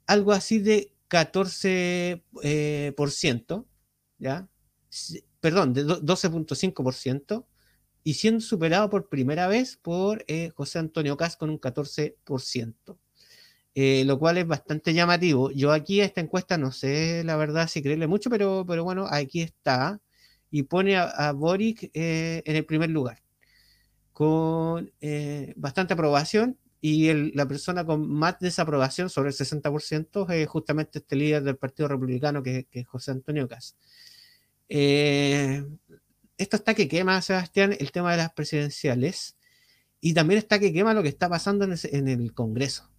algo 0.05 0.31
así 0.31 0.59
de 0.59 0.93
14%, 1.09 3.65
¿ya? 4.19 4.47
Perdón, 5.39 5.73
de 5.73 5.85
12.5%, 5.85 7.45
y 8.07 8.13
siendo 8.13 8.39
superado 8.39 8.89
por 8.89 9.09
primera 9.09 9.47
vez 9.47 9.75
por 9.75 10.23
eh, 10.29 10.49
José 10.55 10.79
Antonio 10.79 11.17
Cas 11.17 11.35
con 11.35 11.49
un 11.49 11.59
14%, 11.59 12.97
eh, 13.75 14.05
lo 14.05 14.17
cual 14.17 14.37
es 14.37 14.47
bastante 14.47 14.93
llamativo. 14.93 15.51
Yo 15.51 15.73
aquí 15.73 15.99
a 15.99 16.05
esta 16.05 16.21
encuesta 16.21 16.57
no 16.57 16.71
sé 16.71 17.25
la 17.25 17.35
verdad 17.35 17.67
si 17.67 17.81
creerle 17.81 18.07
mucho, 18.07 18.29
pero, 18.29 18.63
pero 18.65 18.85
bueno, 18.85 19.07
aquí 19.11 19.41
está 19.41 19.99
y 20.49 20.63
pone 20.63 20.95
a, 20.95 21.33
Boric 21.33 21.91
eh, 21.93 22.43
en 22.45 22.55
el 22.55 22.65
primer 22.65 22.91
lugar, 22.91 23.21
con 24.13 24.89
bastante 25.57 25.93
aprobación 25.93 26.57
y 26.79 27.11
la 27.33 27.45
persona 27.45 27.85
con 27.85 28.09
más 28.09 28.39
desaprobación, 28.39 29.09
sobre 29.09 29.31
el 29.31 29.35
60%, 29.35 30.29
es 30.31 30.47
justamente 30.47 30.99
este 30.99 31.17
líder 31.17 31.43
del 31.43 31.57
Partido 31.57 31.89
Republicano 31.89 32.41
que, 32.41 32.69
es 32.71 32.87
José 32.87 33.11
Antonio 33.11 33.49
Cas 33.49 33.75
esto 36.37 36.57
está 36.57 36.73
que 36.73 36.87
quema, 36.87 37.21
Sebastián, 37.21 37.75
el 37.79 37.91
tema 37.91 38.11
de 38.11 38.17
las 38.17 38.33
presidenciales. 38.33 39.37
Y 39.99 40.13
también 40.13 40.37
está 40.37 40.59
que 40.59 40.73
quema 40.73 40.93
lo 40.93 41.03
que 41.03 41.09
está 41.09 41.27
pasando 41.29 41.65
en, 41.65 42.07
el 42.07 42.33
Congreso, 42.33 42.89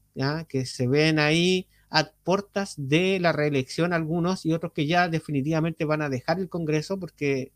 que 0.49 0.67
se 0.67 0.89
ven 0.89 1.19
ahí 1.19 1.69
a 1.91 2.11
puertas 2.25 2.75
de 2.77 3.21
la 3.21 3.33
reelección 3.33 3.93
algunos 3.93 4.45
y 4.45 4.53
otros 4.53 4.73
que 4.73 4.87
ya 4.87 5.09
definitivamente 5.09 5.85
van 5.85 6.03
a 6.03 6.09
dejar 6.09 6.41
el 6.41 6.49
Congreso 6.49 6.99
porque 6.99 7.53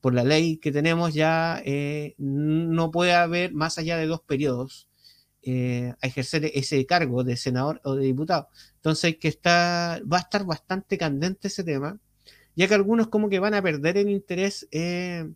por 0.00 0.14
la 0.14 0.24
ley 0.24 0.58
que 0.58 0.72
tenemos 0.72 1.14
ya 1.14 1.60
eh, 1.64 2.14
no 2.18 2.90
puede 2.90 3.12
haber 3.12 3.52
más 3.52 3.76
allá 3.78 3.96
de 3.96 4.06
dos 4.06 4.20
periodos 4.20 4.88
eh, 5.42 5.94
a 6.00 6.06
ejercer 6.06 6.50
ese 6.54 6.86
cargo 6.86 7.24
de 7.24 7.36
senador 7.36 7.80
o 7.84 7.96
de 7.96 8.04
diputado. 8.04 8.48
Entonces 8.76 9.16
que 9.18 9.28
está, 9.28 10.00
va 10.10 10.18
a 10.18 10.20
estar 10.20 10.44
bastante 10.44 10.96
candente 10.96 11.48
ese 11.48 11.64
tema 11.64 12.00
ya 12.56 12.66
que 12.66 12.74
algunos 12.74 13.08
como 13.08 13.28
que 13.28 13.38
van 13.38 13.54
a 13.54 13.62
perder 13.62 13.98
el 13.98 14.10
interés 14.10 14.66
eh, 14.72 15.30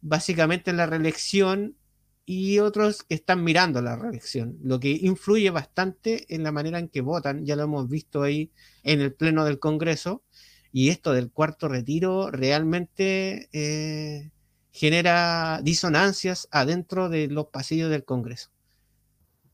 básicamente 0.00 0.70
en 0.70 0.78
la 0.78 0.86
reelección 0.86 1.76
y 2.24 2.58
otros 2.58 3.02
que 3.02 3.14
están 3.14 3.42
mirando 3.42 3.82
la 3.82 3.96
reelección, 3.96 4.58
lo 4.62 4.78
que 4.80 4.90
influye 4.90 5.50
bastante 5.50 6.32
en 6.34 6.42
la 6.42 6.52
manera 6.52 6.78
en 6.78 6.88
que 6.88 7.00
votan, 7.00 7.44
ya 7.44 7.56
lo 7.56 7.64
hemos 7.64 7.88
visto 7.88 8.22
ahí 8.22 8.50
en 8.82 9.00
el 9.00 9.14
Pleno 9.14 9.44
del 9.44 9.58
Congreso, 9.58 10.22
y 10.70 10.90
esto 10.90 11.12
del 11.12 11.30
cuarto 11.30 11.68
retiro 11.68 12.30
realmente 12.30 13.48
eh, 13.52 14.30
genera 14.72 15.60
disonancias 15.62 16.48
adentro 16.50 17.08
de 17.08 17.28
los 17.28 17.46
pasillos 17.46 17.90
del 17.90 18.04
Congreso. 18.04 18.50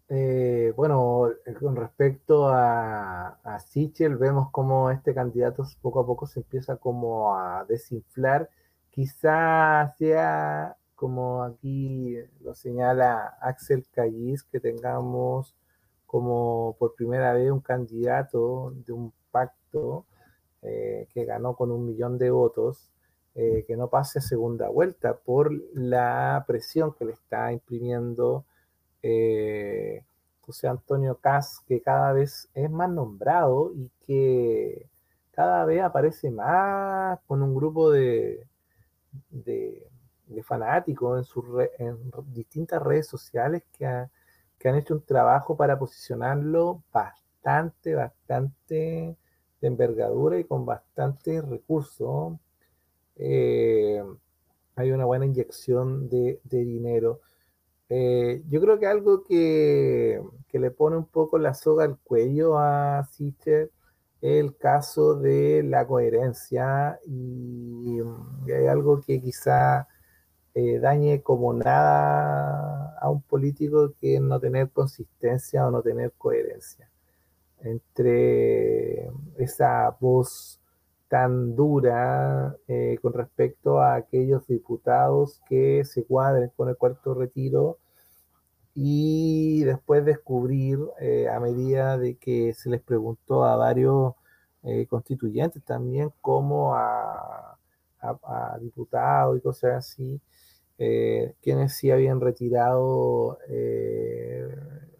Eh, 0.09 0.73
bueno, 0.77 1.31
eh, 1.47 1.55
con 1.55 1.77
respecto 1.77 2.49
a, 2.49 3.39
a 3.43 3.59
Sichel, 3.61 4.17
vemos 4.17 4.51
como 4.51 4.91
este 4.91 5.15
candidato 5.15 5.65
poco 5.81 6.01
a 6.01 6.07
poco 6.07 6.27
se 6.27 6.41
empieza 6.41 6.77
como 6.77 7.35
a 7.37 7.65
desinflar. 7.65 8.51
Quizá 8.91 9.95
sea 9.99 10.77
como 10.95 11.43
aquí 11.43 12.17
lo 12.41 12.55
señala 12.55 13.39
Axel 13.41 13.87
Callis, 13.91 14.43
que 14.45 14.61
tengamos 14.61 15.57
como 16.07 16.77
por 16.79 16.95
primera 16.95 17.33
vez 17.33 17.51
un 17.51 17.61
candidato 17.61 18.73
de 18.87 18.93
un 18.93 19.13
pacto 19.31 20.07
eh, 20.63 21.09
que 21.13 21.25
ganó 21.25 21.57
con 21.57 21.73
un 21.73 21.87
millón 21.87 22.19
de 22.19 22.31
votos, 22.31 22.91
que 23.35 23.77
no 23.77 23.89
pase 23.91 24.21
a 24.21 24.23
segunda 24.23 24.69
vuelta 24.69 25.17
por 25.17 25.51
la 25.75 26.45
presión 26.47 26.95
que 26.95 27.05
le 27.05 27.13
está 27.13 27.53
imprimiendo 27.53 28.45
eh, 29.07 30.03
José 30.41 30.67
Antonio 30.67 31.19
Cas, 31.21 31.61
que 31.67 31.83
cada 31.83 32.13
vez 32.15 32.49
es 32.55 32.71
más 32.71 32.89
nombrado 32.91 33.73
y 33.75 33.91
que 34.07 34.89
cada 35.31 35.67
vez 35.67 35.83
aparece 35.83 36.31
más 36.31 37.19
con 37.27 37.43
un 37.43 37.55
grupo 37.55 37.91
de, 37.91 38.47
de, 39.31 39.87
fanáticos 40.43 41.19
en, 41.19 41.25
sus 41.25 41.45
en 41.79 41.99
distintas 42.33 42.83
redes 42.83 43.07
sociales 43.07 43.63
que, 43.77 43.87
han 43.87 44.77
hecho 44.77 44.95
un 44.95 45.03
trabajo 45.03 45.55
para 45.55 45.79
posicionarlo 45.79 46.83
bastante, 46.91 47.95
bastante 47.95 49.15
de 49.61 49.69
envergadura 49.69 50.39
y 50.39 50.45
con 50.45 50.65
bastante 50.65 51.43
recursos. 51.43 52.39
Eh, 53.17 54.03
hay 54.77 54.91
una 54.93 55.05
buena 55.05 55.27
inyección 55.27 56.09
de, 56.09 56.41
de 56.45 56.65
dinero. 56.65 57.21
Eh, 57.97 58.43
yo 58.49 58.61
creo 58.61 58.81
que 58.81 58.87
algo 58.89 59.23
que, 59.23 60.21
le 60.53 60.71
pone 60.73 60.97
un 60.97 61.07
poco 61.07 61.39
la 61.39 61.55
soga 61.55 61.85
al 61.85 61.97
cuello 61.99 62.59
a 62.59 63.05
Sister 63.13 63.71
es 64.21 64.41
el 64.41 64.57
caso 64.57 65.15
de 65.15 65.63
la 65.63 65.87
coherencia 65.87 66.99
y, 67.07 68.01
hay 68.53 68.67
algo 68.67 69.01
que 69.01 69.21
quizá 69.21 69.87
eh, 70.55 70.81
dañe 70.81 71.23
como 71.23 71.53
nada 71.55 72.97
a 73.01 73.11
un 73.11 73.23
político 73.23 73.95
que 74.01 74.19
no 74.19 74.41
tener 74.41 74.71
consistencia 74.71 75.67
o 75.67 75.71
no 75.71 75.83
tener 75.83 76.13
coherencia. 76.19 76.91
Entre 77.61 79.09
esa 79.39 79.97
voz 80.01 80.61
tan 81.09 81.55
dura 81.55 82.57
eh, 82.67 82.99
con 83.03 83.13
respecto 83.13 83.81
a 83.81 83.95
aquellos 83.97 84.47
diputados 84.49 85.41
que 85.49 85.85
se 85.85 86.05
cuadren 86.05 86.51
con 86.57 86.69
el 86.69 86.77
cuarto 86.77 87.15
retiro 87.15 87.79
y 88.75 89.63
después 89.65 90.05
descubrir 90.05 90.81
eh, 91.01 91.29
a 91.29 91.39
medida 91.39 91.97
de 91.97 92.17
que 92.17 92.53
se 92.55 92.71
les 92.71 92.83
preguntó 92.83 93.45
a 93.45 93.57
varios 93.57 94.15
eh, 94.65 94.87
constituyentes 94.87 95.63
también 95.65 96.13
como 96.21 96.75
a, 96.75 97.59
diputados 98.61 99.39
y 99.39 99.41
cosas 99.41 99.77
así, 99.77 100.21
eh, 100.79 101.35
quienes 101.41 101.75
sí 101.75 101.91
habían 101.91 102.21
retirado 102.21 103.39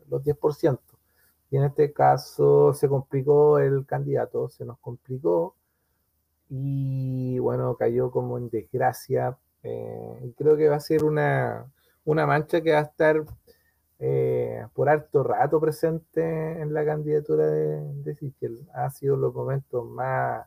los 0.09 0.23
10%. 0.25 0.79
Y 1.51 1.57
en 1.59 1.65
este 1.65 1.93
caso 1.93 2.73
se 2.73 2.89
complicó 2.89 3.59
el 3.59 3.85
candidato, 3.85 4.49
se 4.49 4.65
nos 4.65 4.79
complicó 4.79 5.55
y 6.49 7.39
bueno, 7.41 7.77
cayó 7.77 8.11
como 8.11 8.39
en 8.39 8.49
desgracia. 8.49 9.37
y 9.63 10.33
creo 10.33 10.57
que 10.57 10.69
va 10.69 10.77
a 10.77 10.81
ser 10.81 11.05
una, 11.05 11.71
una 12.05 12.27
mancha 12.27 12.63
que 12.63 12.73
va 12.73 12.79
a 12.79 12.83
estar 12.83 13.25
eh, 13.99 14.67
por 14.75 14.89
harto 14.89 15.23
rato 15.23 15.61
presente 15.61 16.21
en 16.61 16.75
la 16.75 16.85
candidatura 16.85 17.47
de, 17.47 17.81
de 18.03 18.67
Ha 18.75 18.91
sido 18.91 19.17
los 19.17 19.35
momentos 19.35 19.87
más, 19.87 20.47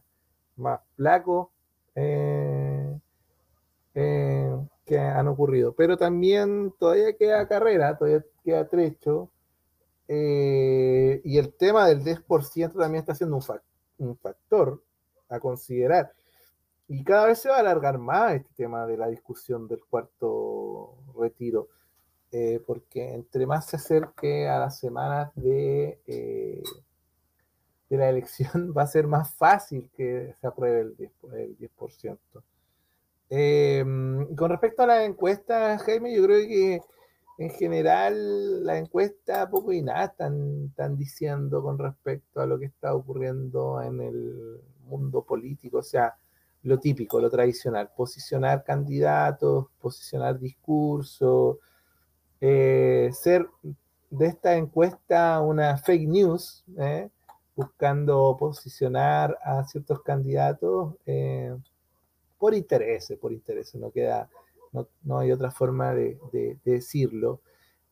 más 0.58 0.82
flacos 0.96 1.50
eh, 1.96 3.00
eh, 3.96 4.58
que 4.86 5.00
han 5.00 5.28
ocurrido. 5.28 5.74
Pero 5.74 5.98
también 5.98 6.74
todavía 6.80 7.16
queda 7.18 7.48
carrera, 7.48 7.98
todavía 7.98 8.24
queda 8.44 8.68
trecho. 8.68 9.32
y 10.08 11.38
el 11.38 11.54
tema 11.58 11.88
del 11.88 12.04
10% 12.04 12.74
también 12.78 13.02
está 13.02 13.16
siendo 13.16 13.40
un 13.98 14.18
factor 14.18 14.82
a 15.30 15.40
considerar. 15.40 16.14
Y 16.88 17.04
cada 17.04 17.28
vez 17.28 17.40
se 17.40 17.50
va 17.50 17.58
a 17.58 17.60
alargar 17.60 17.98
más 17.98 18.36
este 18.36 18.54
tema 18.56 18.86
de 18.86 18.98
la 18.98 19.08
discusión 19.08 19.68
del 19.68 19.84
cuarto 19.90 20.96
retiro. 21.20 21.68
Eh, 22.32 22.62
porque 22.66 23.14
entre 23.14 23.46
más 23.46 23.68
se 23.68 23.78
acerque 23.78 24.50
a 24.50 24.60
las 24.60 24.80
semanas 24.80 25.32
de, 25.36 26.02
eh, 26.08 26.62
de 27.90 27.98
la 27.98 28.10
elección, 28.10 28.74
va 28.78 28.84
a 28.84 28.88
ser 28.88 29.08
más 29.08 29.34
fácil 29.34 29.90
que 29.96 30.36
se 30.40 30.48
apruebe 30.48 30.82
el 30.82 31.58
10%. 31.58 32.18
Em, 33.30 34.36
con 34.36 34.50
respecto 34.50 34.84
a 34.84 34.88
la 34.88 35.04
encuesta, 35.06 35.78
Jaime, 35.80 36.16
yo 36.16 36.24
creo 36.24 36.48
que 36.48 36.82
en 37.38 37.50
general 37.52 38.66
la 38.66 38.78
encuesta 38.78 39.50
poco 39.50 39.72
y 39.74 39.82
nada 39.82 40.06
están, 40.06 40.68
están 40.70 40.98
diciendo 40.98 41.62
con 41.62 41.78
respecto 41.78 42.42
a 42.42 42.46
lo 42.46 42.58
que 42.58 42.66
está 42.66 42.96
ocurriendo 42.96 43.82
en 43.82 44.02
el 44.02 44.62
mundo 44.86 45.24
político, 45.24 45.80
o 45.80 45.84
sea, 45.84 46.16
lo 46.64 46.80
típico, 46.80 47.20
lo 47.22 47.30
tradicional, 47.30 47.92
posicionar 47.96 48.64
candidatos, 48.64 49.68
posicionar 49.80 50.40
discursos, 50.40 51.58
eh, 52.40 53.10
ser 53.14 53.48
de 54.10 54.28
esta 54.28 54.56
encuesta 54.56 55.42
una 55.42 55.78
fake 55.78 56.08
news, 56.08 56.64
¿eh? 56.78 57.10
buscando 57.56 58.36
posicionar 58.38 59.38
a 59.44 59.64
ciertos 59.66 60.02
candidatos 60.04 60.96
eh, 61.06 61.56
por 62.38 62.54
intereses, 62.54 63.18
por 63.18 63.34
intereses, 63.34 63.76
no 63.76 63.92
queda, 63.92 64.30
no, 65.04 65.20
hay 65.20 65.32
otra 65.32 65.52
forma 65.52 65.94
de, 65.94 66.20
decirlo. 66.64 67.42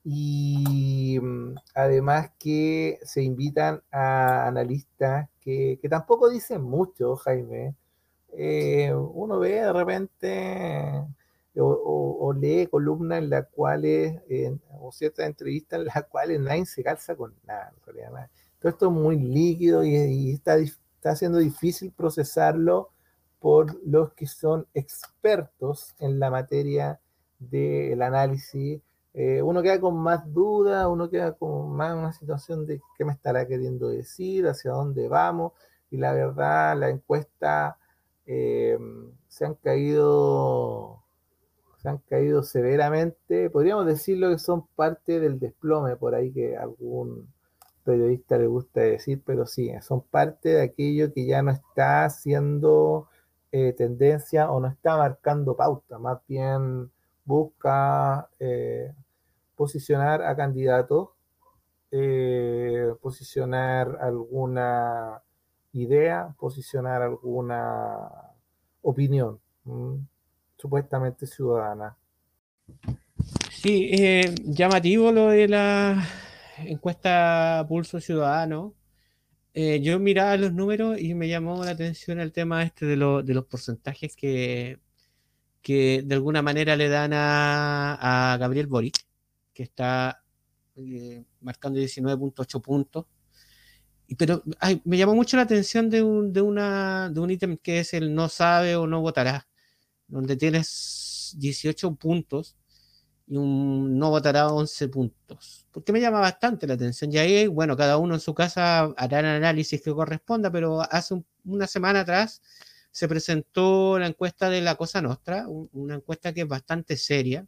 Y 0.03 1.17
mm, 1.19 1.55
además 1.73 2.31
que 2.37 2.99
se 3.03 3.23
invitan 3.23 3.81
a 3.91 4.47
analistas 4.47 5.29
que, 5.41 5.79
que 5.81 5.89
tampoco 5.89 6.29
dicen 6.29 6.61
mucho, 6.61 7.15
Jaime. 7.15 7.75
uno 8.93 9.39
ve 9.39 9.51
de 9.61 9.73
repente 9.73 11.05
o, 11.57 12.33
lee 12.33 12.67
columnas 12.67 13.19
en 13.19 13.29
las 13.29 13.47
cuales, 13.47 14.21
o 14.79 14.91
ciertas 14.91 15.25
entrevistas 15.25 15.79
en 15.79 15.85
las 15.85 16.03
cuales 16.09 16.39
nadie 16.39 16.65
se 16.65 16.83
calza 16.83 17.15
con 17.15 17.33
nada, 17.45 17.73
Todo 18.59 18.69
esto 18.69 18.87
es 18.87 18.91
muy 18.91 19.17
líquido 19.17 19.83
y, 19.83 20.31
está, 20.31 20.57
está 20.57 21.15
siendo 21.15 21.37
difícil 21.37 21.91
procesarlo 21.91 22.89
por 23.39 23.79
los 23.85 24.13
que 24.13 24.27
son 24.27 24.67
expertos 24.73 25.95
en 25.99 26.19
la 26.19 26.31
materia 26.31 26.99
del 27.39 28.01
análisis. 28.01 28.81
Eh, 29.13 29.41
uno 29.41 29.61
queda 29.61 29.79
con 29.79 29.97
más 29.97 30.31
dudas, 30.33 30.87
uno 30.87 31.09
queda 31.09 31.33
con 31.33 31.71
más 31.71 31.95
una 31.95 32.11
situación 32.11 32.65
de 32.65 32.81
qué 32.97 33.05
me 33.05 33.13
estará 33.13 33.47
queriendo 33.47 33.87
decir, 33.87 34.47
hacia 34.47 34.71
dónde 34.71 35.07
vamos, 35.07 35.53
y 35.89 35.97
la 35.97 36.11
verdad, 36.11 36.77
la 36.77 36.89
encuesta 36.89 37.77
eh, 38.25 38.77
se 39.27 39.45
han 39.45 39.53
caído 39.55 41.04
han 41.87 41.99
caído 41.99 42.43
severamente. 42.43 43.49
Podríamos 43.49 43.85
decirlo 43.85 44.29
que 44.29 44.39
son 44.39 44.67
parte 44.75 45.19
del 45.19 45.39
desplome 45.39 45.95
por 45.95 46.15
ahí 46.15 46.31
que 46.31 46.57
algún 46.57 47.33
periodista 47.83 48.37
le 48.37 48.47
gusta 48.47 48.81
decir, 48.81 49.21
pero 49.25 49.45
sí, 49.45 49.71
son 49.81 50.01
parte 50.01 50.49
de 50.49 50.63
aquello 50.63 51.13
que 51.13 51.25
ya 51.25 51.41
no 51.43 51.51
está 51.51 52.05
haciendo 52.05 53.07
eh, 53.51 53.73
tendencia 53.73 54.51
o 54.51 54.59
no 54.59 54.67
está 54.67 54.97
marcando 54.97 55.55
pauta, 55.55 55.99
más 55.99 56.19
bien 56.27 56.91
busca 57.23 58.29
eh, 58.39 58.93
posicionar 59.55 60.23
a 60.23 60.35
candidatos, 60.35 61.09
eh, 61.91 62.93
posicionar 63.01 63.97
alguna 64.01 65.21
idea, 65.71 66.35
posicionar 66.39 67.01
alguna 67.01 68.09
opinión 68.81 69.39
supuestamente 70.65 71.27
ciudadana. 71.27 71.95
Sí, 73.51 73.89
eh, 73.91 74.33
llamativo 74.43 75.11
lo 75.11 75.29
de 75.29 75.47
la 75.47 76.03
encuesta 76.57 77.63
Pulso 77.69 78.01
Ciudadano. 78.01 78.73
Eh, 79.53 79.79
yo 79.81 79.99
miraba 79.99 80.35
los 80.37 80.53
números 80.53 80.99
y 80.99 81.13
me 81.13 81.27
llamó 81.27 81.63
la 81.63 81.71
atención 81.71 82.19
el 82.19 82.31
tema 82.31 82.63
este 82.63 82.87
de, 82.87 82.95
de 82.95 83.33
los 83.35 83.45
porcentajes 83.45 84.15
que, 84.15 84.79
que 85.61 86.01
de 86.03 86.15
alguna 86.15 86.41
manera 86.41 86.75
le 86.75 86.89
dan 86.89 87.11
a, 87.13 88.35
Gabriel 88.39 88.65
Boric, 88.65 88.97
que 89.53 89.63
está 89.63 90.23
eh, 90.75 91.23
marcando 91.41 91.79
19.8 91.79 92.59
puntos. 92.59 93.05
Pero 94.17 94.43
me 94.83 94.97
llamó 94.97 95.13
mucho 95.13 95.37
la 95.37 95.43
atención 95.43 95.91
de 95.91 96.01
un, 96.01 96.33
de, 96.33 96.41
una, 96.41 97.11
de 97.11 97.19
un 97.19 97.29
ítem 97.29 97.57
que 97.57 97.79
es 97.81 97.93
el 97.93 98.15
no 98.15 98.29
sabe 98.29 98.75
o 98.75 98.87
no 98.87 99.01
votará 99.01 99.47
donde 100.07 100.35
tienes 100.35 101.35
18 101.37 101.95
puntos 101.95 102.55
y 103.27 103.37
un 103.37 103.97
no 103.97 104.09
votará 104.11 104.47
11 104.49 104.87
puntos. 104.89 105.67
Porque 105.71 105.91
me 105.91 105.99
llama 106.01 106.19
bastante 106.19 106.67
la 106.67 106.75
atención. 106.75 107.11
Y 107.11 107.17
ahí, 107.17 107.47
bueno, 107.47 107.75
cada 107.75 107.97
uno 107.97 108.15
en 108.15 108.19
su 108.19 108.33
casa 108.33 108.93
hará 108.97 109.19
el 109.19 109.25
análisis 109.25 109.81
que 109.81 109.91
corresponda, 109.91 110.51
pero 110.51 110.81
hace 110.81 111.21
una 111.43 111.67
semana 111.67 112.01
atrás 112.01 112.41
se 112.91 113.07
presentó 113.07 113.99
la 113.99 114.07
encuesta 114.07 114.49
de 114.49 114.61
la 114.61 114.75
Cosa 114.75 115.01
Nostra, 115.01 115.47
una 115.47 115.95
encuesta 115.95 116.33
que 116.33 116.41
es 116.41 116.47
bastante 116.47 116.97
seria 116.97 117.45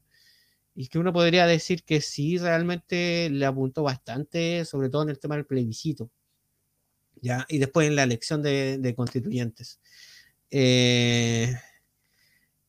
y 0.76 0.88
que 0.89 0.99
uno 0.99 1.14
podría 1.14 1.47
decir 1.47 1.84
que 1.84 2.01
sí, 2.01 2.38
realmente 2.38 3.30
le 3.32 3.45
apuntó 3.45 3.84
bastante, 3.84 4.66
sobre 4.66 4.89
todo 4.89 5.03
en 5.03 5.10
el 5.10 5.20
tema 5.20 5.36
del 5.36 5.45
plebiscito. 5.45 6.12
¿ya? 7.22 7.45
Y 7.49 7.58
después 7.60 7.88
en 7.88 7.95
la 7.95 8.03
elección 8.03 8.41
de, 8.41 8.78
de 8.78 8.95
constituyentes. 8.95 9.80
Eh, 10.51 11.55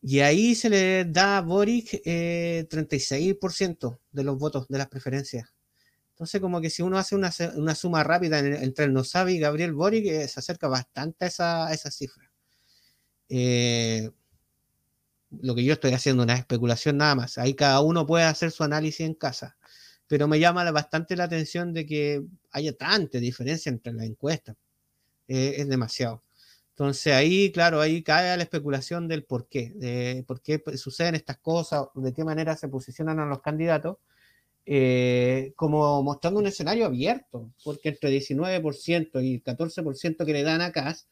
y 0.00 0.20
ahí 0.20 0.54
se 0.54 0.70
le 0.70 1.04
da 1.04 1.38
a 1.38 1.40
Boric 1.40 2.02
36% 2.04 3.94
eh, 3.94 3.98
de 4.12 4.24
los 4.24 4.38
votos 4.38 4.68
de 4.68 4.78
las 4.78 4.88
preferencias. 4.88 5.52
Entonces, 6.10 6.40
como 6.40 6.60
que 6.60 6.70
si 6.70 6.82
uno 6.82 6.98
hace 6.98 7.14
una, 7.16 7.30
suma 7.74 8.04
rápida 8.04 8.38
entre 8.40 8.86
el 8.86 8.92
Nosabi 8.92 9.34
y 9.34 9.38
Gabriel 9.38 9.72
Boric, 9.72 10.06
eh, 10.06 10.28
se 10.28 10.40
acerca 10.40 10.68
bastante 10.68 11.24
a 11.24 11.28
esa, 11.28 11.72
esa 11.72 11.90
cifra. 11.90 12.30
Eh, 13.28 14.10
lo 15.30 15.54
que 15.54 15.64
yo 15.64 15.74
estoy 15.74 15.92
haciendo, 15.92 16.22
una 16.22 16.34
especulación 16.34 16.96
nada 16.96 17.14
más. 17.14 17.38
Ahí 17.38 17.54
cada 17.54 17.80
uno 17.80 18.06
puede 18.06 18.24
hacer 18.24 18.50
su 18.50 18.64
análisis 18.64 19.00
en 19.00 19.14
casa. 19.14 19.56
Pero 20.08 20.26
me 20.26 20.40
llama 20.40 20.68
bastante 20.70 21.16
la 21.16 21.24
atención 21.24 21.72
de 21.72 21.86
que 21.86 22.24
haya 22.50 22.72
tanta 22.72 23.18
diferencia 23.18 23.70
entre 23.70 23.92
las 23.92 24.06
encuestas. 24.06 24.56
es 25.28 25.68
demasiado. 25.68 26.22
Entonces 26.78 27.12
ahí, 27.12 27.50
claro, 27.50 27.80
ahí 27.80 28.04
cae 28.04 28.36
la 28.36 28.44
especulación 28.44 29.08
del 29.08 29.24
por 29.24 29.48
qué, 29.48 29.72
de 29.74 30.22
por 30.28 30.40
qué 30.40 30.62
suceden 30.76 31.16
estas 31.16 31.38
cosas, 31.38 31.88
de 31.96 32.12
qué 32.12 32.22
manera 32.22 32.56
se 32.56 32.68
posicionan 32.68 33.18
a 33.18 33.26
los 33.26 33.40
candidatos, 33.42 33.96
eh, 34.64 35.54
como 35.56 36.00
mostrando 36.04 36.38
un 36.38 36.46
escenario 36.46 36.86
abierto, 36.86 37.50
porque 37.64 37.88
entre 37.88 38.10
19% 38.10 39.20
y 39.20 39.40
14% 39.40 40.24
que 40.24 40.32
le 40.32 40.44
dan 40.44 40.60
a 40.60 40.70
CAS, 40.70 41.08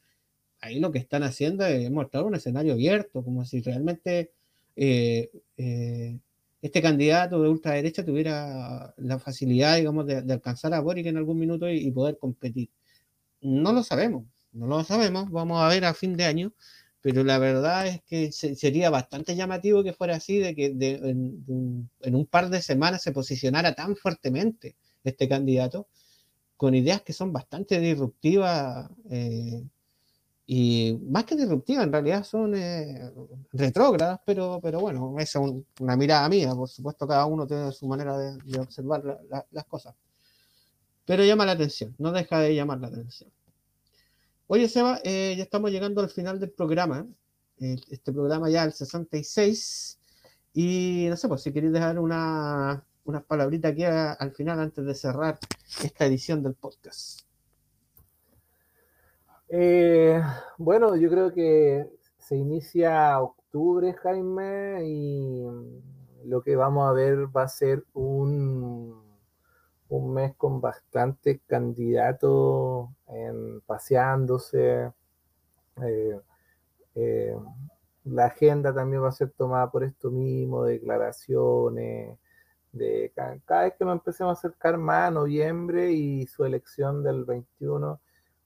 ahí 0.60 0.78
lo 0.78 0.92
que 0.92 1.00
están 1.00 1.24
haciendo 1.24 1.66
es 1.66 1.90
mostrar 1.90 2.22
un 2.24 2.36
escenario 2.36 2.74
abierto, 2.74 3.24
como 3.24 3.44
si 3.44 3.60
realmente 3.60 4.30
eh, 4.76 5.32
eh, 5.56 6.16
este 6.62 6.80
candidato 6.80 7.42
de 7.42 7.48
ultraderecha 7.48 8.04
tuviera 8.04 8.94
la 8.98 9.18
facilidad, 9.18 9.78
digamos, 9.78 10.06
de, 10.06 10.18
alcanzar 10.32 10.74
a 10.74 10.80
Boric 10.80 11.06
en 11.06 11.16
algún 11.16 11.40
minuto 11.40 11.68
y 11.68 11.90
poder 11.90 12.18
competir. 12.18 12.70
No 13.40 13.72
lo 13.72 13.82
sabemos, 13.82 14.26
no 14.56 14.66
lo 14.66 14.84
sabemos, 14.84 15.30
vamos 15.30 15.62
a 15.62 15.68
ver 15.68 15.84
a 15.84 15.94
fin 15.94 16.16
de 16.16 16.24
año, 16.24 16.52
pero 17.00 17.22
la 17.22 17.38
verdad 17.38 17.86
es 17.86 18.02
que 18.02 18.32
sería 18.32 18.90
bastante 18.90 19.36
llamativo 19.36 19.84
que 19.84 19.92
fuera 19.92 20.16
así, 20.16 20.38
de 20.38 20.54
que 20.54 20.66
en, 20.66 21.44
un, 21.46 22.26
par 22.26 22.50
de 22.50 22.62
semanas 22.62 23.02
se 23.02 23.12
posicionara 23.12 23.74
tan 23.74 23.96
fuertemente 23.96 24.76
este 25.04 25.28
candidato, 25.28 25.86
con 26.56 26.74
ideas 26.74 27.02
que 27.02 27.12
son 27.12 27.32
bastante 27.32 27.78
disruptivas, 27.80 28.90
eh, 29.10 29.62
y 30.46 30.98
más 31.10 31.24
que 31.24 31.36
disruptivas, 31.36 31.84
en 31.84 31.92
realidad 31.92 32.24
son 32.24 32.54
eh, 32.56 33.10
retrógradas, 33.52 34.20
pero, 34.24 34.60
pero 34.62 34.80
bueno, 34.80 35.14
esa 35.18 35.44
es 35.44 35.52
una 35.80 35.96
mirada 35.96 36.28
mía, 36.28 36.54
por 36.54 36.68
supuesto 36.68 37.06
cada 37.06 37.26
uno 37.26 37.46
tiene 37.46 37.72
su 37.72 37.86
manera 37.86 38.16
de, 38.18 38.58
observar 38.58 39.20
las 39.50 39.64
cosas. 39.66 39.94
Pero 41.04 41.24
llama 41.24 41.46
la 41.46 41.52
atención, 41.52 41.94
no 41.98 42.10
deja 42.12 42.40
de 42.40 42.54
llamar 42.54 42.80
la 42.80 42.88
atención. 42.88 43.30
Oye, 44.48 44.68
Seba, 44.68 45.00
eh, 45.02 45.34
ya 45.36 45.42
estamos 45.42 45.72
llegando 45.72 46.00
al 46.00 46.08
final 46.08 46.38
del 46.38 46.50
programa. 46.50 47.04
este 47.58 48.12
programa 48.12 48.48
ya 48.48 48.62
el 48.62 48.72
66. 48.72 49.98
Y 50.52 51.06
no 51.10 51.16
sé, 51.16 51.26
pues 51.26 51.42
si 51.42 51.52
queréis 51.52 51.72
dejar 51.72 51.98
una, 51.98 52.84
unas 53.04 53.24
palabritas 53.24 53.72
aquí 53.72 53.82
al 53.84 54.30
final 54.32 54.60
antes 54.60 54.84
de 54.84 54.94
cerrar 54.94 55.38
esta 55.82 56.06
edición 56.06 56.44
del 56.44 56.54
podcast. 56.54 57.22
Eh, 59.48 60.22
bueno, 60.58 60.94
yo 60.94 61.10
creo 61.10 61.32
que 61.32 61.88
se 62.18 62.36
inicia 62.36 63.20
octubre, 63.20 63.94
Jaime, 63.94 64.84
y 64.84 65.44
lo 66.24 66.40
que 66.42 66.54
vamos 66.54 66.88
a 66.88 66.92
ver 66.92 67.36
va 67.36 67.42
a 67.42 67.48
ser 67.48 67.84
un 67.94 69.05
un 69.88 70.14
mes 70.14 70.34
con 70.36 70.60
bastantes 70.60 71.40
candidatos 71.46 72.88
en, 73.08 73.60
paseándose. 73.62 74.92
Eh, 75.82 76.20
eh, 76.94 77.36
la 78.04 78.26
agenda 78.26 78.74
también 78.74 79.02
va 79.02 79.08
a 79.08 79.12
ser 79.12 79.30
tomada 79.30 79.70
por 79.70 79.84
esto 79.84 80.10
mismo, 80.10 80.64
declaraciones, 80.64 82.18
de 82.72 83.12
cada, 83.14 83.62
vez 83.62 83.74
que 83.78 83.84
nos 83.84 83.94
empecemos 83.94 84.36
a 84.36 84.38
acercar 84.38 84.76
más 84.78 85.08
a 85.08 85.10
noviembre 85.10 85.92
y 85.92 86.26
su 86.26 86.44
elección 86.44 87.02
del 87.02 87.24
21, 87.24 88.00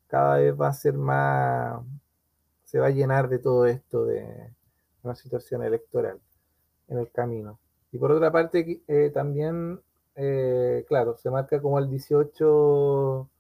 cada 0.07 0.39
vez 0.39 0.59
va 0.59 0.69
a 0.69 0.73
ser 0.73 0.95
más, 0.95 1.83
se 2.65 2.79
va 2.79 2.87
a 2.87 2.91
llenar 2.91 3.29
de 3.29 3.39
todo 3.39 3.67
esto 3.67 4.05
de 4.07 4.53
una 5.03 5.15
situación 5.15 5.63
electoral 5.63 6.21
en 6.89 6.99
el 6.99 7.11
camino. 7.11 7.59
Y 7.93 7.99
por 7.99 8.13
otra 8.13 8.31
parte, 8.31 8.83
eh, 8.87 9.11
también 9.13 9.81
eh, 10.23 10.85
claro, 10.87 11.17
se 11.17 11.31
marca 11.31 11.63
como 11.63 11.79
el 11.79 11.89
18 11.89 13.31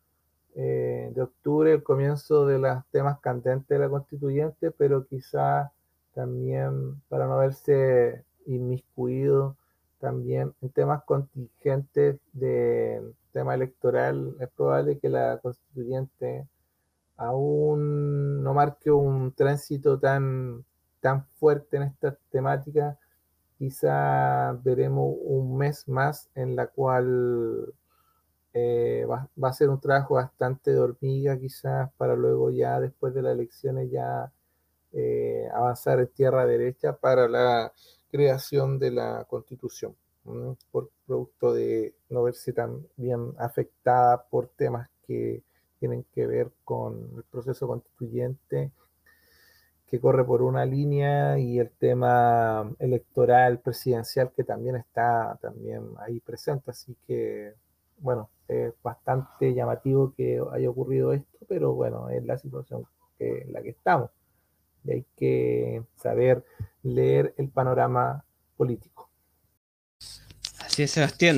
eh, 0.55 1.13
de 1.15 1.23
octubre 1.23 1.73
el 1.75 1.83
comienzo 1.83 2.47
de 2.47 2.59
los 2.59 2.83
temas 2.91 3.21
candentes 3.21 3.69
de 3.69 3.79
la 3.79 3.91
constituyente, 3.91 4.71
pero 4.71 5.07
quizá 5.07 5.73
también 6.15 7.01
para 7.11 7.27
no 7.27 7.37
verse 7.37 8.25
inmiscuido 8.47 9.57
también 9.99 10.55
en 10.63 10.71
temas 10.71 11.05
contingentes 11.05 12.19
del 12.33 13.15
tema 13.33 13.55
electoral, 13.55 14.35
es 14.41 14.49
probable 14.49 14.99
que 14.99 15.11
la 15.11 15.39
constituyente 15.39 16.47
aún 17.19 18.43
no 18.43 18.55
marque 18.55 18.91
un 18.91 19.33
tránsito 19.33 19.99
tan, 19.99 20.65
tan 21.01 21.27
fuerte 21.39 21.77
en 21.77 21.83
estas 21.83 22.17
temáticas 22.31 22.97
quizá 23.61 24.53
veremos 24.65 25.17
un 25.21 25.59
mes 25.59 25.87
más 25.87 26.31
en 26.35 26.57
la 26.57 26.69
cual 26.69 27.75
eh, 28.55 29.05
va, 29.05 29.29
a 29.43 29.53
ser 29.53 29.69
un 29.69 29.79
trabajo 29.79 30.15
bastante 30.15 30.71
de 30.71 30.79
hormiga 30.79 31.39
quizás 31.39 31.91
para 31.99 32.17
luego 32.17 32.51
ya 32.51 32.81
después 32.81 33.13
de 33.13 33.21
las 33.21 33.35
elecciones 33.35 33.91
ya 33.91 34.33
eh, 34.95 35.47
avanzar 35.53 36.01
en 36.01 36.09
tierra 36.09 36.47
derecha 36.47 36.97
para 36.97 37.29
la 37.29 37.71
creación 38.11 38.79
de 38.79 38.93
la 38.93 39.27
constitución, 39.29 39.95
por 40.71 40.89
producto 41.07 41.53
de 41.53 41.95
no 42.09 42.23
verse 42.23 42.55
tan 42.55 42.87
bien 42.97 43.35
afectada 43.37 44.25
por 44.25 44.49
temas 44.49 44.89
que 45.07 45.43
tienen 45.79 46.07
que 46.15 46.27
ver 46.27 46.51
con 46.65 47.11
el 47.15 47.25
proceso 47.25 47.67
constituyente 47.67 48.73
que 49.91 50.01
corre 50.01 50.25
por 50.25 50.43
una 50.43 50.65
línea 50.65 51.39
y 51.39 51.59
el 51.59 51.71
tema 51.71 52.71
electoral 52.79 53.59
presidencial 53.59 54.31
que 54.37 54.45
también 54.45 54.77
está 54.77 55.37
también 55.43 55.83
ahí 55.99 56.21
presente. 56.21 56.71
Así 56.71 56.97
que, 57.07 57.55
bueno, 57.99 58.31
es 58.47 58.73
bastante 58.83 59.53
llamativo 59.53 60.15
que 60.17 60.41
haya 60.53 60.71
ocurrido 60.71 61.13
esto, 61.13 61.39
pero 61.49 61.75
bueno, 61.75 62.09
es 62.09 62.25
la 62.25 62.39
situación 62.39 62.87
en 63.19 63.53
la 63.53 63.63
que 63.63 63.71
estamos. 63.71 64.11
Y 64.85 64.93
hay 64.93 65.07
que 65.17 65.83
saber 65.97 66.45
leer 66.83 67.35
el 67.37 67.49
panorama 67.49 68.25
político. 68.57 69.11
Así 70.61 70.85
es, 70.85 70.93
Sebastián. 70.93 71.37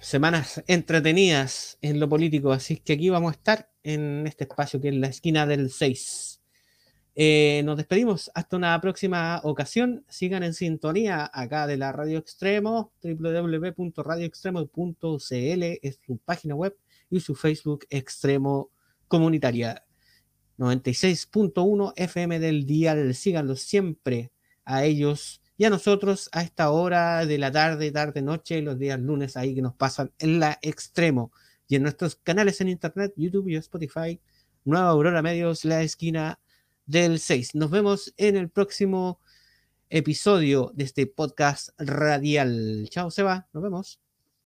Semanas 0.00 0.62
entretenidas 0.66 1.78
en 1.82 1.98
lo 1.98 2.08
político, 2.08 2.52
así 2.52 2.76
que 2.76 2.92
aquí 2.92 3.10
vamos 3.10 3.32
a 3.32 3.36
estar 3.36 3.70
en 3.82 4.26
este 4.26 4.44
espacio 4.44 4.80
que 4.80 4.88
es 4.90 4.94
la 4.94 5.08
esquina 5.08 5.46
del 5.46 5.70
6. 5.70 6.25
Eh, 7.18 7.62
nos 7.64 7.78
despedimos 7.78 8.30
hasta 8.34 8.58
una 8.58 8.78
próxima 8.78 9.40
ocasión. 9.42 10.04
Sigan 10.06 10.42
en 10.42 10.52
sintonía 10.52 11.30
acá 11.32 11.66
de 11.66 11.78
la 11.78 11.90
Radio 11.90 12.18
Extremo, 12.18 12.92
www.radioextremo.cl 13.02 15.62
es 15.80 15.98
su 16.06 16.18
página 16.18 16.54
web 16.54 16.76
y 17.08 17.20
su 17.20 17.34
Facebook 17.34 17.86
Extremo 17.88 18.68
Comunitaria. 19.08 19.82
96.1 20.58 21.94
FM 21.96 22.38
del 22.38 22.66
dial. 22.66 23.14
Síganlos 23.14 23.62
siempre 23.62 24.30
a 24.66 24.84
ellos 24.84 25.40
y 25.56 25.64
a 25.64 25.70
nosotros 25.70 26.28
a 26.32 26.42
esta 26.42 26.70
hora 26.70 27.24
de 27.24 27.38
la 27.38 27.50
tarde, 27.50 27.90
tarde, 27.92 28.20
noche, 28.20 28.60
los 28.60 28.78
días 28.78 29.00
lunes 29.00 29.38
ahí 29.38 29.54
que 29.54 29.62
nos 29.62 29.74
pasan 29.74 30.12
en 30.18 30.38
la 30.38 30.58
Extremo 30.60 31.32
y 31.66 31.76
en 31.76 31.82
nuestros 31.82 32.16
canales 32.16 32.60
en 32.60 32.68
internet, 32.68 33.14
YouTube 33.16 33.48
y 33.48 33.56
Spotify. 33.56 34.20
Nueva 34.66 34.88
Aurora 34.88 35.22
Medios, 35.22 35.64
La 35.64 35.82
Esquina 35.82 36.40
del 36.86 37.18
6. 37.18 37.54
Nos 37.54 37.70
vemos 37.70 38.14
en 38.16 38.36
el 38.36 38.48
próximo 38.50 39.20
episodio 39.90 40.72
de 40.74 40.84
este 40.84 41.06
podcast 41.06 41.70
radial. 41.78 42.88
Chao, 42.90 43.10
Seba. 43.10 43.48
Nos 43.52 43.62
vemos. 43.62 44.05